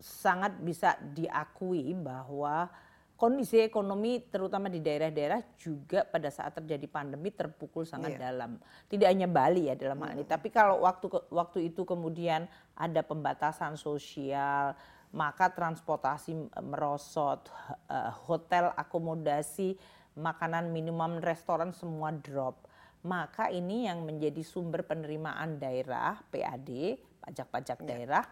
sangat 0.00 0.56
bisa 0.64 0.96
diakui 1.12 1.92
bahwa 1.92 2.72
kondisi 3.20 3.60
ekonomi 3.60 4.24
terutama 4.24 4.72
di 4.72 4.80
daerah-daerah 4.80 5.44
juga 5.60 6.08
pada 6.08 6.32
saat 6.32 6.56
terjadi 6.56 6.88
pandemi 6.88 7.28
terpukul 7.28 7.84
sangat 7.84 8.16
yeah. 8.16 8.32
dalam. 8.32 8.56
Tidak 8.88 9.04
hanya 9.04 9.28
Bali 9.28 9.68
ya 9.68 9.76
dalam 9.76 10.00
hal 10.00 10.16
ini, 10.16 10.24
tapi 10.24 10.48
kalau 10.48 10.88
waktu 10.88 11.12
waktu 11.28 11.68
itu 11.68 11.84
kemudian 11.84 12.48
ada 12.72 13.04
pembatasan 13.04 13.76
sosial 13.76 14.72
maka 15.14 15.54
transportasi 15.54 16.34
merosot, 16.58 17.46
eh, 17.86 18.10
hotel 18.26 18.74
akomodasi, 18.74 19.78
makanan 20.18 20.74
minimum 20.74 21.22
restoran 21.22 21.70
semua 21.70 22.10
drop. 22.10 22.66
Maka 23.06 23.52
ini 23.54 23.86
yang 23.86 24.02
menjadi 24.02 24.42
sumber 24.42 24.82
penerimaan 24.82 25.62
daerah 25.62 26.18
PAD, 26.34 26.98
pajak-pajak 27.22 27.78
ya. 27.84 27.86
daerah 27.86 28.24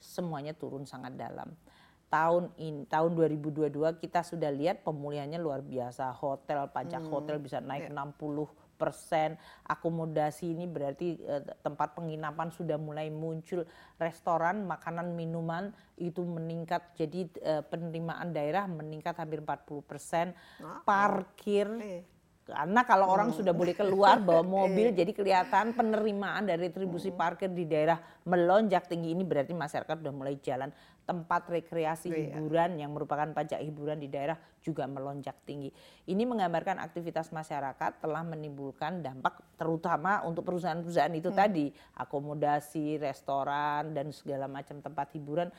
semuanya 0.00 0.56
turun 0.56 0.88
sangat 0.88 1.12
dalam. 1.18 1.52
Tahun 2.08 2.54
ini 2.62 2.86
tahun 2.86 3.18
2022 3.18 3.98
kita 3.98 4.22
sudah 4.22 4.48
lihat 4.54 4.86
pemulihannya 4.86 5.36
luar 5.42 5.66
biasa. 5.66 6.14
Hotel 6.14 6.70
pajak 6.70 7.02
hmm. 7.04 7.10
hotel 7.10 7.36
bisa 7.42 7.58
naik 7.58 7.90
ya. 7.90 7.96
60 8.00 8.63
persen 8.74 9.38
akomodasi 9.64 10.52
ini 10.52 10.66
berarti 10.68 11.18
eh, 11.22 11.42
tempat 11.62 11.94
penginapan 11.96 12.50
sudah 12.50 12.76
mulai 12.76 13.08
muncul. 13.08 13.64
Restoran 13.98 14.66
makanan 14.66 15.14
minuman 15.14 15.70
itu 15.98 16.22
meningkat. 16.22 16.94
Jadi 16.98 17.30
eh, 17.40 17.62
penerimaan 17.62 18.34
daerah 18.34 18.66
meningkat 18.66 19.14
hampir 19.18 19.40
40 19.40 19.82
persen. 19.86 20.26
Parkir 20.84 21.68
eh. 21.80 22.13
Karena 22.44 22.84
kalau 22.84 23.08
orang 23.08 23.32
hmm. 23.32 23.40
sudah 23.40 23.56
boleh 23.56 23.72
keluar 23.72 24.20
bawa 24.20 24.44
mobil, 24.60 24.92
jadi 24.92 25.08
kelihatan 25.16 25.72
penerimaan 25.72 26.44
dari 26.44 26.68
retribusi 26.68 27.08
hmm. 27.08 27.16
parkir 27.16 27.48
di 27.48 27.64
daerah 27.64 27.96
melonjak 28.28 28.84
tinggi 28.84 29.16
ini 29.16 29.24
berarti 29.24 29.56
masyarakat 29.56 29.96
sudah 30.04 30.12
mulai 30.12 30.36
jalan. 30.44 30.68
Tempat 31.04 31.52
rekreasi 31.52 32.08
oh, 32.08 32.16
hiburan 32.16 32.80
yang 32.80 32.96
merupakan 32.96 33.28
pajak 33.28 33.60
hiburan 33.60 34.00
di 34.00 34.08
daerah 34.08 34.40
juga 34.64 34.88
melonjak 34.88 35.36
tinggi. 35.44 35.68
Ini 36.08 36.24
menggambarkan 36.24 36.80
aktivitas 36.80 37.28
masyarakat 37.28 38.00
telah 38.00 38.24
menimbulkan 38.24 39.04
dampak 39.04 39.36
terutama 39.60 40.24
untuk 40.24 40.48
perusahaan-perusahaan 40.48 41.12
itu 41.12 41.28
hmm. 41.28 41.36
tadi, 41.36 41.66
akomodasi, 42.00 42.96
restoran 43.00 43.92
dan 43.92 44.12
segala 44.16 44.48
macam 44.48 44.80
tempat 44.80 45.12
hiburan 45.12 45.52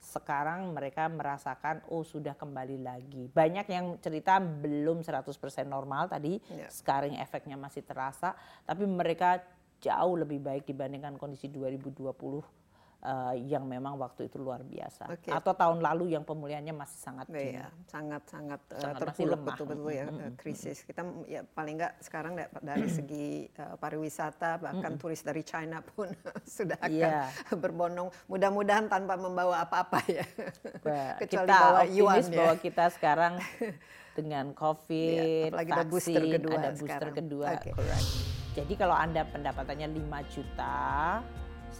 sekarang 0.00 0.72
mereka 0.72 1.06
merasakan 1.06 1.84
oh 1.92 2.00
sudah 2.02 2.32
kembali 2.32 2.80
lagi. 2.80 3.28
Banyak 3.30 3.66
yang 3.68 3.86
cerita 4.00 4.40
belum 4.40 5.04
100% 5.04 5.28
normal 5.68 6.08
tadi, 6.08 6.40
yeah. 6.50 6.72
sekarang 6.72 7.14
efeknya 7.20 7.60
masih 7.60 7.84
terasa, 7.84 8.32
tapi 8.64 8.88
mereka 8.88 9.44
jauh 9.80 10.16
lebih 10.16 10.40
baik 10.40 10.68
dibandingkan 10.68 11.16
kondisi 11.16 11.48
2020 11.48 12.59
uh, 13.04 13.34
yang 13.36 13.64
memang 13.64 13.96
waktu 13.96 14.28
itu 14.28 14.36
luar 14.40 14.60
biasa. 14.64 15.08
Okay. 15.18 15.32
Atau 15.32 15.56
tahun 15.56 15.80
lalu 15.80 16.14
yang 16.16 16.24
pemulihannya 16.24 16.72
masih 16.76 16.98
sangat 17.00 17.26
iya, 17.32 17.68
sangat 17.88 18.22
sangat, 18.28 18.60
uh, 18.72 18.80
sangat 18.80 19.00
terpuruk 19.04 19.40
betul-betul 19.44 19.90
ya 19.92 20.06
mm-hmm. 20.08 20.36
krisis. 20.36 20.84
Kita 20.84 21.02
ya 21.26 21.40
paling 21.44 21.80
nggak 21.80 21.94
sekarang 22.04 22.32
dari 22.60 22.88
segi 22.88 23.48
uh, 23.56 23.76
pariwisata 23.80 24.60
bahkan 24.60 24.96
mm-hmm. 24.96 25.00
turis 25.00 25.22
dari 25.24 25.42
China 25.44 25.80
pun 25.80 26.12
sudah 26.56 26.78
akan 26.80 26.92
yeah. 26.92 27.28
berbondong. 27.56 28.08
Mudah-mudahan 28.28 28.86
tanpa 28.88 29.16
membawa 29.16 29.64
apa-apa 29.64 30.00
ya. 30.08 30.24
Kecuali 31.22 31.48
kita 31.48 31.56
bawa 31.56 31.82
yuan 31.88 32.24
ya. 32.28 32.36
bahwa 32.36 32.54
kita 32.60 32.84
sekarang 32.92 33.34
dengan 34.18 34.52
COVID, 34.52 35.54
ya, 35.54 35.62
ada 35.64 35.86
booster 35.86 36.18
kedua 36.18 36.58
ada 36.58 36.70
booster 36.74 36.98
sekarang. 36.98 37.14
kedua. 37.14 37.46
Okay. 37.56 37.72
Jadi 38.50 38.74
kalau 38.74 38.98
Anda 38.98 39.22
pendapatannya 39.30 39.94
5 39.94 40.34
juta, 40.34 41.22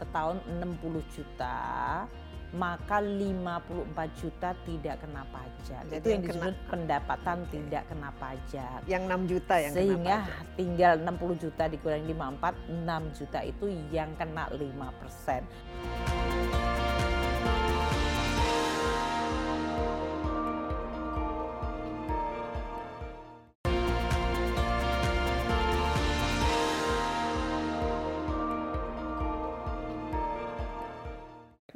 setahun 0.00 0.40
60 0.48 1.14
juta, 1.14 1.60
maka 2.50 2.98
54 2.98 3.94
juta 4.18 4.50
tidak 4.66 4.96
kena 4.98 5.22
pajak. 5.30 5.82
Jadi 5.86 6.02
Itu 6.02 6.08
yang 6.10 6.22
disebut 6.26 6.54
kena, 6.56 6.70
pendapatan 6.72 7.38
okay. 7.44 7.50
tidak 7.54 7.82
kena 7.86 8.10
pajak. 8.18 8.78
Yang 8.90 9.02
6 9.06 9.30
juta 9.30 9.54
yang 9.60 9.72
Sehingga 9.76 10.16
kena 10.16 10.26
pajak. 10.26 10.56
tinggal 10.58 10.92
60 11.04 11.42
juta 11.44 11.64
dikurangi 11.70 12.12
54, 12.16 13.14
6 13.14 13.18
juta 13.20 13.38
itu 13.46 13.64
yang 13.94 14.10
kena 14.18 14.44
5 14.50 14.98
persen. 14.98 15.42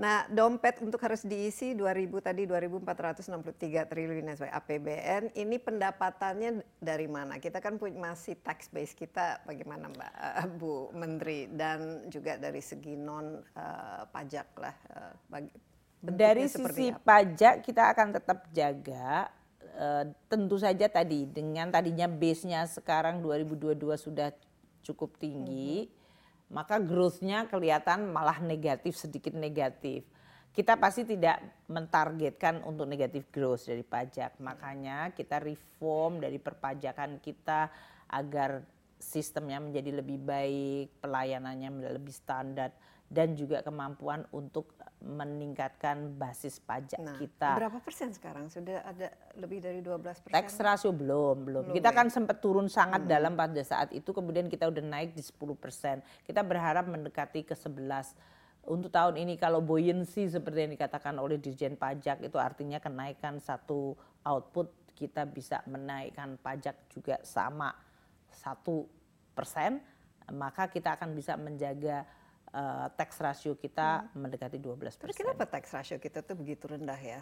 Nah, 0.05 0.29
dompet 0.29 0.85
untuk 0.85 1.01
harus 1.01 1.25
diisi 1.25 1.73
2000 1.73 2.21
tadi 2.21 2.45
2463 2.45 3.88
triliun 3.88 4.37
sesuai 4.37 4.53
APBN. 4.53 5.33
Ini 5.33 5.57
pendapatannya 5.64 6.61
dari 6.77 7.09
mana? 7.09 7.40
Kita 7.40 7.57
kan 7.64 7.81
punya 7.81 8.12
masih 8.12 8.37
tax 8.37 8.69
base 8.69 8.93
kita 8.93 9.40
bagaimana 9.49 9.88
Mbak 9.88 10.12
uh, 10.12 10.49
Bu 10.61 10.93
Menteri 10.93 11.49
dan 11.49 12.05
juga 12.12 12.37
dari 12.37 12.61
segi 12.61 13.01
non 13.01 13.40
uh, 13.57 14.05
pajak 14.12 14.49
lah 14.61 14.77
uh, 14.93 15.12
bagi, 15.33 15.49
dari 16.05 16.53
sisi 16.53 16.93
apa? 16.93 17.25
pajak 17.25 17.64
kita 17.64 17.97
akan 17.97 18.09
tetap 18.12 18.45
jaga 18.53 19.33
uh, 19.73 20.05
tentu 20.29 20.61
saja 20.61 20.85
tadi 20.85 21.25
dengan 21.25 21.73
tadinya 21.73 22.05
base-nya 22.05 22.69
sekarang 22.69 23.25
2022 23.25 23.73
sudah 23.97 24.37
cukup 24.85 25.17
tinggi. 25.17 25.88
Mm 25.88 25.88
-hmm 25.88 26.04
maka 26.53 26.77
growth-nya 26.81 27.49
kelihatan 27.49 28.13
malah 28.13 28.41
negatif, 28.41 28.99
sedikit 28.99 29.33
negatif. 29.33 30.05
Kita 30.55 30.79
pasti 30.79 31.03
tidak 31.03 31.67
mentargetkan 31.67 32.63
untuk 32.63 32.87
negatif 32.87 33.27
growth 33.35 33.67
dari 33.67 33.83
pajak. 33.83 34.39
Makanya 34.39 35.11
kita 35.11 35.43
reform 35.43 36.23
dari 36.23 36.38
perpajakan 36.38 37.19
kita 37.19 37.73
agar 38.07 38.63
sistemnya 39.03 39.59
menjadi 39.59 39.99
lebih 39.99 40.23
baik, 40.23 41.03
pelayanannya 41.03 41.90
lebih 41.99 42.15
standar 42.15 42.71
dan 43.15 43.38
juga 43.38 43.62
kemampuan 43.62 44.27
untuk 44.35 44.75
meningkatkan 44.98 46.19
basis 46.19 46.58
pajak 46.58 46.98
nah, 46.98 47.15
kita. 47.15 47.54
Berapa 47.54 47.79
persen 47.79 48.10
sekarang? 48.10 48.50
Sudah 48.50 48.83
ada 48.83 49.15
lebih 49.38 49.62
dari 49.62 49.79
12 49.79 50.02
persen? 50.02 50.35
Tax 50.35 50.58
ratio 50.58 50.90
belum, 50.90 51.46
belum. 51.46 51.62
belum 51.71 51.77
kita 51.77 51.94
ya? 51.94 51.96
kan 52.02 52.06
sempat 52.10 52.42
turun 52.42 52.67
sangat 52.67 53.06
hmm. 53.06 53.10
dalam 53.10 53.33
pada 53.38 53.62
saat 53.62 53.94
itu, 53.94 54.10
kemudian 54.10 54.50
kita 54.50 54.67
udah 54.67 54.83
naik 54.83 55.15
di 55.15 55.23
10 55.23 55.38
persen. 55.54 56.02
Kita 56.27 56.42
berharap 56.42 56.90
mendekati 56.90 57.46
ke 57.46 57.54
11 57.54 58.35
untuk 58.65 58.88
tahun 58.88 59.21
ini 59.21 59.37
kalau 59.37 59.60
buoyancy 59.60 60.25
seperti 60.27 60.65
yang 60.65 60.73
dikatakan 60.73 61.21
oleh 61.21 61.37
Dirjen 61.37 61.77
Pajak 61.77 62.25
itu 62.25 62.40
artinya 62.40 62.81
kenaikan 62.81 63.37
satu 63.37 63.92
output 64.25 64.73
kita 64.96 65.29
bisa 65.29 65.60
menaikkan 65.69 66.40
pajak 66.40 66.88
juga 66.88 67.21
sama 67.21 67.77
satu 68.33 68.88
persen 69.37 69.85
maka 70.33 70.73
kita 70.73 70.96
akan 70.96 71.12
bisa 71.12 71.37
menjaga 71.37 72.08
uh, 72.55 72.87
tax 72.94 73.19
ratio 73.19 73.59
kita 73.59 74.07
hmm. 74.07 74.15
mendekati 74.15 74.57
12 74.63 74.79
persen. 74.79 75.19
Kenapa 75.19 75.44
tax 75.44 75.75
ratio 75.75 75.98
kita 75.98 76.23
tuh 76.23 76.38
begitu 76.38 76.71
rendah 76.71 76.96
ya? 76.96 77.21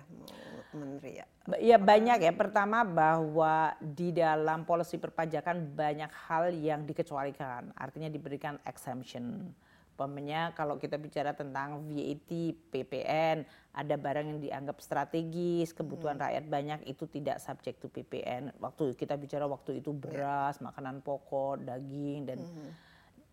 Menteri 0.76 1.24
ya? 1.24 1.26
Ya 1.58 1.76
banyak 1.80 2.20
ya. 2.20 2.32
Pertama 2.36 2.84
bahwa 2.84 3.72
di 3.80 4.12
dalam 4.12 4.68
polisi 4.68 5.00
perpajakan 5.00 5.72
banyak 5.72 6.12
hal 6.28 6.52
yang 6.52 6.84
dikecualikan, 6.84 7.72
artinya 7.74 8.12
diberikan 8.12 8.60
exemption. 8.68 9.50
Umpamanya 9.92 10.56
kalau 10.56 10.80
kita 10.80 10.96
bicara 10.96 11.36
tentang 11.36 11.84
VAT, 11.84 12.30
PPN, 12.72 13.44
ada 13.76 13.94
barang 13.94 14.24
yang 14.24 14.40
dianggap 14.40 14.80
strategis, 14.80 15.76
kebutuhan 15.76 16.16
hmm. 16.16 16.24
rakyat 16.24 16.44
banyak 16.48 16.80
itu 16.88 17.04
tidak 17.08 17.38
subject 17.40 17.76
to 17.80 17.92
PPN. 17.92 18.56
Waktu 18.56 18.96
kita 18.96 19.20
bicara 19.20 19.44
waktu 19.44 19.84
itu 19.84 19.92
beras, 19.92 20.58
yeah. 20.58 20.64
makanan 20.72 21.04
pokok, 21.04 21.60
daging 21.64 22.24
dan 22.24 22.40
hmm. 22.40 22.91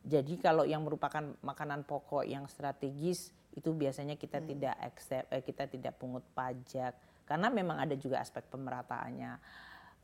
Jadi 0.09 0.33
kalau 0.41 0.65
yang 0.65 0.81
merupakan 0.81 1.21
makanan 1.45 1.85
pokok 1.85 2.25
yang 2.25 2.49
strategis 2.49 3.29
itu 3.53 3.69
biasanya 3.69 4.17
kita 4.17 4.41
hmm. 4.41 4.47
tidak 4.49 4.75
accept, 4.81 5.27
eh, 5.29 5.43
kita 5.45 5.69
tidak 5.69 5.93
pungut 6.01 6.25
pajak 6.33 6.97
karena 7.29 7.53
memang 7.53 7.77
ada 7.77 7.93
juga 7.93 8.17
aspek 8.17 8.41
pemerataannya. 8.49 9.37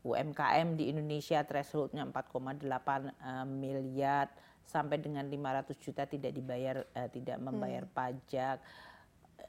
UMKM 0.06 0.78
di 0.78 0.94
Indonesia 0.94 1.42
thresholdnya 1.42 2.06
4,8 2.06 2.62
uh, 2.62 3.42
miliar 3.42 4.30
sampai 4.62 5.02
dengan 5.02 5.26
500 5.26 5.74
juta 5.82 6.06
tidak 6.06 6.30
dibayar 6.30 6.86
uh, 6.94 7.10
tidak 7.10 7.42
membayar 7.42 7.82
hmm. 7.82 7.90
pajak 7.90 8.62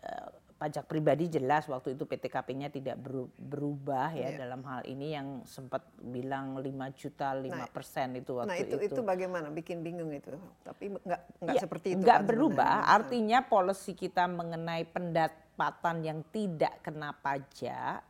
uh, 0.01 0.29
pajak 0.57 0.89
pribadi 0.89 1.29
jelas 1.29 1.69
waktu 1.69 1.93
itu 1.93 2.09
PTKP-nya 2.09 2.73
tidak 2.73 2.97
berubah 3.37 4.09
ya 4.11 4.33
yeah. 4.33 4.41
dalam 4.41 4.65
hal 4.65 4.81
ini 4.89 5.13
yang 5.13 5.45
sempat 5.45 5.85
bilang 6.01 6.57
5 6.57 6.65
juta 6.97 7.37
5 7.37 7.45
nah, 7.45 7.69
persen 7.69 8.17
itu 8.17 8.33
waktu 8.33 8.49
nah, 8.49 8.57
itu, 8.57 8.75
itu. 8.81 8.97
itu 8.97 9.01
bagaimana 9.05 9.53
bikin 9.53 9.85
bingung 9.85 10.09
itu 10.09 10.33
tapi 10.65 10.97
nggak 10.97 11.21
nggak 11.45 11.55
ya, 11.55 11.61
seperti 11.61 11.87
itu 11.93 12.01
nggak 12.01 12.21
kan 12.25 12.29
berubah 12.29 12.75
sebenarnya. 12.81 12.95
artinya 12.97 13.39
policy 13.45 13.93
kita 13.93 14.25
mengenai 14.25 14.83
pendapatan 14.89 15.95
yang 16.01 16.19
tidak 16.33 16.81
kena 16.81 17.13
pajak 17.13 18.01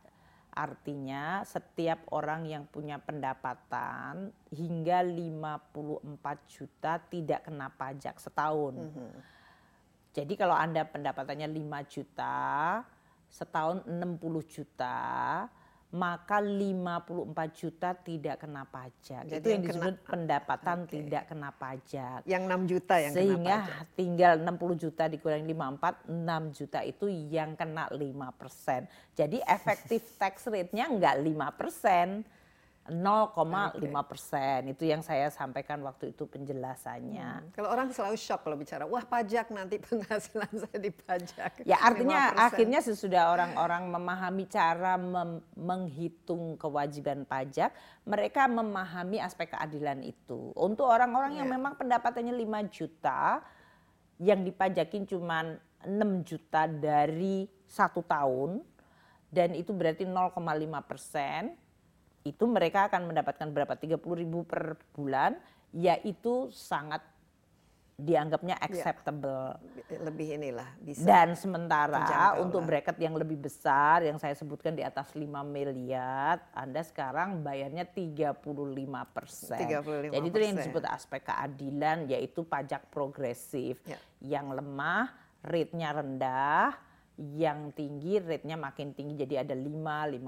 Artinya 0.58 1.46
setiap 1.46 2.02
orang 2.10 2.42
yang 2.42 2.66
punya 2.66 2.98
pendapatan 2.98 4.34
hingga 4.50 5.06
54 5.06 5.70
juta 6.50 6.98
tidak 6.98 7.46
kena 7.46 7.70
pajak 7.70 8.18
setahun. 8.18 8.74
Mm 8.74 8.90
-hmm. 8.90 9.37
Jadi 10.18 10.34
kalau 10.34 10.58
Anda 10.58 10.82
pendapatannya 10.82 11.46
5 11.46 11.94
juta, 11.94 12.82
setahun 13.30 13.86
60 13.86 14.18
juta, 14.50 14.98
maka 15.88 16.42
54 16.44 17.32
juta 17.54 17.96
tidak 17.96 18.44
kena 18.44 18.66
pajak. 18.66 19.24
Jadi 19.24 19.40
itu 19.40 19.48
yang, 19.48 19.62
disebut 19.62 19.94
kena, 20.02 20.10
pendapatan 20.10 20.78
okay. 20.84 20.92
tidak 21.00 21.22
kena 21.30 21.50
pajak. 21.54 22.20
Yang 22.26 22.42
6 22.44 22.72
juta 22.74 22.94
yang 22.98 23.14
Sehingga 23.14 23.56
kena 23.56 23.70
pajak. 23.70 23.94
tinggal 23.94 24.32
60 24.42 24.82
juta 24.84 25.04
dikurangi 25.08 25.54
54, 25.54 26.10
6 26.10 26.58
juta 26.58 26.78
itu 26.82 27.06
yang 27.08 27.50
kena 27.54 27.84
5 27.88 28.40
persen. 28.42 28.80
Jadi 29.14 29.38
efektif 29.46 30.02
tax 30.18 30.50
rate-nya 30.50 30.90
enggak 30.90 31.14
5 31.22 31.56
persen 31.56 32.26
0,5 32.88 33.84
persen 34.08 34.60
okay. 34.64 34.72
itu 34.72 34.84
yang 34.88 35.04
saya 35.04 35.28
sampaikan 35.28 35.84
waktu 35.84 36.16
itu 36.16 36.24
penjelasannya. 36.24 37.30
Hmm. 37.44 37.52
Kalau 37.52 37.68
orang 37.68 37.92
selalu 37.92 38.16
shock 38.16 38.48
kalau 38.48 38.56
bicara, 38.56 38.88
wah 38.88 39.04
pajak 39.04 39.52
nanti 39.52 39.76
penghasilan 39.84 40.48
saya 40.48 40.78
dipajak. 40.80 41.68
Ya 41.68 41.76
artinya 41.84 42.32
5%. 42.32 42.48
akhirnya 42.48 42.80
sesudah 42.80 43.22
orang-orang 43.36 43.92
memahami 43.92 44.44
cara 44.48 44.96
mem 44.96 45.44
menghitung 45.54 46.56
kewajiban 46.56 47.28
pajak, 47.28 47.76
mereka 48.08 48.48
memahami 48.48 49.20
aspek 49.20 49.52
keadilan 49.52 50.00
itu. 50.00 50.56
Untuk 50.56 50.88
orang-orang 50.88 51.36
yeah. 51.36 51.44
yang 51.44 51.48
ya. 51.52 51.54
memang 51.60 51.76
pendapatannya 51.76 52.32
5 52.32 52.74
juta, 52.74 53.44
yang 54.16 54.40
dipajakin 54.42 55.04
cuma 55.04 55.60
6 55.84 56.24
juta 56.26 56.64
dari 56.64 57.46
satu 57.68 58.00
tahun, 58.00 58.64
dan 59.28 59.52
itu 59.52 59.76
berarti 59.76 60.08
0,5 60.08 60.40
persen 60.88 61.67
itu 62.28 62.44
mereka 62.44 62.92
akan 62.92 63.08
mendapatkan 63.08 63.48
berapa 63.48 63.74
30 63.74 63.96
ribu 64.20 64.44
per 64.44 64.76
bulan 64.92 65.36
yaitu 65.72 66.48
sangat 66.52 67.04
dianggapnya 67.98 68.54
ya. 68.54 68.62
acceptable. 68.62 69.58
Ya, 69.90 69.98
lebih 70.06 70.38
inilah 70.38 70.70
bisa. 70.78 71.02
Dan 71.02 71.34
sementara 71.34 72.38
untuk 72.38 72.62
bracket 72.62 72.94
yang 73.02 73.18
lebih 73.18 73.42
besar 73.42 74.06
yang 74.06 74.22
saya 74.22 74.38
sebutkan 74.38 74.78
di 74.78 74.86
atas 74.86 75.10
5 75.18 75.26
miliar, 75.42 76.38
Anda 76.54 76.86
sekarang 76.86 77.42
bayarnya 77.42 77.82
35 77.90 78.38
persen. 79.10 79.66
Jadi 80.14 80.26
itu 80.30 80.38
yang 80.38 80.54
disebut 80.62 80.86
aspek 80.86 81.26
keadilan 81.26 82.06
yaitu 82.06 82.46
pajak 82.46 82.86
progresif. 82.94 83.82
Ya. 83.82 83.98
Yang 84.22 84.62
lemah, 84.62 85.10
rate-nya 85.42 85.90
rendah, 85.90 86.78
yang 87.18 87.74
tinggi 87.74 88.22
rate-nya 88.22 88.54
makin 88.54 88.94
tinggi 88.94 89.26
jadi 89.26 89.42
ada 89.42 89.50
5, 89.50 89.66
15, 89.66 90.22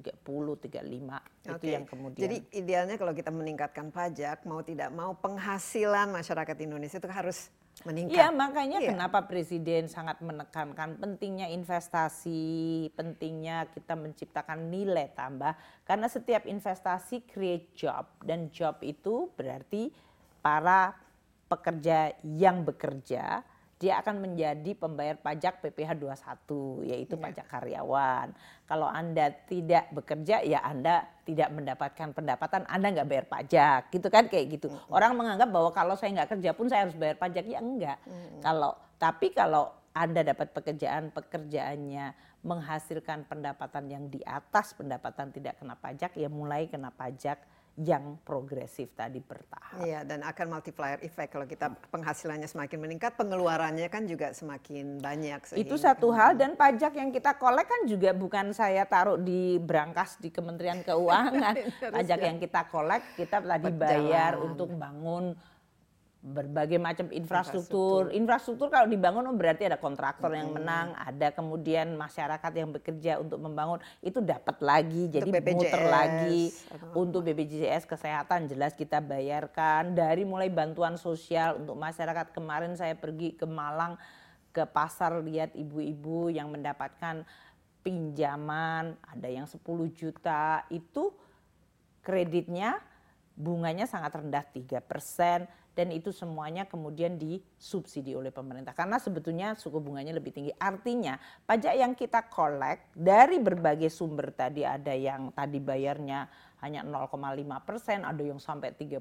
30, 0.00 0.16
35 0.16 0.16
okay. 0.16 1.52
itu 1.52 1.66
yang 1.68 1.84
kemudian. 1.84 2.22
Jadi 2.24 2.36
idealnya 2.56 2.96
kalau 2.96 3.12
kita 3.12 3.28
meningkatkan 3.28 3.92
pajak 3.92 4.48
mau 4.48 4.64
tidak 4.64 4.88
mau 4.96 5.12
penghasilan 5.20 6.08
masyarakat 6.08 6.56
Indonesia 6.64 6.96
itu 6.96 7.10
harus 7.12 7.52
meningkat. 7.84 8.16
Iya, 8.16 8.28
makanya 8.32 8.78
iya. 8.80 8.92
kenapa 8.92 9.24
presiden 9.28 9.92
sangat 9.92 10.20
menekankan 10.24 11.00
pentingnya 11.00 11.52
investasi, 11.52 12.88
pentingnya 12.96 13.68
kita 13.72 13.92
menciptakan 13.92 14.72
nilai 14.72 15.12
tambah 15.12 15.52
karena 15.84 16.08
setiap 16.08 16.48
investasi 16.48 17.28
create 17.28 17.72
job 17.76 18.08
dan 18.24 18.48
job 18.52 18.80
itu 18.80 19.28
berarti 19.36 19.92
para 20.40 20.96
pekerja 21.48 22.16
yang 22.24 22.64
bekerja 22.64 23.44
dia 23.80 23.96
akan 23.96 24.20
menjadi 24.20 24.76
pembayar 24.76 25.16
pajak 25.16 25.64
PPh 25.64 25.96
21 25.96 26.84
yaitu 26.84 27.16
yeah. 27.16 27.24
pajak 27.24 27.46
karyawan. 27.48 28.28
Kalau 28.68 28.84
Anda 28.84 29.32
tidak 29.48 29.88
bekerja 29.96 30.44
ya 30.44 30.60
Anda 30.60 31.08
tidak 31.24 31.48
mendapatkan 31.48 32.12
pendapatan, 32.12 32.68
Anda 32.68 32.92
nggak 32.92 33.08
bayar 33.08 33.26
pajak, 33.26 33.88
gitu 33.88 34.12
kan 34.12 34.28
kayak 34.28 34.60
gitu. 34.60 34.68
Mm 34.68 34.76
-hmm. 34.76 34.92
Orang 34.92 35.16
menganggap 35.16 35.48
bahwa 35.48 35.72
kalau 35.72 35.96
saya 35.96 36.12
nggak 36.12 36.36
kerja 36.36 36.50
pun 36.52 36.68
saya 36.68 36.84
harus 36.84 36.94
bayar 36.94 37.16
pajak, 37.16 37.48
ya 37.48 37.58
enggak. 37.64 37.98
Mm 38.04 38.12
-hmm. 38.12 38.38
Kalau 38.44 38.72
tapi 39.00 39.32
kalau 39.32 39.72
Anda 39.96 40.20
dapat 40.22 40.52
pekerjaan, 40.52 41.10
pekerjaannya 41.16 42.12
menghasilkan 42.44 43.26
pendapatan 43.26 43.88
yang 43.88 44.04
di 44.12 44.20
atas 44.28 44.76
pendapatan 44.76 45.32
tidak 45.32 45.56
kena 45.56 45.74
pajak, 45.80 46.12
ya 46.20 46.28
mulai 46.28 46.68
kena 46.68 46.92
pajak 46.92 47.40
yang 47.80 48.20
progresif 48.28 48.92
tadi 48.92 49.24
bertahap. 49.24 49.80
Iya, 49.80 50.04
dan 50.04 50.20
akan 50.20 50.46
multiplier 50.52 51.00
effect 51.00 51.32
kalau 51.32 51.48
kita 51.48 51.72
penghasilannya 51.88 52.44
semakin 52.44 52.76
meningkat, 52.76 53.16
pengeluarannya 53.16 53.88
kan 53.88 54.04
juga 54.04 54.36
semakin 54.36 55.00
banyak. 55.00 55.40
Sehingga. 55.48 55.64
Itu 55.64 55.80
satu 55.80 56.12
hal 56.12 56.36
dan 56.36 56.60
pajak 56.60 56.92
yang 57.00 57.08
kita 57.08 57.40
kolek 57.40 57.64
kan 57.64 57.88
juga 57.88 58.12
bukan 58.12 58.52
saya 58.52 58.84
taruh 58.84 59.16
di 59.16 59.56
berangkas 59.56 60.20
di 60.20 60.28
Kementerian 60.28 60.84
Keuangan. 60.84 61.56
pajak 61.96 62.20
yang 62.20 62.36
kita 62.36 62.68
kolek 62.68 63.02
kita 63.16 63.40
tadi 63.40 63.72
bayar 63.72 64.36
untuk 64.36 64.76
bangun 64.76 65.32
berbagai 66.20 66.76
macam 66.76 67.08
infrastruktur. 67.08 68.12
Infrastruktur, 68.12 68.68
kalau 68.68 68.84
dibangun 68.84 69.24
oh 69.24 69.32
berarti 69.32 69.64
ada 69.64 69.80
kontraktor 69.80 70.28
hmm. 70.28 70.36
yang 70.36 70.50
menang, 70.52 70.92
ada 70.92 71.32
kemudian 71.32 71.96
masyarakat 71.96 72.52
yang 72.52 72.68
bekerja 72.76 73.12
untuk 73.24 73.40
membangun, 73.40 73.80
itu 74.04 74.20
dapat 74.20 74.60
lagi, 74.60 75.08
untuk 75.08 75.16
jadi 75.16 75.30
BPJS, 75.32 75.56
muter 75.56 75.82
lagi 75.88 76.42
untuk 76.92 77.20
BPJS 77.24 77.88
kesehatan 77.88 78.52
jelas 78.52 78.76
kita 78.76 79.00
bayarkan. 79.00 79.96
Dari 79.96 80.28
mulai 80.28 80.52
bantuan 80.52 81.00
sosial 81.00 81.56
untuk 81.64 81.80
masyarakat. 81.80 82.36
Kemarin 82.36 82.76
saya 82.76 82.92
pergi 82.92 83.32
ke 83.32 83.48
Malang 83.48 83.96
ke 84.52 84.68
pasar 84.68 85.24
lihat 85.24 85.56
ibu-ibu 85.56 86.28
yang 86.28 86.52
mendapatkan 86.52 87.24
pinjaman, 87.80 88.92
ada 89.08 89.28
yang 89.30 89.48
10 89.48 89.56
juta, 89.96 90.68
itu 90.68 91.16
kreditnya 92.04 92.76
bunganya 93.32 93.88
sangat 93.88 94.20
rendah 94.20 94.44
3 94.44 94.84
persen 94.84 95.48
dan 95.74 95.94
itu 95.94 96.10
semuanya 96.10 96.66
kemudian 96.66 97.14
disubsidi 97.14 98.12
oleh 98.18 98.34
pemerintah 98.34 98.74
karena 98.74 98.98
sebetulnya 98.98 99.54
suku 99.54 99.78
bunganya 99.78 100.10
lebih 100.12 100.34
tinggi. 100.34 100.52
Artinya 100.58 101.16
pajak 101.46 101.74
yang 101.78 101.92
kita 101.94 102.26
kolek 102.26 102.90
dari 102.92 103.38
berbagai 103.38 103.88
sumber 103.88 104.34
tadi 104.34 104.66
ada 104.66 104.92
yang 104.92 105.30
tadi 105.30 105.62
bayarnya 105.62 106.26
hanya 106.60 106.84
0,5 106.84 107.16
persen, 107.64 108.04
ada 108.04 108.20
yang 108.20 108.36
sampai 108.36 108.76
35 108.76 109.00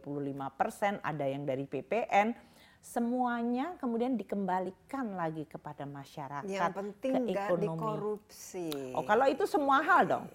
persen, 0.56 0.96
ada 1.04 1.26
yang 1.28 1.44
dari 1.44 1.68
PPN. 1.68 2.32
Semuanya 2.80 3.76
kemudian 3.76 4.16
dikembalikan 4.16 5.12
lagi 5.20 5.44
kepada 5.44 5.84
masyarakat. 5.84 6.48
Yang 6.48 6.72
penting 6.72 7.12
nggak 7.28 7.60
dikorupsi. 7.60 8.96
Oh 8.96 9.04
kalau 9.04 9.28
itu 9.28 9.44
semua 9.44 9.84
hal 9.84 10.08
dong 10.08 10.26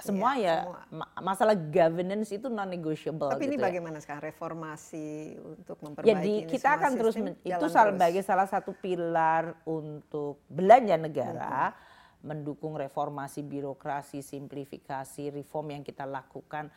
semua 0.00 0.36
ya, 0.36 0.42
ya 0.42 0.56
semua. 0.64 1.06
masalah 1.20 1.56
governance 1.56 2.30
itu 2.32 2.46
non 2.48 2.68
negotiable. 2.68 3.30
Tapi 3.30 3.44
gitu 3.46 3.50
ini 3.54 3.56
ya. 3.60 3.64
bagaimana 3.68 3.98
sekarang 4.00 4.22
reformasi 4.28 5.36
untuk 5.40 5.76
memperbaiki 5.84 6.10
Jadi 6.12 6.34
ini 6.44 6.50
kita 6.50 6.68
akan 6.76 6.92
terus 6.96 7.16
itu 7.20 7.66
sebagai 7.68 8.22
salah 8.24 8.48
satu 8.48 8.72
pilar 8.76 9.56
untuk 9.68 10.44
belanja 10.48 10.96
negara 10.96 11.72
hmm. 11.72 12.24
mendukung 12.24 12.74
reformasi 12.74 13.44
birokrasi, 13.44 14.24
simplifikasi, 14.24 15.30
reform 15.32 15.80
yang 15.80 15.82
kita 15.84 16.04
lakukan 16.08 16.72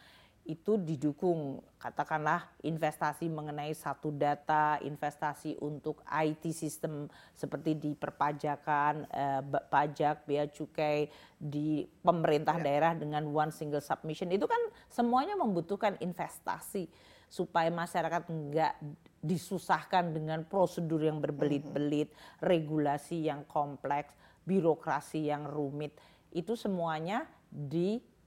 itu 0.50 0.82
didukung 0.82 1.62
katakanlah 1.78 2.50
investasi 2.66 3.30
mengenai 3.30 3.70
satu 3.78 4.10
data, 4.10 4.82
investasi 4.82 5.62
untuk 5.62 6.02
IT 6.10 6.42
sistem 6.50 7.06
seperti 7.38 7.78
di 7.78 7.94
perpajakan, 7.94 9.06
eh, 9.14 9.42
pajak, 9.46 10.26
bea 10.26 10.50
cukai 10.50 11.06
di 11.38 11.86
pemerintah 12.02 12.58
ya. 12.58 12.66
daerah 12.66 12.94
dengan 12.98 13.30
one 13.30 13.54
single 13.54 13.86
submission 13.86 14.34
itu 14.34 14.50
kan 14.50 14.60
semuanya 14.90 15.38
membutuhkan 15.38 16.02
investasi 16.02 16.90
supaya 17.30 17.70
masyarakat 17.70 18.26
enggak 18.34 18.74
disusahkan 19.22 20.10
dengan 20.10 20.42
prosedur 20.50 21.06
yang 21.06 21.22
berbelit-belit, 21.22 22.10
regulasi 22.42 23.30
yang 23.30 23.46
kompleks, 23.46 24.18
birokrasi 24.50 25.30
yang 25.30 25.46
rumit. 25.46 25.94
Itu 26.34 26.58
semuanya 26.58 27.30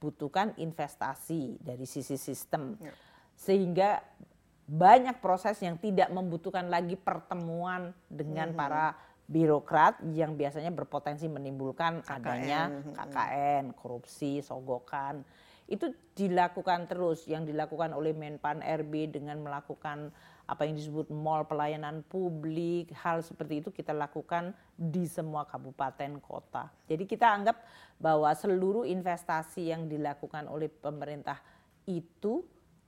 dibutuhkan 0.03 0.51
investasi 0.59 1.63
dari 1.63 1.87
sisi 1.87 2.19
sistem. 2.19 2.75
Ya. 2.83 2.91
Sehingga 3.39 4.03
banyak 4.67 5.23
proses 5.23 5.55
yang 5.63 5.79
tidak 5.79 6.11
membutuhkan 6.11 6.67
lagi 6.67 6.99
pertemuan 6.99 7.95
dengan 8.11 8.51
hmm. 8.51 8.59
para 8.59 8.99
birokrat 9.31 10.03
yang 10.11 10.35
biasanya 10.35 10.75
berpotensi 10.75 11.31
menimbulkan 11.31 12.03
KKN. 12.03 12.11
adanya 12.11 12.61
KKN, 12.91 13.71
korupsi, 13.79 14.43
sogokan 14.43 15.23
itu 15.71 15.95
dilakukan 16.19 16.91
terus 16.91 17.23
yang 17.23 17.47
dilakukan 17.47 17.95
oleh 17.95 18.11
Menpan 18.11 18.59
RB 18.59 19.15
dengan 19.15 19.39
melakukan 19.39 20.11
apa 20.43 20.67
yang 20.67 20.75
disebut 20.75 21.07
mall 21.07 21.47
pelayanan 21.47 22.03
publik 22.11 22.91
hal 22.99 23.23
seperti 23.23 23.63
itu 23.63 23.69
kita 23.71 23.95
lakukan 23.95 24.51
di 24.75 25.07
semua 25.07 25.47
kabupaten 25.47 26.19
kota. 26.19 26.67
Jadi 26.83 27.07
kita 27.07 27.31
anggap 27.31 27.63
bahwa 27.95 28.27
seluruh 28.35 28.83
investasi 28.83 29.71
yang 29.71 29.87
dilakukan 29.87 30.51
oleh 30.51 30.67
pemerintah 30.67 31.39
itu 31.87 32.43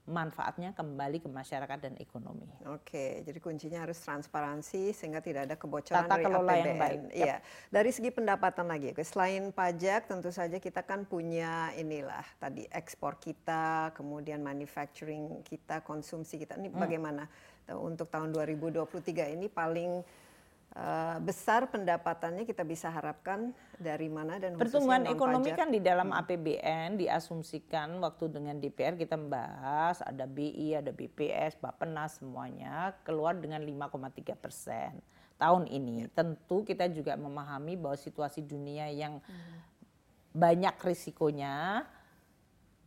manfaatnya 0.06 0.70
kembali 0.70 1.18
ke 1.18 1.26
masyarakat 1.26 1.78
dan 1.82 1.94
ekonomi. 1.98 2.46
Oke, 2.70 3.26
jadi 3.26 3.38
kuncinya 3.42 3.82
harus 3.82 3.98
transparansi 3.98 4.94
sehingga 4.94 5.18
tidak 5.18 5.50
ada 5.50 5.56
kebocoran 5.58 6.06
Tata 6.06 6.14
dari 6.14 6.24
kelola 6.30 6.52
APBN. 6.54 6.62
yang 6.62 6.78
baik. 6.78 7.00
Iya. 7.10 7.36
Dari 7.74 7.90
segi 7.90 8.10
pendapatan 8.14 8.66
lagi, 8.70 8.94
selain 9.02 9.50
pajak 9.50 10.06
tentu 10.06 10.30
saja 10.30 10.62
kita 10.62 10.86
kan 10.86 11.02
punya 11.02 11.74
inilah 11.74 12.22
tadi 12.38 12.70
ekspor 12.70 13.18
kita, 13.18 13.90
kemudian 13.98 14.46
manufacturing 14.46 15.42
kita, 15.42 15.82
konsumsi 15.82 16.38
kita. 16.38 16.54
Ini 16.54 16.70
hmm. 16.70 16.78
bagaimana 16.78 17.26
untuk 17.74 18.06
tahun 18.06 18.30
2023 18.30 19.34
ini 19.34 19.50
paling 19.50 20.06
besar 21.24 21.72
pendapatannya 21.72 22.44
kita 22.44 22.60
bisa 22.60 22.92
harapkan 22.92 23.56
dari 23.80 24.12
mana 24.12 24.36
dan 24.36 24.60
pertumbuhan 24.60 25.08
ekonomi 25.08 25.48
kan 25.56 25.72
di 25.72 25.80
dalam 25.80 26.12
hmm. 26.12 26.20
APBN 26.20 26.88
diasumsikan 27.00 27.96
waktu 28.04 28.28
dengan 28.28 28.60
DPR 28.60 28.92
kita 29.00 29.16
membahas 29.16 30.04
ada 30.04 30.28
BI, 30.28 30.76
ada 30.76 30.92
BPS, 30.92 31.56
Bappenas 31.56 32.20
semuanya 32.20 32.92
keluar 33.08 33.32
dengan 33.40 33.64
5,3 33.64 34.36
persen 34.36 35.00
tahun 35.40 35.64
ini. 35.64 36.04
Ya. 36.04 36.06
Tentu 36.12 36.60
kita 36.60 36.92
juga 36.92 37.16
memahami 37.16 37.80
bahwa 37.80 37.96
situasi 37.96 38.44
dunia 38.44 38.92
yang 38.92 39.24
hmm. 39.24 39.56
banyak 40.36 40.76
risikonya 40.84 41.88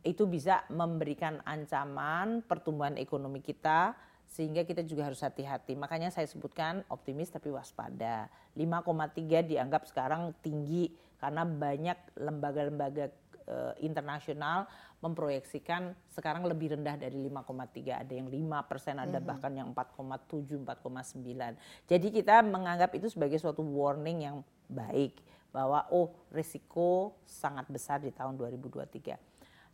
itu 0.06 0.30
bisa 0.30 0.62
memberikan 0.70 1.42
ancaman 1.42 2.46
pertumbuhan 2.46 2.94
ekonomi 2.96 3.42
kita 3.42 3.98
sehingga 4.30 4.62
kita 4.62 4.86
juga 4.86 5.10
harus 5.10 5.18
hati-hati. 5.26 5.74
Makanya 5.74 6.14
saya 6.14 6.30
sebutkan 6.30 6.86
optimis 6.86 7.34
tapi 7.34 7.50
waspada. 7.50 8.30
5,3 8.54 9.42
dianggap 9.42 9.90
sekarang 9.90 10.30
tinggi 10.38 10.94
karena 11.18 11.42
banyak 11.42 11.98
lembaga-lembaga 12.14 13.10
uh, 13.50 13.74
internasional 13.82 14.70
memproyeksikan 15.00 15.96
sekarang 16.12 16.44
lebih 16.44 16.76
rendah 16.76 16.96
dari 16.96 17.18
5,3 17.26 18.04
ada 18.04 18.12
yang 18.12 18.28
5 18.28 18.68
persen 18.68 19.00
ada 19.00 19.16
mm 19.16 19.16
-hmm. 19.16 19.28
bahkan 19.28 19.52
yang 19.52 19.68
4,7 19.72 20.60
4,9 20.60 21.88
jadi 21.88 22.06
kita 22.12 22.36
menganggap 22.44 22.92
itu 22.96 23.08
sebagai 23.08 23.40
suatu 23.40 23.64
warning 23.64 24.28
yang 24.28 24.36
baik 24.68 25.24
bahwa 25.50 25.88
oh 25.90 26.12
risiko 26.30 27.16
sangat 27.24 27.66
besar 27.72 27.98
di 28.04 28.12
tahun 28.12 28.36
2023 28.38 29.29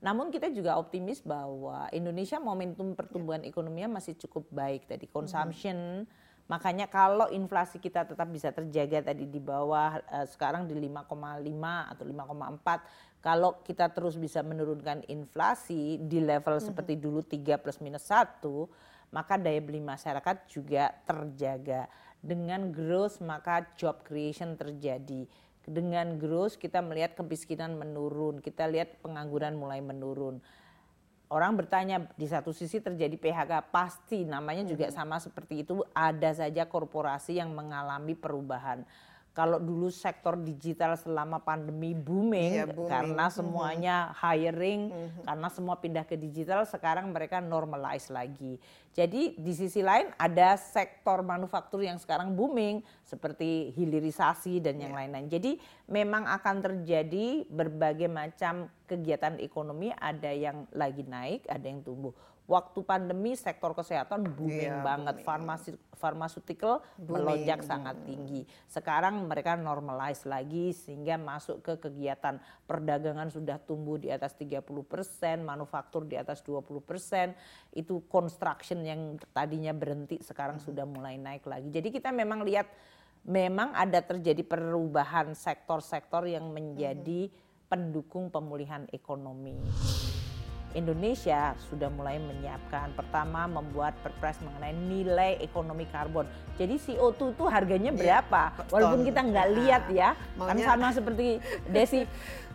namun 0.06 0.30
kita 0.30 0.54
juga 0.54 0.78
optimis 0.78 1.18
bahwa 1.26 1.90
Indonesia 1.90 2.38
momentum 2.38 2.94
pertumbuhan 2.94 3.42
ya. 3.42 3.50
ekonominya 3.50 3.98
masih 3.98 4.14
cukup 4.14 4.46
baik 4.54 4.86
tadi 4.86 5.10
consumption 5.10 6.06
hmm. 6.06 6.24
Makanya 6.46 6.86
kalau 6.86 7.26
inflasi 7.34 7.82
kita 7.82 8.06
tetap 8.06 8.30
bisa 8.30 8.54
terjaga 8.54 9.10
tadi 9.10 9.26
di 9.26 9.42
bawah 9.42 9.98
uh, 9.98 10.26
sekarang 10.30 10.70
di 10.70 10.78
5,5 10.78 11.10
atau 11.90 12.04
5,4 12.06 13.18
kalau 13.18 13.58
kita 13.66 13.90
terus 13.90 14.14
bisa 14.14 14.46
menurunkan 14.46 15.02
inflasi 15.10 15.98
di 15.98 16.22
level 16.22 16.62
hmm. 16.62 16.66
seperti 16.70 16.94
dulu 17.02 17.26
3 17.26 17.58
plus 17.58 17.82
minus 17.82 18.06
1 18.06 18.46
maka 19.10 19.34
daya 19.34 19.58
beli 19.58 19.82
masyarakat 19.82 20.46
juga 20.46 20.94
terjaga 21.02 21.90
dengan 22.22 22.70
growth 22.70 23.18
maka 23.22 23.66
job 23.74 24.06
creation 24.06 24.54
terjadi 24.54 25.26
dengan 25.66 26.14
growth 26.16 26.56
kita 26.62 26.78
melihat 26.78 27.18
kemiskinan 27.18 27.74
menurun, 27.74 28.38
kita 28.38 28.70
lihat 28.70 29.02
pengangguran 29.02 29.58
mulai 29.58 29.82
menurun. 29.82 30.38
Orang 31.26 31.58
bertanya 31.58 32.06
di 32.14 32.30
satu 32.30 32.54
sisi 32.54 32.78
terjadi 32.78 33.18
PHK 33.18 33.74
pasti 33.74 34.22
namanya 34.22 34.62
juga 34.62 34.86
sama 34.94 35.18
seperti 35.18 35.66
itu 35.66 35.82
ada 35.90 36.30
saja 36.30 36.70
korporasi 36.70 37.42
yang 37.42 37.50
mengalami 37.50 38.14
perubahan 38.14 38.86
kalau 39.36 39.60
dulu 39.60 39.92
sektor 39.92 40.32
digital 40.40 40.96
selama 40.96 41.36
pandemi 41.44 41.92
booming, 41.92 42.56
iya, 42.56 42.64
booming. 42.64 42.88
karena 42.88 43.28
mm-hmm. 43.28 43.36
semuanya 43.36 43.96
mm 44.00 44.08
-hmm. 44.08 44.16
hiring, 44.24 44.80
mm 44.88 44.96
-hmm. 44.96 45.24
karena 45.28 45.48
semua 45.52 45.76
pindah 45.76 46.04
ke 46.08 46.16
digital, 46.16 46.64
sekarang 46.64 47.12
mereka 47.12 47.44
normalize 47.44 48.08
lagi. 48.08 48.56
Jadi 48.96 49.36
di 49.36 49.52
sisi 49.52 49.84
lain 49.84 50.08
ada 50.16 50.56
sektor 50.56 51.20
manufaktur 51.20 51.84
yang 51.84 52.00
sekarang 52.00 52.32
booming 52.32 52.80
seperti 53.04 53.76
hilirisasi 53.76 54.64
dan 54.64 54.80
yang 54.80 54.96
iya. 54.96 55.04
lain-lain. 55.04 55.28
Yeah. 55.28 55.34
Jadi 55.36 55.52
memang 55.84 56.24
akan 56.24 56.56
terjadi 56.64 57.44
berbagai 57.52 58.08
macam 58.08 58.72
kegiatan 58.88 59.36
ekonomi, 59.44 59.92
ada 60.00 60.32
yang 60.32 60.64
lagi 60.72 61.04
naik, 61.04 61.44
ada 61.44 61.68
yang 61.68 61.84
tumbuh 61.84 62.16
waktu 62.46 62.78
pandemi 62.86 63.34
sektor 63.34 63.74
kesehatan 63.74 64.22
booming 64.38 64.78
yeah, 64.78 64.86
banget, 64.86 65.26
farmasi 65.26 65.74
pharmaceutical 65.98 66.78
melonjak 67.02 67.66
sangat 67.66 67.98
tinggi. 68.06 68.46
Sekarang 68.70 69.26
mereka 69.26 69.58
normalize 69.58 70.22
lagi 70.24 70.70
sehingga 70.70 71.18
masuk 71.18 71.66
ke 71.66 71.74
kegiatan 71.82 72.38
perdagangan 72.70 73.34
sudah 73.34 73.58
tumbuh 73.58 73.98
di 73.98 74.14
atas 74.14 74.38
30 74.38 74.62
persen, 74.86 75.42
manufaktur 75.42 76.06
di 76.06 76.14
atas 76.14 76.40
20 76.46 76.62
persen, 76.86 77.34
itu 77.74 78.06
construction 78.06 78.78
yang 78.86 79.18
tadinya 79.34 79.74
berhenti 79.74 80.22
sekarang 80.22 80.62
hmm. 80.62 80.66
sudah 80.70 80.86
mulai 80.86 81.18
naik 81.18 81.44
lagi. 81.50 81.68
Jadi 81.68 81.90
kita 81.90 82.14
memang 82.14 82.46
lihat 82.46 82.70
memang 83.26 83.74
ada 83.74 83.98
terjadi 84.06 84.46
perubahan 84.46 85.34
sektor-sektor 85.34 86.30
yang 86.30 86.46
menjadi 86.54 87.26
hmm. 87.26 87.66
pendukung 87.66 88.30
pemulihan 88.30 88.86
ekonomi. 88.94 89.58
Indonesia 90.76 91.56
sudah 91.72 91.88
mulai 91.88 92.20
menyiapkan 92.20 92.92
pertama 92.92 93.48
membuat 93.48 93.96
perpres 94.04 94.36
mengenai 94.44 94.76
nilai 94.76 95.40
ekonomi 95.40 95.88
karbon. 95.88 96.28
Jadi 96.60 96.76
CO2 96.76 97.32
itu 97.32 97.44
harganya 97.48 97.90
iya, 97.90 97.98
berapa? 97.98 98.42
Ya, 98.52 98.68
Walaupun 98.68 99.00
kita 99.08 99.20
nggak 99.24 99.48
nah, 99.48 99.56
lihat 99.56 99.84
ya, 99.88 100.10
kan 100.12 100.36
maunya... 100.36 100.64
kan 100.68 100.76
sama 100.76 100.88
seperti 100.92 101.26
Desi 101.72 102.04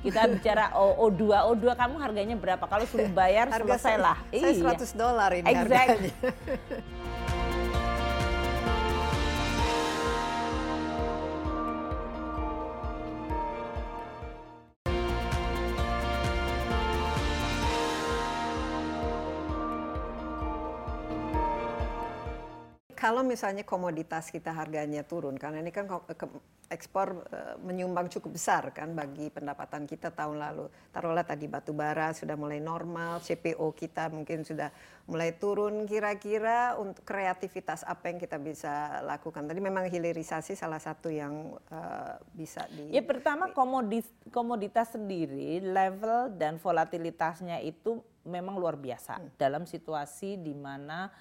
kita 0.01 0.21
bicara 0.29 0.73
O2, 0.77 1.21
O2 1.53 1.65
kamu 1.73 1.95
harganya 1.97 2.35
berapa? 2.37 2.65
Kalau 2.65 2.85
suruh 2.85 3.09
bayar 3.09 3.49
selesai 3.49 3.97
lah. 3.97 4.17
Saya 4.29 4.53
100 4.53 4.61
iya. 4.61 4.85
dolar 4.93 5.31
ini 5.33 5.45
exactly. 5.49 6.09
harganya. 6.13 6.13
kalau 23.11 23.27
misalnya 23.27 23.67
komoditas 23.67 24.31
kita 24.31 24.55
harganya 24.55 25.03
turun, 25.03 25.35
karena 25.35 25.59
ini 25.59 25.75
kan 25.75 25.83
ekspor 26.71 27.27
eh, 27.27 27.59
menyumbang 27.59 28.07
cukup 28.07 28.39
besar 28.39 28.71
kan 28.71 28.95
bagi 28.95 29.27
pendapatan 29.27 29.83
kita 29.83 30.15
tahun 30.15 30.39
lalu. 30.39 30.71
Taruhlah 30.95 31.27
tadi 31.27 31.51
batu 31.51 31.75
bara 31.75 32.15
sudah 32.15 32.39
mulai 32.39 32.63
normal, 32.63 33.19
CPO 33.19 33.67
kita 33.75 34.07
mungkin 34.15 34.47
sudah 34.47 34.71
mulai 35.11 35.35
turun. 35.35 35.83
Kira-kira 35.91 36.79
untuk 36.79 37.03
kreativitas 37.03 37.83
apa 37.83 38.15
yang 38.15 38.15
kita 38.15 38.39
bisa 38.39 39.03
lakukan? 39.03 39.43
Tadi 39.43 39.59
memang 39.59 39.91
hilirisasi 39.91 40.55
salah 40.55 40.79
satu 40.79 41.11
yang 41.11 41.59
uh, 41.67 42.15
bisa 42.31 42.63
di. 42.71 42.95
Ya 42.95 43.03
pertama 43.03 43.51
komoditas, 43.51 44.07
komoditas 44.31 44.95
sendiri 44.95 45.59
level 45.59 46.31
dan 46.39 46.63
volatilitasnya 46.63 47.59
itu 47.59 47.99
memang 48.23 48.55
luar 48.55 48.79
biasa 48.79 49.19
hmm. 49.19 49.35
dalam 49.35 49.67
situasi 49.67 50.39
di 50.39 50.55
mana 50.55 51.11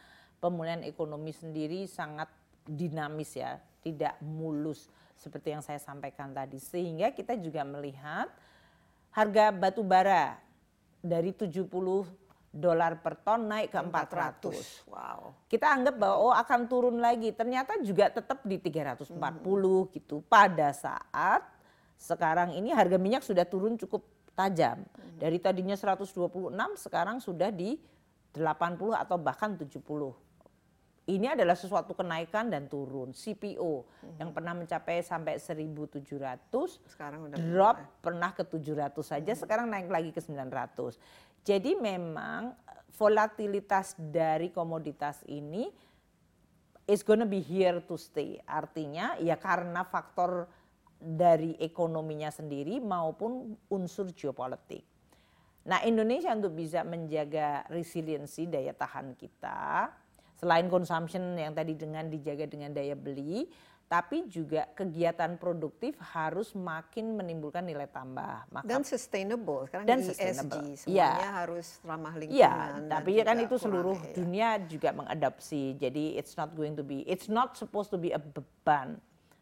pemulihan 0.41 0.83
ekonomi 0.83 1.31
sendiri 1.31 1.85
sangat 1.85 2.27
dinamis 2.65 3.37
ya, 3.37 3.61
tidak 3.85 4.17
mulus 4.25 4.89
seperti 5.15 5.53
yang 5.53 5.63
saya 5.63 5.77
sampaikan 5.77 6.33
tadi. 6.33 6.57
Sehingga 6.57 7.13
kita 7.13 7.37
juga 7.37 7.61
melihat 7.63 8.33
harga 9.13 9.53
batu 9.53 9.85
bara 9.85 10.41
dari 11.05 11.37
70 11.37 11.69
dolar 12.51 12.99
per 12.99 13.15
ton 13.23 13.47
naik 13.47 13.71
ke 13.71 13.79
400. 13.79 14.91
400. 14.91 14.91
Wow. 14.91 15.21
Kita 15.47 15.71
anggap 15.71 15.95
bahwa 15.95 16.17
oh 16.19 16.35
akan 16.35 16.61
turun 16.67 16.99
lagi, 16.99 17.31
ternyata 17.31 17.79
juga 17.79 18.11
tetap 18.11 18.43
di 18.43 18.59
340 18.59 19.15
gitu. 19.95 20.25
Pada 20.27 20.75
saat 20.75 21.47
sekarang 22.01 22.57
ini 22.57 22.75
harga 22.75 22.99
minyak 22.99 23.23
sudah 23.23 23.47
turun 23.47 23.79
cukup 23.79 24.03
tajam. 24.35 24.83
Dari 25.21 25.37
tadinya 25.39 25.77
126 25.77 26.17
sekarang 26.81 27.21
sudah 27.21 27.53
di 27.53 27.77
80 28.35 28.95
atau 28.97 29.17
bahkan 29.21 29.55
70. 29.55 29.77
Ini 31.11 31.35
adalah 31.35 31.59
sesuatu 31.59 31.91
kenaikan 31.99 32.55
dan 32.55 32.71
turun. 32.71 33.11
CPO 33.11 33.83
yang 34.23 34.31
pernah 34.31 34.55
mencapai 34.55 35.03
sampai 35.03 35.43
1.700 35.43 36.07
Sekarang 36.87 37.27
udah 37.27 37.39
drop 37.43 37.77
pernah 37.99 38.31
ke 38.31 38.47
700 38.47 38.95
saja, 39.03 39.33
sekarang 39.35 39.67
naik 39.67 39.91
lagi 39.91 40.15
ke 40.15 40.23
900. 40.23 40.95
Jadi 41.43 41.75
memang 41.75 42.55
volatilitas 42.95 43.99
dari 43.99 44.55
komoditas 44.55 45.27
ini 45.27 45.67
is 46.87 47.03
gonna 47.03 47.27
be 47.27 47.43
here 47.43 47.83
to 47.83 47.99
stay. 47.99 48.39
Artinya 48.47 49.19
ya 49.19 49.35
karena 49.35 49.83
faktor 49.83 50.47
dari 51.01 51.59
ekonominya 51.59 52.31
sendiri 52.31 52.79
maupun 52.79 53.59
unsur 53.73 54.15
geopolitik. 54.15 54.87
Nah 55.67 55.83
Indonesia 55.83 56.31
untuk 56.31 56.55
bisa 56.55 56.87
menjaga 56.87 57.67
resiliensi 57.67 58.47
daya 58.47 58.77
tahan 58.77 59.17
kita, 59.17 59.91
selain 60.41 60.73
consumption 60.73 61.37
yang 61.37 61.53
tadi 61.53 61.77
dengan 61.77 62.09
dijaga 62.09 62.49
dengan 62.49 62.73
daya 62.73 62.97
beli, 62.97 63.45
tapi 63.91 64.25
juga 64.31 64.71
kegiatan 64.73 65.35
produktif 65.37 65.99
harus 66.15 66.55
makin 66.55 67.19
menimbulkan 67.19 67.67
nilai 67.67 67.91
tambah. 67.91 68.47
Maka 68.49 68.65
dan 68.65 68.87
sustainable 68.87 69.67
sekarang 69.67 69.85
Dan 69.85 69.99
ESG 70.01 70.09
sustainable. 70.15 70.63
semuanya 70.79 71.19
Iya. 71.21 71.31
harus 71.43 71.67
ramah 71.83 72.15
lingkungan. 72.15 72.71
Dan 72.87 72.87
tapi 72.87 73.11
kan 73.21 73.37
itu 73.43 73.57
seluruh 73.59 73.99
ya. 73.99 74.15
dunia 74.15 74.49
juga 74.71 74.95
mengadopsi. 74.95 75.75
Jadi 75.75 76.15
it's 76.17 76.39
not 76.39 76.55
going 76.55 76.79
to 76.79 76.87
be, 76.87 77.03
it's 77.05 77.27
not 77.27 77.59
supposed 77.59 77.91
to 77.91 77.99
be 77.99 78.15
a 78.15 78.23
beban, 78.23 78.97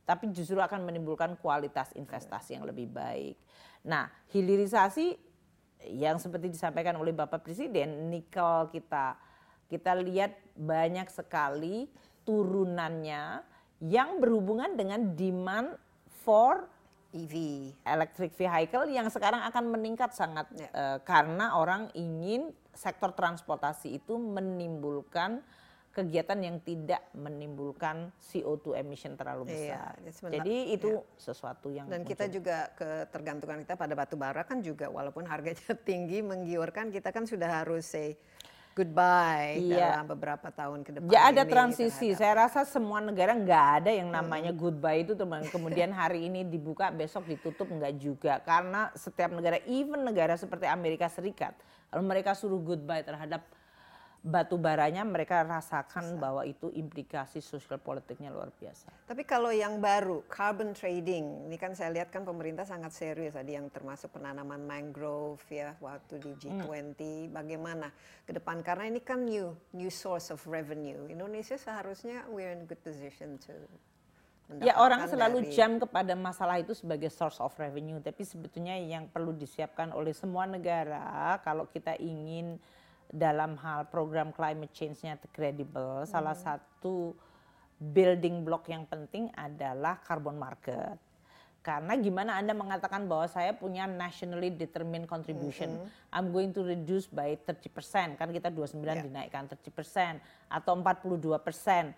tapi 0.09 0.33
justru 0.33 0.57
akan 0.59 0.81
menimbulkan 0.81 1.37
kualitas 1.39 1.93
investasi 1.93 2.57
yang 2.57 2.65
lebih 2.65 2.89
baik. 2.89 3.37
Nah, 3.85 4.09
hilirisasi 4.33 5.13
yang 5.93 6.17
seperti 6.17 6.49
disampaikan 6.49 6.97
oleh 6.97 7.13
Bapak 7.13 7.45
Presiden, 7.45 8.09
nikel 8.09 8.73
kita, 8.73 9.28
kita 9.69 9.93
lihat 9.95 10.33
banyak 10.55 11.07
sekali 11.07 11.87
turunannya 12.25 13.45
yang 13.81 14.19
berhubungan 14.19 14.75
dengan 14.75 15.15
demand 15.15 15.77
for 16.19 16.67
EV. 17.09 17.73
electric 17.87 18.33
vehicle 18.35 18.85
yang 18.87 19.09
sekarang 19.09 19.41
akan 19.43 19.65
meningkat 19.71 20.13
sangat 20.13 20.45
Ya. 20.53 20.69
eh, 20.69 20.99
karena 21.03 21.57
orang 21.57 21.89
ingin 21.95 22.53
sektor 22.75 23.11
transportasi 23.11 23.97
itu 23.97 24.15
menimbulkan 24.15 25.41
kegiatan 25.89 26.39
yang 26.39 26.61
tidak 26.61 27.01
menimbulkan 27.11 28.13
CO2 28.23 28.77
emission 28.77 29.17
terlalu 29.17 29.49
Iya, 29.49 29.57
besar. 29.75 29.93
sebentar- 30.13 30.37
Jadi 30.37 30.57
itu 30.71 30.91
sesuatu 31.17 31.73
yang 31.73 31.89
Dan 31.89 32.05
kita 32.05 32.29
juga 32.29 32.71
ketergantungan 32.73 33.59
kita 33.59 33.75
pada 33.75 33.97
batu 33.97 34.15
bara 34.15 34.45
kan 34.45 34.61
juga 34.61 34.87
walaupun 34.87 35.25
harganya 35.25 35.59
tinggi 35.89 36.21
menggiurkan 36.21 36.93
kita 36.93 37.09
kan 37.09 37.25
sudah 37.25 37.65
harus 37.65 37.83
say 37.83 38.15
goodbye 38.79 39.59
Iya. 39.59 39.99
dalam 39.99 40.07
beberapa 40.09 40.49
tahun 40.49 40.79
ke 40.81 40.91
depan. 40.95 41.11
Ya 41.11 41.21
ada 41.27 41.43
ini 41.43 41.51
transisi. 41.51 42.15
terhadap- 42.15 42.19
Saya 42.21 42.33
rasa 42.39 42.61
semua 42.63 43.03
negara 43.03 43.35
nggak 43.35 43.67
ada 43.83 43.91
yang 43.91 44.09
namanya 44.09 44.55
goodbye 44.55 45.03
itu 45.03 45.13
teman. 45.13 45.43
Kemudian 45.45 45.91
hari 45.91 46.31
ini 46.31 46.47
dibuka, 46.47 46.89
besok 46.89 47.27
ditutup 47.27 47.67
nggak 47.67 47.99
juga. 47.99 48.39
Karena 48.41 48.95
setiap 48.95 49.35
negara, 49.35 49.59
even 49.67 50.07
negara 50.07 50.35
seperti 50.35 50.65
Amerika 50.65 51.11
Serikat, 51.11 51.59
kalau 51.91 52.03
mereka 52.03 52.33
suruh 52.33 52.59
goodbye 52.59 53.03
terhadap 53.03 53.43
batu 54.19 54.59
baranya, 54.59 55.07
mereka 55.07 55.47
rasakan 55.47 56.19
bahwa 56.19 56.43
itu 56.43 56.69
implikasi 56.75 57.39
sosial 57.39 57.79
politiknya 57.79 58.35
luar 58.35 58.51
biasa. 58.51 58.91
Tapi 59.07 59.23
kalau 59.23 59.55
yang 59.55 59.79
baru 59.79 60.27
carbon 60.27 60.75
trading, 60.75 61.47
ini 61.47 61.57
kan 61.57 61.73
saya 61.79 61.95
lihat 61.95 62.11
kan 62.11 62.27
pemerintah 62.27 62.67
sangat 62.67 62.91
serius 62.91 63.39
tadi 63.39 63.55
yang 63.55 63.71
termasuk 63.71 64.11
penanaman 64.11 64.67
mangrove 64.67 65.43
ya 65.49 65.79
waktu 65.79 66.19
di 66.19 66.35
G20. 66.35 67.31
Bagaimana 67.31 67.95
ke 68.27 68.35
depan 68.35 68.61
karena 68.67 68.91
ini 68.91 69.01
kan 69.01 69.23
new 69.23 69.55
new 69.73 69.91
source 69.91 70.35
of 70.35 70.43
revenue. 70.51 71.07
Indonesia 71.07 71.55
seharusnya 71.55 72.27
we're 72.29 72.51
in 72.51 72.67
good 72.67 72.83
position 72.83 73.39
to 73.39 73.55
Ya 74.65 74.81
orang 74.81 75.05
selalu 75.05 75.45
dari- 75.45 75.53
jam 75.53 75.77
kepada 75.77 76.17
masalah 76.17 76.57
itu 76.57 76.73
sebagai 76.73 77.13
source 77.13 77.37
of 77.37 77.53
revenue, 77.61 78.01
tapi 78.01 78.25
sebetulnya 78.25 78.81
yang 78.81 79.05
perlu 79.05 79.37
disiapkan 79.37 79.93
oleh 79.93 80.17
semua 80.17 80.49
negara 80.49 81.37
kalau 81.45 81.69
kita 81.69 82.01
ingin 82.01 82.57
dalam 83.09 83.57
hal 83.61 83.89
program 83.89 84.31
climate 84.31 84.73
change-nya 84.77 85.17
kredibel, 85.33 86.05
salah 86.05 86.37
satu 86.37 87.17
building 87.79 88.45
block 88.45 88.69
yang 88.69 88.85
penting 88.85 89.33
adalah 89.33 89.97
carbon 90.05 90.37
market. 90.37 90.99
Karena 91.59 91.99
gimana 92.01 92.39
Anda 92.41 92.57
mengatakan 92.57 93.05
bahwa 93.05 93.29
saya 93.29 93.53
punya 93.53 93.85
nationally 93.85 94.49
determined 94.49 95.05
contribution, 95.05 95.77
I'm 96.09 96.33
going 96.33 96.55
to 96.57 96.65
reduce 96.65 97.05
by 97.11 97.37
30%, 97.45 98.17
kan 98.17 98.29
kita 98.33 98.49
29 98.49 98.79
Ya. 98.89 99.05
dinaikkan 99.05 99.45
30% 99.51 100.23
atau 100.49 100.73
42%. 100.81 101.93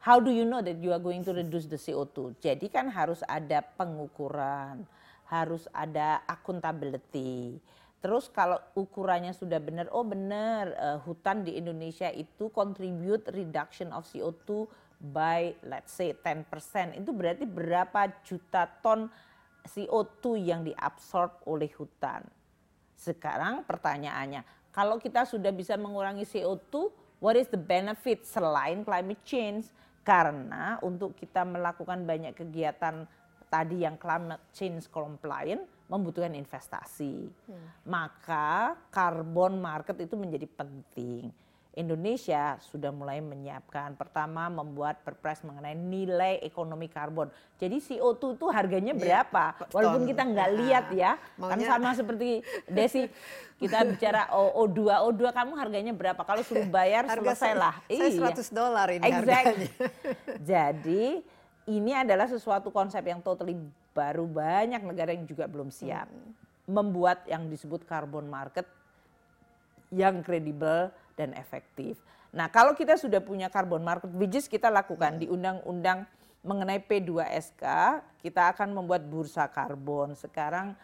How 0.00 0.20
do 0.20 0.28
you 0.32 0.44
know 0.44 0.60
that 0.60 0.80
you 0.80 0.92
are 0.92 1.00
going 1.00 1.24
to 1.24 1.32
reduce 1.32 1.64
the 1.68 1.80
CO2? 1.80 2.36
Jadi 2.40 2.68
kan 2.68 2.88
harus 2.92 3.24
ada 3.24 3.64
pengukuran, 3.64 4.84
harus 5.28 5.64
ada 5.72 6.20
accountability. 6.28 7.60
Terus 8.04 8.28
kalau 8.28 8.60
ukurannya 8.76 9.32
sudah 9.32 9.56
benar, 9.64 9.88
oh 9.88 10.04
benar 10.04 10.76
eh, 10.76 10.98
hutan 11.08 11.40
di 11.40 11.56
Indonesia 11.56 12.12
itu 12.12 12.52
contribute 12.52 13.24
reduction 13.32 13.96
of 13.96 14.04
CO2 14.04 14.68
by 15.00 15.56
let's 15.64 15.96
say 15.96 16.12
10%. 16.12 17.00
Itu 17.00 17.16
berarti 17.16 17.48
berapa 17.48 18.12
juta 18.20 18.68
ton 18.84 19.08
CO2 19.64 20.36
yang 20.36 20.60
diabsorb 20.68 21.48
oleh 21.48 21.72
hutan. 21.80 22.28
Sekarang 22.92 23.64
pertanyaannya, 23.64 24.44
kalau 24.68 25.00
kita 25.00 25.24
sudah 25.24 25.48
bisa 25.56 25.80
mengurangi 25.80 26.28
CO2, 26.28 26.92
what 27.24 27.40
is 27.40 27.48
the 27.48 27.56
benefit 27.56 28.28
selain 28.28 28.84
climate 28.84 29.24
change? 29.24 29.72
Karena 30.04 30.76
untuk 30.84 31.16
kita 31.16 31.40
melakukan 31.48 32.04
banyak 32.04 32.36
kegiatan 32.36 33.08
tadi 33.48 33.88
yang 33.88 33.96
climate 33.96 34.52
change 34.52 34.92
compliant 34.92 35.64
membutuhkan 35.86 36.32
investasi. 36.32 37.28
Maka 37.84 38.72
carbon 38.88 39.56
market 39.56 40.00
itu 40.00 40.14
menjadi 40.14 40.48
penting. 40.48 41.28
Indonesia 41.74 42.54
sudah 42.62 42.94
mulai 42.94 43.18
menyiapkan 43.18 43.98
pertama 43.98 44.46
membuat 44.46 45.02
perpres 45.02 45.42
mengenai 45.42 45.74
nilai 45.74 46.38
ekonomi 46.38 46.86
karbon. 46.86 47.26
Jadi 47.58 47.82
CO2 47.82 48.38
itu 48.38 48.46
harganya 48.46 48.94
Iya, 48.94 49.02
berapa? 49.26 49.44
per 49.58 49.74
Walaupun 49.74 50.06
kita 50.06 50.22
nggak 50.22 50.48
Nah, 50.48 50.56
lihat 50.56 50.86
ya, 50.94 51.18
kan 51.18 51.58
maunya- 51.58 51.66
sama 51.66 51.90
seperti 51.92 52.46
Desi 52.64 53.10
kita 53.58 53.82
bicara 53.84 54.30
O- 54.30 54.62
O2, 54.62 54.86
O2 55.02 55.34
kamu 55.34 55.52
harganya 55.58 55.90
berapa? 55.90 56.22
Kalau 56.22 56.46
suruh 56.46 56.62
bayar 56.64 57.02
Harga 57.10 57.34
selesailah. 57.34 57.74
saya 57.84 58.10
100 58.22 58.54
dolar 58.54 58.88
ini 58.94 59.02
Exactly. 59.02 59.66
harganya. 59.66 59.68
Jadi 60.38 61.04
ini 61.66 61.90
adalah 61.90 62.30
sesuatu 62.30 62.70
konsep 62.70 63.02
yang 63.02 63.18
totally 63.18 63.58
baru 63.94 64.26
banyak 64.26 64.82
negara 64.82 65.14
yang 65.14 65.24
juga 65.24 65.46
belum 65.46 65.70
siap. 65.70 66.10
Hmm. 66.10 66.32
Membuat 66.66 67.24
yang 67.30 67.46
disebut 67.48 67.86
carbon 67.86 68.26
market 68.28 68.66
yang 69.94 70.20
kredibel 70.26 70.90
dan 71.14 71.30
efektif. 71.38 71.96
Nah, 72.34 72.50
kalau 72.50 72.74
kita 72.74 72.98
sudah 72.98 73.22
punya 73.22 73.46
carbon 73.46 73.86
market, 73.86 74.10
which 74.10 74.34
is 74.34 74.50
kita 74.50 74.66
lakukan 74.66 75.22
di 75.22 75.30
undang-undang 75.30 76.02
mengenai 76.42 76.82
P2SK, 76.82 77.64
kita 78.20 78.50
akan 78.50 78.74
membuat 78.74 79.06
bursa 79.06 79.46
karbon. 79.46 80.18
Sekarang 80.18 80.74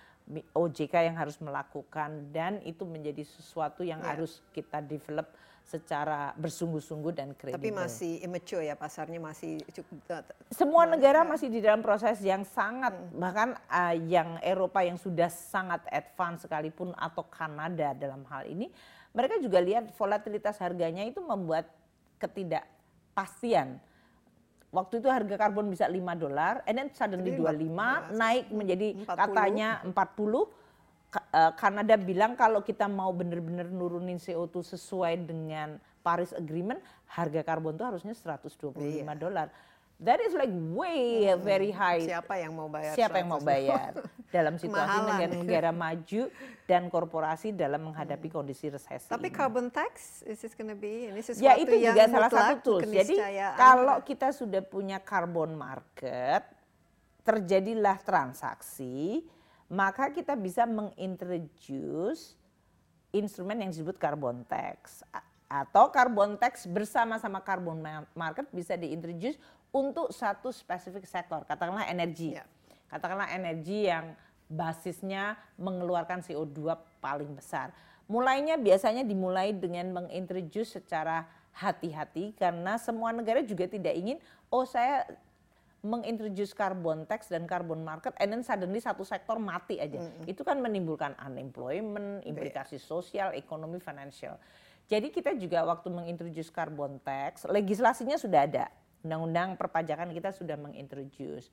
OJK 0.54 1.10
yang 1.10 1.18
harus 1.18 1.42
melakukan 1.42 2.30
dan 2.30 2.62
itu 2.62 2.86
menjadi 2.86 3.26
sesuatu 3.26 3.82
yang 3.82 3.98
Ya. 3.98 4.14
harus 4.14 4.38
kita 4.54 4.78
develop 4.78 5.26
secara 5.70 6.34
bersungguh-sungguh 6.34 7.12
dan 7.14 7.30
kredibel. 7.38 7.62
Tapi 7.62 7.70
masih 7.70 8.18
immature 8.26 8.66
ya 8.66 8.74
pasarnya 8.74 9.22
masih 9.22 9.62
cukup 9.70 10.26
Semua 10.50 10.82
Nah, 10.82 10.98
negara 10.98 11.22
ya. 11.22 11.30
masih 11.30 11.46
di 11.46 11.62
dalam 11.62 11.78
proses 11.78 12.18
yang 12.26 12.42
sangat 12.42 12.90
bahkan 13.14 13.54
uh, 13.70 13.94
yang 13.94 14.42
Eropa 14.42 14.82
yang 14.82 14.98
sudah 14.98 15.30
sangat 15.30 15.86
advance 15.86 16.42
sekalipun 16.42 16.90
atau 16.98 17.22
Kanada 17.30 17.94
dalam 17.94 18.26
hal 18.26 18.50
ini 18.50 18.66
mereka 19.14 19.38
juga 19.38 19.62
lihat 19.62 19.94
volatilitas 19.94 20.58
harganya 20.58 21.06
itu 21.06 21.22
membuat 21.22 21.70
ketidakpastian. 22.18 23.78
Waktu 24.70 25.02
itu 25.02 25.10
harga 25.10 25.34
karbon 25.34 25.66
bisa 25.66 25.90
5 25.90 25.98
dolar, 26.14 26.62
and 26.62 26.78
then 26.78 26.88
suddenly 26.94 27.34
Jadi 27.34 27.42
25 27.42 27.74
empat- 27.74 28.06
naik 28.14 28.44
menjadi 28.54 28.88
40. 29.02 29.18
katanya 29.18 29.68
40. 29.82 30.46
Eh, 31.30 31.52
Kanada 31.54 31.94
bilang 31.94 32.34
kalau 32.34 32.58
kita 32.58 32.90
mau 32.90 33.14
benar-benar 33.14 33.70
nurunin 33.70 34.18
CO2 34.18 34.66
sesuai 34.74 35.30
dengan 35.30 35.78
Paris 36.02 36.34
Agreement, 36.34 36.82
harga 37.06 37.46
karbon 37.46 37.78
itu 37.78 37.86
harusnya 37.86 38.14
125 38.18 38.74
Iya. 38.82 39.14
dolar. 39.14 39.46
That 40.00 40.18
is 40.24 40.32
like 40.32 40.50
way 40.50 41.28
hmm. 41.28 41.44
very 41.44 41.70
high. 41.70 42.02
Siapa 42.02 42.34
yang 42.40 42.56
mau 42.56 42.66
bayar? 42.66 42.96
Siapa 42.96 43.20
yang 43.22 43.30
mau 43.30 43.42
bayar? 43.42 43.94
dalam 44.30 44.54
situasi 44.62 44.96
negara-negara 45.10 45.70
maju 45.74 46.30
dan 46.64 46.86
korporasi 46.86 47.50
dalam 47.50 47.90
menghadapi 47.90 48.30
hmm. 48.30 48.36
kondisi 48.40 48.70
resesi. 48.70 49.10
Tapi 49.10 49.28
ini. 49.28 49.34
carbon 49.34 49.66
tax 49.74 50.22
is 50.22 50.38
it 50.46 50.54
going 50.54 50.70
to 50.70 50.78
be 50.78 51.10
ini 51.10 51.18
sesuatu 51.18 51.46
ya, 51.46 51.58
itu 51.58 51.74
yang 51.78 51.94
juga 51.98 52.02
salah 52.06 52.30
satu 52.30 52.54
tools. 52.62 52.90
Jadi 52.90 53.18
kalau 53.58 53.98
kita 54.06 54.30
sudah 54.30 54.62
punya 54.62 55.02
carbon 55.02 55.58
market, 55.58 56.46
terjadilah 57.26 57.98
transaksi, 58.06 59.26
maka 59.70 60.10
kita 60.10 60.34
bisa 60.34 60.66
mengintroduce 60.66 62.34
instrumen 63.14 63.62
yang 63.62 63.70
disebut 63.70 63.94
carbon 63.96 64.42
tax 64.50 65.06
atau 65.50 65.90
carbon 65.90 66.38
tax 66.38 66.66
bersama-sama 66.66 67.42
carbon 67.42 67.78
market 68.14 68.46
bisa 68.50 68.74
diintroduce 68.74 69.38
untuk 69.70 70.10
satu 70.10 70.50
spesifik 70.50 71.06
sektor, 71.06 71.46
katakanlah 71.46 71.86
energi. 71.86 72.34
Ya. 72.34 72.46
Katakanlah 72.90 73.30
energi 73.30 73.86
yang 73.86 74.18
basisnya 74.50 75.38
mengeluarkan 75.54 76.26
CO2 76.26 76.74
paling 76.98 77.30
besar. 77.38 77.70
Mulainya 78.10 78.58
biasanya 78.58 79.06
dimulai 79.06 79.54
dengan 79.54 79.94
mengintroduce 79.94 80.74
secara 80.74 81.30
hati-hati 81.54 82.34
karena 82.34 82.74
semua 82.78 83.14
negara 83.14 83.42
juga 83.46 83.66
tidak 83.70 83.94
ingin 83.94 84.18
oh 84.50 84.66
saya 84.66 85.06
mengintroduce 85.80 86.52
carbon 86.52 87.08
tax 87.08 87.32
dan 87.32 87.48
carbon 87.48 87.80
market 87.80 88.12
and 88.20 88.28
then 88.28 88.44
suddenly 88.44 88.80
satu 88.80 89.00
sektor 89.00 89.40
mati 89.40 89.80
aja. 89.80 89.96
Mm 89.96 90.08
-hmm. 90.08 90.32
Itu 90.32 90.44
kan 90.44 90.60
menimbulkan 90.60 91.16
unemployment, 91.16 92.20
implikasi 92.28 92.76
sosial, 92.76 93.32
ekonomi, 93.32 93.80
financial. 93.80 94.36
Jadi 94.90 95.08
kita 95.14 95.32
juga 95.38 95.64
waktu 95.64 95.88
mengintroduce 95.88 96.50
carbon 96.50 96.98
tax, 97.00 97.46
legislasinya 97.46 98.18
sudah 98.18 98.44
ada 98.44 98.66
undang-undang 99.00 99.56
perpajakan 99.56 100.12
kita 100.12 100.34
sudah 100.34 100.60
mengintroduce. 100.60 101.48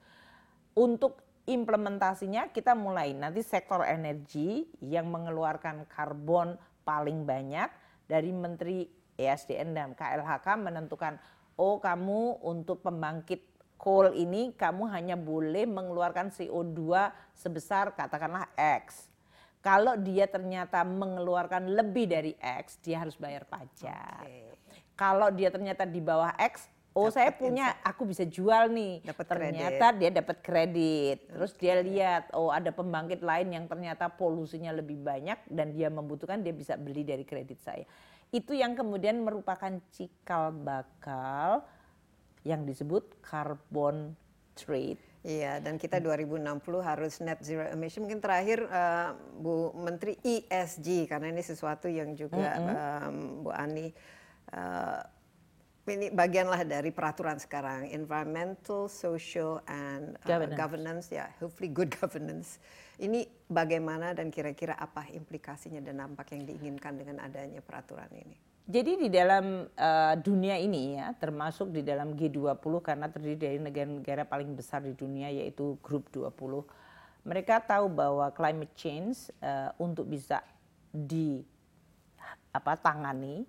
Untuk 0.76 1.24
implementasinya 1.48 2.52
kita 2.52 2.76
mulai 2.76 3.16
nanti 3.16 3.40
sektor 3.40 3.88
energi 3.88 4.68
yang 4.84 5.08
mengeluarkan 5.08 5.88
karbon 5.88 6.60
paling 6.84 7.24
banyak 7.24 7.72
dari 8.04 8.36
Menteri 8.36 8.84
ESDM 9.16 9.72
dan 9.72 9.90
KLHK 9.96 10.48
menentukan 10.60 11.16
oh 11.58 11.80
kamu 11.80 12.44
untuk 12.44 12.84
pembangkit 12.84 13.57
coal 13.78 14.14
ini 14.18 14.52
kamu 14.58 14.90
hanya 14.90 15.16
boleh 15.16 15.70
mengeluarkan 15.70 16.34
CO2 16.34 17.14
sebesar 17.38 17.94
katakanlah 17.94 18.50
X. 18.58 19.08
Kalau 19.62 19.98
dia 19.98 20.30
ternyata 20.30 20.82
mengeluarkan 20.86 21.74
lebih 21.74 22.10
dari 22.10 22.34
X, 22.38 22.82
dia 22.82 23.02
harus 23.04 23.18
bayar 23.18 23.46
pajak. 23.46 24.26
Okay. 24.26 24.54
Kalau 24.98 25.30
dia 25.30 25.54
ternyata 25.54 25.86
di 25.86 26.02
bawah 26.02 26.34
X, 26.40 26.70
oh 26.98 27.14
saya 27.14 27.30
punya 27.30 27.78
aku 27.86 28.10
bisa 28.10 28.26
jual 28.26 28.74
nih 28.74 29.06
dapet 29.06 29.26
ternyata 29.30 29.94
kredit. 29.94 30.00
dia 30.02 30.10
dapat 30.10 30.38
kredit 30.42 31.18
terus 31.30 31.52
okay. 31.54 31.62
dia 31.62 31.76
lihat 31.86 32.24
oh 32.34 32.50
ada 32.50 32.74
pembangkit 32.74 33.22
lain 33.22 33.54
yang 33.54 33.66
ternyata 33.70 34.10
polusinya 34.10 34.74
lebih 34.74 34.98
banyak 35.06 35.38
dan 35.46 35.78
dia 35.78 35.94
membutuhkan 35.94 36.42
dia 36.42 36.58
bisa 36.58 36.74
beli 36.74 37.06
dari 37.06 37.22
kredit 37.22 37.62
saya 37.62 37.86
itu 38.34 38.58
yang 38.58 38.74
kemudian 38.74 39.22
merupakan 39.22 39.78
cikal 39.94 40.50
bakal 40.50 41.62
yang 42.48 42.64
disebut 42.64 43.20
carbon 43.20 44.16
trade 44.56 45.04
Iya, 45.28 45.60
dan 45.60 45.76
kita 45.76 46.00
2060 46.00 46.40
harus 46.80 47.20
net 47.20 47.44
zero 47.44 47.68
emission. 47.68 48.08
Mungkin 48.08 48.24
terakhir 48.24 48.64
uh, 48.72 49.12
Bu 49.36 49.76
Menteri 49.76 50.16
ESG 50.24 51.12
karena 51.12 51.28
ini 51.28 51.44
sesuatu 51.44 51.92
yang 51.92 52.16
juga 52.16 52.56
mm 52.56 52.64
-hmm. 52.64 52.76
um, 53.04 53.16
Bu 53.44 53.52
Ani 53.52 53.92
uh, 54.56 55.04
ini 55.88 56.12
bagianlah 56.12 56.64
dari 56.64 56.96
peraturan 56.96 57.40
sekarang 57.44 57.92
environmental, 57.92 58.88
social, 58.88 59.60
and 59.68 60.16
uh, 60.24 60.28
governance. 60.28 60.60
governance 60.60 61.06
ya, 61.12 61.28
hopefully 61.44 61.72
good 61.76 61.92
governance. 62.00 62.64
Ini 62.96 63.28
bagaimana 63.52 64.16
dan 64.16 64.32
kira-kira 64.32 64.80
apa 64.80 65.12
implikasinya 65.12 65.84
dan 65.84 66.00
dampak 66.08 66.36
yang 66.36 66.48
diinginkan 66.48 66.96
dengan 66.96 67.20
adanya 67.20 67.60
peraturan 67.60 68.10
ini? 68.16 68.47
Jadi 68.68 69.00
di 69.00 69.08
dalam 69.08 69.64
uh, 69.64 70.16
dunia 70.20 70.60
ini 70.60 71.00
ya, 71.00 71.16
termasuk 71.16 71.72
di 71.72 71.88
dalam 71.88 72.20
G20 72.20 72.84
karena 72.84 73.08
terdiri 73.08 73.40
dari 73.40 73.60
negara-negara 73.64 74.28
paling 74.28 74.60
besar 74.60 74.84
di 74.84 74.92
dunia 74.92 75.32
yaitu 75.32 75.80
Grup 75.80 76.12
20. 76.12 76.68
Mereka 77.24 77.64
tahu 77.64 77.88
bahwa 77.88 78.28
climate 78.36 78.76
change 78.76 79.32
uh, 79.40 79.72
untuk 79.80 80.12
bisa 80.12 80.44
di 80.92 81.40
apa 82.52 82.76
tangani, 82.76 83.48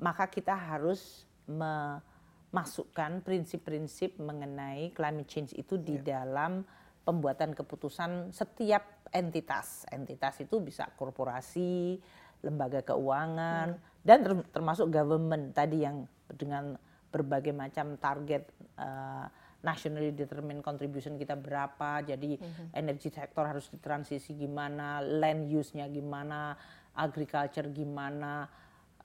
maka 0.00 0.24
kita 0.32 0.56
harus 0.56 1.28
memasukkan 1.44 3.20
prinsip-prinsip 3.20 4.16
mengenai 4.16 4.96
climate 4.96 5.28
change 5.28 5.52
itu 5.60 5.76
di 5.76 6.00
yeah. 6.00 6.24
dalam 6.24 6.64
pembuatan 7.04 7.52
keputusan 7.52 8.32
setiap 8.32 9.04
entitas. 9.12 9.84
Entitas 9.92 10.40
itu 10.40 10.56
bisa 10.64 10.88
korporasi, 10.96 12.00
lembaga 12.44 12.80
keuangan, 12.84 13.76
hmm. 13.76 14.02
dan 14.06 14.18
termasuk 14.54 14.88
government 14.92 15.52
tadi 15.54 15.82
yang 15.82 16.06
dengan 16.34 16.78
berbagai 17.08 17.56
macam 17.56 17.96
target 17.98 18.46
uh, 18.78 19.26
nationally 19.64 20.14
determined 20.14 20.62
contribution 20.62 21.18
kita 21.18 21.34
berapa, 21.34 22.04
jadi 22.06 22.38
hmm. 22.38 22.76
energi 22.78 23.10
sektor 23.10 23.42
harus 23.42 23.66
ditransisi 23.72 24.38
gimana, 24.38 25.02
land 25.02 25.50
use-nya 25.50 25.90
gimana, 25.90 26.54
agriculture 26.94 27.66
gimana, 27.74 28.46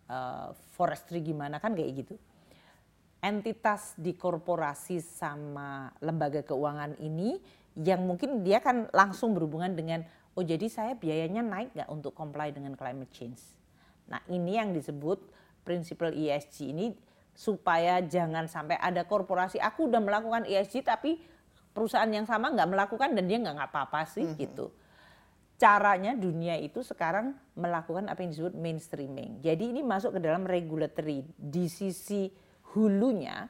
uh, 0.10 0.54
forestry 0.76 1.24
gimana 1.24 1.58
kan 1.58 1.74
kayak 1.74 2.06
gitu 2.06 2.16
entitas 3.24 3.96
di 3.96 4.20
korporasi 4.20 5.00
sama 5.00 5.88
lembaga 6.04 6.44
keuangan 6.44 7.00
ini 7.00 7.40
yang 7.80 8.04
mungkin 8.04 8.44
dia 8.44 8.60
kan 8.60 8.92
langsung 8.92 9.32
berhubungan 9.32 9.72
dengan 9.74 10.04
oh 10.34 10.44
jadi 10.44 10.66
saya 10.70 10.94
biayanya 10.98 11.46
naik 11.46 11.74
nggak 11.78 11.90
untuk 11.90 12.14
comply 12.18 12.50
dengan 12.50 12.74
climate 12.74 13.12
change. 13.14 13.42
Nah 14.10 14.20
ini 14.30 14.58
yang 14.58 14.74
disebut 14.74 15.22
prinsipal 15.64 16.12
ESG 16.12 16.74
ini 16.74 16.94
supaya 17.34 17.98
jangan 18.06 18.46
sampai 18.46 18.78
ada 18.78 19.06
korporasi 19.10 19.58
aku 19.58 19.90
udah 19.90 20.02
melakukan 20.02 20.46
ESG 20.46 20.86
tapi 20.86 21.18
perusahaan 21.74 22.10
yang 22.10 22.30
sama 22.30 22.54
nggak 22.54 22.70
melakukan 22.70 23.10
dan 23.18 23.26
dia 23.26 23.42
nggak 23.42 23.74
apa-apa 23.74 24.06
sih 24.06 24.26
mm 24.26 24.32
-hmm. 24.34 24.42
gitu. 24.46 24.66
Caranya 25.58 26.18
dunia 26.18 26.60
itu 26.60 26.82
sekarang 26.82 27.34
melakukan 27.56 28.10
apa 28.10 28.20
yang 28.26 28.34
disebut 28.34 28.54
mainstreaming. 28.58 29.40
Jadi 29.40 29.72
ini 29.74 29.82
masuk 29.86 30.18
ke 30.18 30.20
dalam 30.20 30.44
regulatory 30.44 31.24
di 31.38 31.66
sisi 31.70 32.28
hulunya 32.74 33.48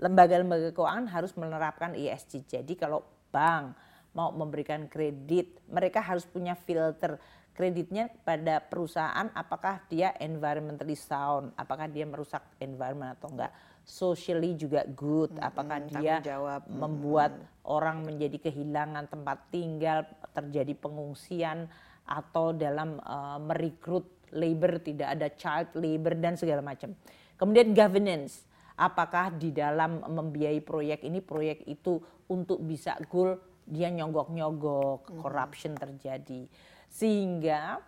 lembaga-lembaga 0.00 0.72
keuangan 0.72 1.06
harus 1.12 1.36
menerapkan 1.36 1.92
ESG. 1.92 2.48
Jadi 2.48 2.72
kalau 2.78 3.04
bank 3.28 3.76
mau 4.14 4.34
memberikan 4.34 4.90
kredit, 4.90 5.62
mereka 5.70 6.02
harus 6.02 6.26
punya 6.26 6.58
filter 6.58 7.20
kreditnya 7.54 8.08
pada 8.24 8.62
perusahaan 8.62 9.28
apakah 9.36 9.84
dia 9.90 10.16
environmentally 10.16 10.96
sound, 10.96 11.52
apakah 11.60 11.90
dia 11.90 12.08
merusak 12.08 12.40
environment 12.62 13.18
atau 13.18 13.28
enggak. 13.30 13.52
Socially 13.84 14.54
juga 14.54 14.86
good, 14.86 15.34
apakah 15.40 15.82
hmm, 15.82 15.88
dia 15.98 16.22
jawab. 16.22 16.62
membuat 16.70 17.36
hmm. 17.36 17.68
orang 17.68 18.06
menjadi 18.06 18.48
kehilangan 18.48 19.10
tempat 19.10 19.50
tinggal, 19.50 20.06
terjadi 20.30 20.72
pengungsian 20.78 21.66
atau 22.06 22.54
dalam 22.54 22.96
uh, 23.02 23.38
merekrut 23.42 24.30
labor 24.30 24.78
tidak 24.78 25.08
ada 25.18 25.28
child 25.34 25.74
labor 25.74 26.14
dan 26.16 26.38
segala 26.38 26.62
macam. 26.62 26.94
Kemudian 27.34 27.74
governance 27.74 28.46
apakah 28.80 29.34
di 29.36 29.52
dalam 29.52 30.00
membiayai 30.00 30.64
proyek 30.64 31.04
ini 31.04 31.20
proyek 31.20 31.68
itu 31.68 32.00
untuk 32.32 32.62
bisa 32.64 32.96
goal 33.10 33.49
dia 33.70 33.88
nyogok-nyogok, 33.94 35.08
hmm. 35.08 35.18
corruption 35.22 35.72
terjadi. 35.78 36.50
Sehingga 36.90 37.78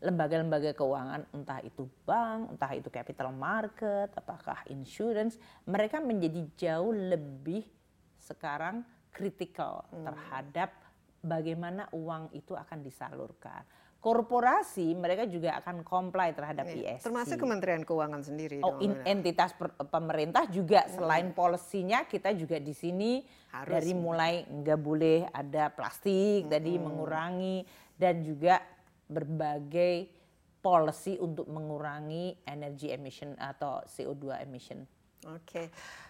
lembaga-lembaga 0.00 0.72
keuangan 0.72 1.28
entah 1.36 1.60
itu 1.60 1.84
bank, 2.08 2.56
entah 2.56 2.72
itu 2.72 2.88
capital 2.88 3.32
market, 3.32 4.12
apakah 4.16 4.64
insurance, 4.72 5.36
mereka 5.68 6.00
menjadi 6.00 6.40
jauh 6.56 6.92
lebih 6.92 7.64
sekarang 8.16 8.82
kritikal 9.12 9.84
hmm. 9.92 10.04
terhadap 10.04 10.70
bagaimana 11.20 11.88
uang 11.92 12.32
itu 12.36 12.52
akan 12.52 12.84
disalurkan 12.84 13.64
korporasi 14.00 14.94
mereka 14.94 15.26
juga 15.26 15.58
akan 15.58 15.82
comply 15.82 16.30
terhadap 16.30 16.68
ya, 16.70 16.94
ESG. 16.94 17.10
Termasuk 17.10 17.36
Kementerian 17.42 17.82
Keuangan 17.82 18.22
sendiri. 18.22 18.62
Oh, 18.62 18.78
in, 18.78 18.94
entitas 19.02 19.56
per, 19.56 19.74
pemerintah 19.74 20.46
juga 20.46 20.86
hmm. 20.86 20.92
selain 20.94 21.28
polisinya 21.34 22.06
kita 22.06 22.30
juga 22.36 22.62
di 22.62 22.70
sini 22.70 23.24
Harus 23.50 23.72
dari 23.72 23.92
mulai 23.96 24.46
nggak 24.46 24.80
boleh 24.80 25.26
ada 25.32 25.72
plastik, 25.74 26.46
hmm. 26.46 26.52
tadi 26.52 26.72
mengurangi 26.78 27.56
dan 27.96 28.22
juga 28.22 28.62
berbagai 29.10 30.12
policy 30.60 31.14
untuk 31.22 31.46
mengurangi 31.46 32.42
energy 32.46 32.90
emission 32.90 33.34
atau 33.38 33.82
CO2 33.86 34.42
emission. 34.42 34.82
Oke. 35.30 35.40
Okay. 35.46 35.66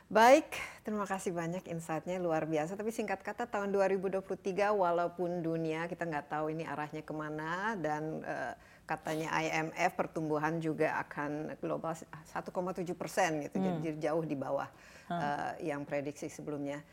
Baik, 0.07 0.55
terima 0.87 1.03
kasih 1.03 1.35
banyak 1.35 1.67
insight-nya 1.67 2.23
luar 2.23 2.47
biasa. 2.47 2.79
Tapi 2.79 2.95
singkat 2.95 3.27
kata 3.27 3.51
tahun 3.51 3.75
2023 3.75 4.23
walaupun 4.71 5.43
dunia 5.43 5.91
kita 5.91 6.07
nggak 6.07 6.31
tahu 6.31 6.55
ini 6.55 6.63
arahnya 6.63 7.03
ke 7.03 7.11
mana 7.11 7.75
dan 7.75 8.23
uh, 8.23 8.55
katanya 8.87 9.35
IMF 9.43 9.99
pertumbuhan 9.99 10.63
juga 10.63 10.95
akan 11.03 11.59
global 11.59 11.91
1,7 11.99 12.87
persen 12.95 13.51
gitu, 13.51 13.59
hmm. 13.59 13.83
jadi 13.83 13.99
jauh 14.15 14.23
di 14.23 14.39
bawah 14.39 14.71
hmm. 15.11 15.19
uh, 15.19 15.53
yang 15.59 15.83
prediksi 15.83 16.31
sebelumnya. 16.31 16.87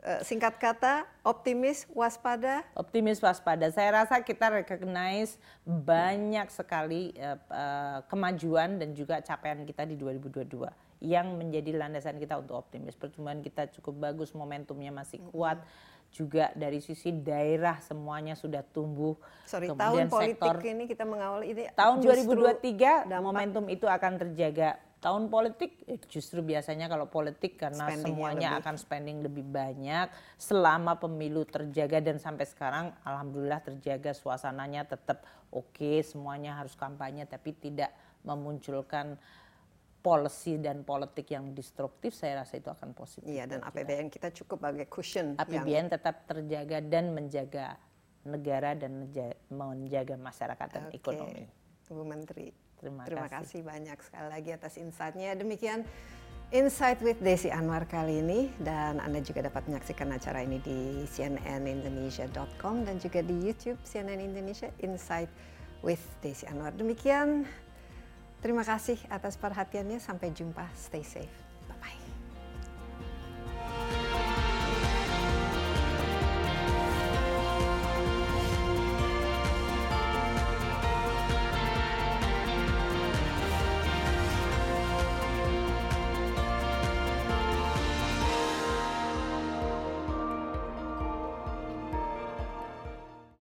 Uh, 0.00 0.24
singkat 0.24 0.56
kata, 0.56 1.04
optimis, 1.20 1.84
waspada? 1.92 2.64
Optimis, 2.72 3.20
waspada. 3.20 3.68
Saya 3.76 3.92
rasa 3.92 4.24
kita 4.24 4.48
recognize 4.48 5.36
banyak 5.68 6.48
sekali 6.48 7.12
uh, 7.20 7.36
uh, 7.52 8.00
kemajuan 8.08 8.80
dan 8.80 8.96
juga 8.96 9.20
capaian 9.20 9.60
kita 9.68 9.84
di 9.84 10.00
2022 10.00 10.83
yang 11.04 11.36
menjadi 11.36 11.76
landasan 11.76 12.16
kita 12.16 12.40
untuk 12.40 12.56
optimis. 12.64 12.96
Pertumbuhan 12.96 13.44
kita 13.44 13.68
cukup 13.76 14.08
bagus, 14.10 14.32
momentumnya 14.32 14.88
masih 14.88 15.20
kuat. 15.28 15.60
Hmm 15.60 15.92
juga 16.14 16.54
dari 16.54 16.78
sisi 16.78 17.10
daerah 17.10 17.82
semuanya 17.82 18.38
sudah 18.38 18.62
tumbuh. 18.62 19.18
Sorry, 19.42 19.66
Kemudian 19.66 20.06
tahun 20.06 20.30
sektor, 20.30 20.54
politik 20.54 20.70
ini 20.70 20.84
kita 20.86 21.02
mengawal 21.02 21.42
ini 21.42 21.66
tahun 21.74 21.98
2023 22.06 23.10
dampak. 23.10 23.18
momentum 23.18 23.64
itu 23.66 23.90
akan 23.90 24.12
terjaga. 24.22 24.78
Tahun 25.02 25.28
politik 25.28 25.84
eh, 25.84 26.00
justru 26.08 26.40
biasanya 26.40 26.88
kalau 26.88 27.04
politik 27.10 27.60
karena 27.60 27.92
semuanya 27.92 28.56
lebih. 28.56 28.62
akan 28.64 28.74
spending 28.80 29.18
lebih 29.20 29.44
banyak 29.44 30.08
selama 30.40 30.96
pemilu 30.96 31.44
terjaga 31.44 32.00
dan 32.00 32.16
sampai 32.16 32.48
sekarang 32.48 32.88
alhamdulillah 33.04 33.60
terjaga 33.60 34.16
suasananya 34.16 34.88
tetap 34.88 35.20
oke, 35.52 35.76
okay, 35.76 36.00
semuanya 36.00 36.56
harus 36.56 36.72
kampanye 36.72 37.28
tapi 37.28 37.52
tidak 37.52 37.92
memunculkan 38.24 39.20
policy 40.04 40.60
dan 40.60 40.84
politik 40.84 41.32
yang 41.32 41.56
destruktif 41.56 42.12
saya 42.12 42.44
rasa 42.44 42.60
itu 42.60 42.68
akan 42.68 42.92
positif. 42.92 43.24
Iya 43.24 43.48
dan 43.48 43.64
APBN 43.64 44.12
kita. 44.12 44.28
kita 44.28 44.44
cukup 44.44 44.60
sebagai 44.60 44.86
cushion. 44.92 45.26
APBN 45.40 45.64
yang... 45.64 45.86
tetap 45.88 46.28
terjaga 46.28 46.78
dan 46.84 47.16
menjaga 47.16 47.80
negara 48.28 48.76
dan 48.76 49.08
menjaga 49.48 50.14
masyarakat 50.20 50.68
dan 50.68 50.84
okay. 50.92 51.00
ekonomi. 51.00 51.48
Bu 51.88 52.04
Menteri. 52.04 52.52
Terima, 52.76 53.08
Terima 53.08 53.32
kasih. 53.32 53.60
kasih 53.60 53.60
banyak 53.64 53.98
sekali 54.04 54.28
lagi 54.28 54.50
atas 54.52 54.76
insight-nya. 54.76 55.32
Demikian 55.40 55.88
Insight 56.52 57.00
with 57.00 57.16
Desi 57.24 57.48
Anwar 57.48 57.88
kali 57.88 58.20
ini 58.20 58.52
dan 58.60 59.00
Anda 59.00 59.24
juga 59.24 59.48
dapat 59.48 59.64
menyaksikan 59.64 60.12
acara 60.12 60.44
ini 60.44 60.60
di 60.60 61.08
cnnindonesia.com 61.08 62.84
dan 62.84 63.00
juga 63.00 63.24
di 63.24 63.32
YouTube 63.40 63.80
CNN 63.88 64.20
Indonesia 64.20 64.68
Insight 64.84 65.32
with 65.80 66.02
Desi 66.20 66.44
Anwar. 66.44 66.76
Demikian 66.76 67.48
Terima 68.44 68.60
kasih 68.60 69.00
atas 69.08 69.40
perhatiannya. 69.40 69.96
Sampai 70.04 70.28
jumpa. 70.36 70.68
Stay 70.76 71.00
safe. 71.00 71.32
Bye-bye. 71.64 72.13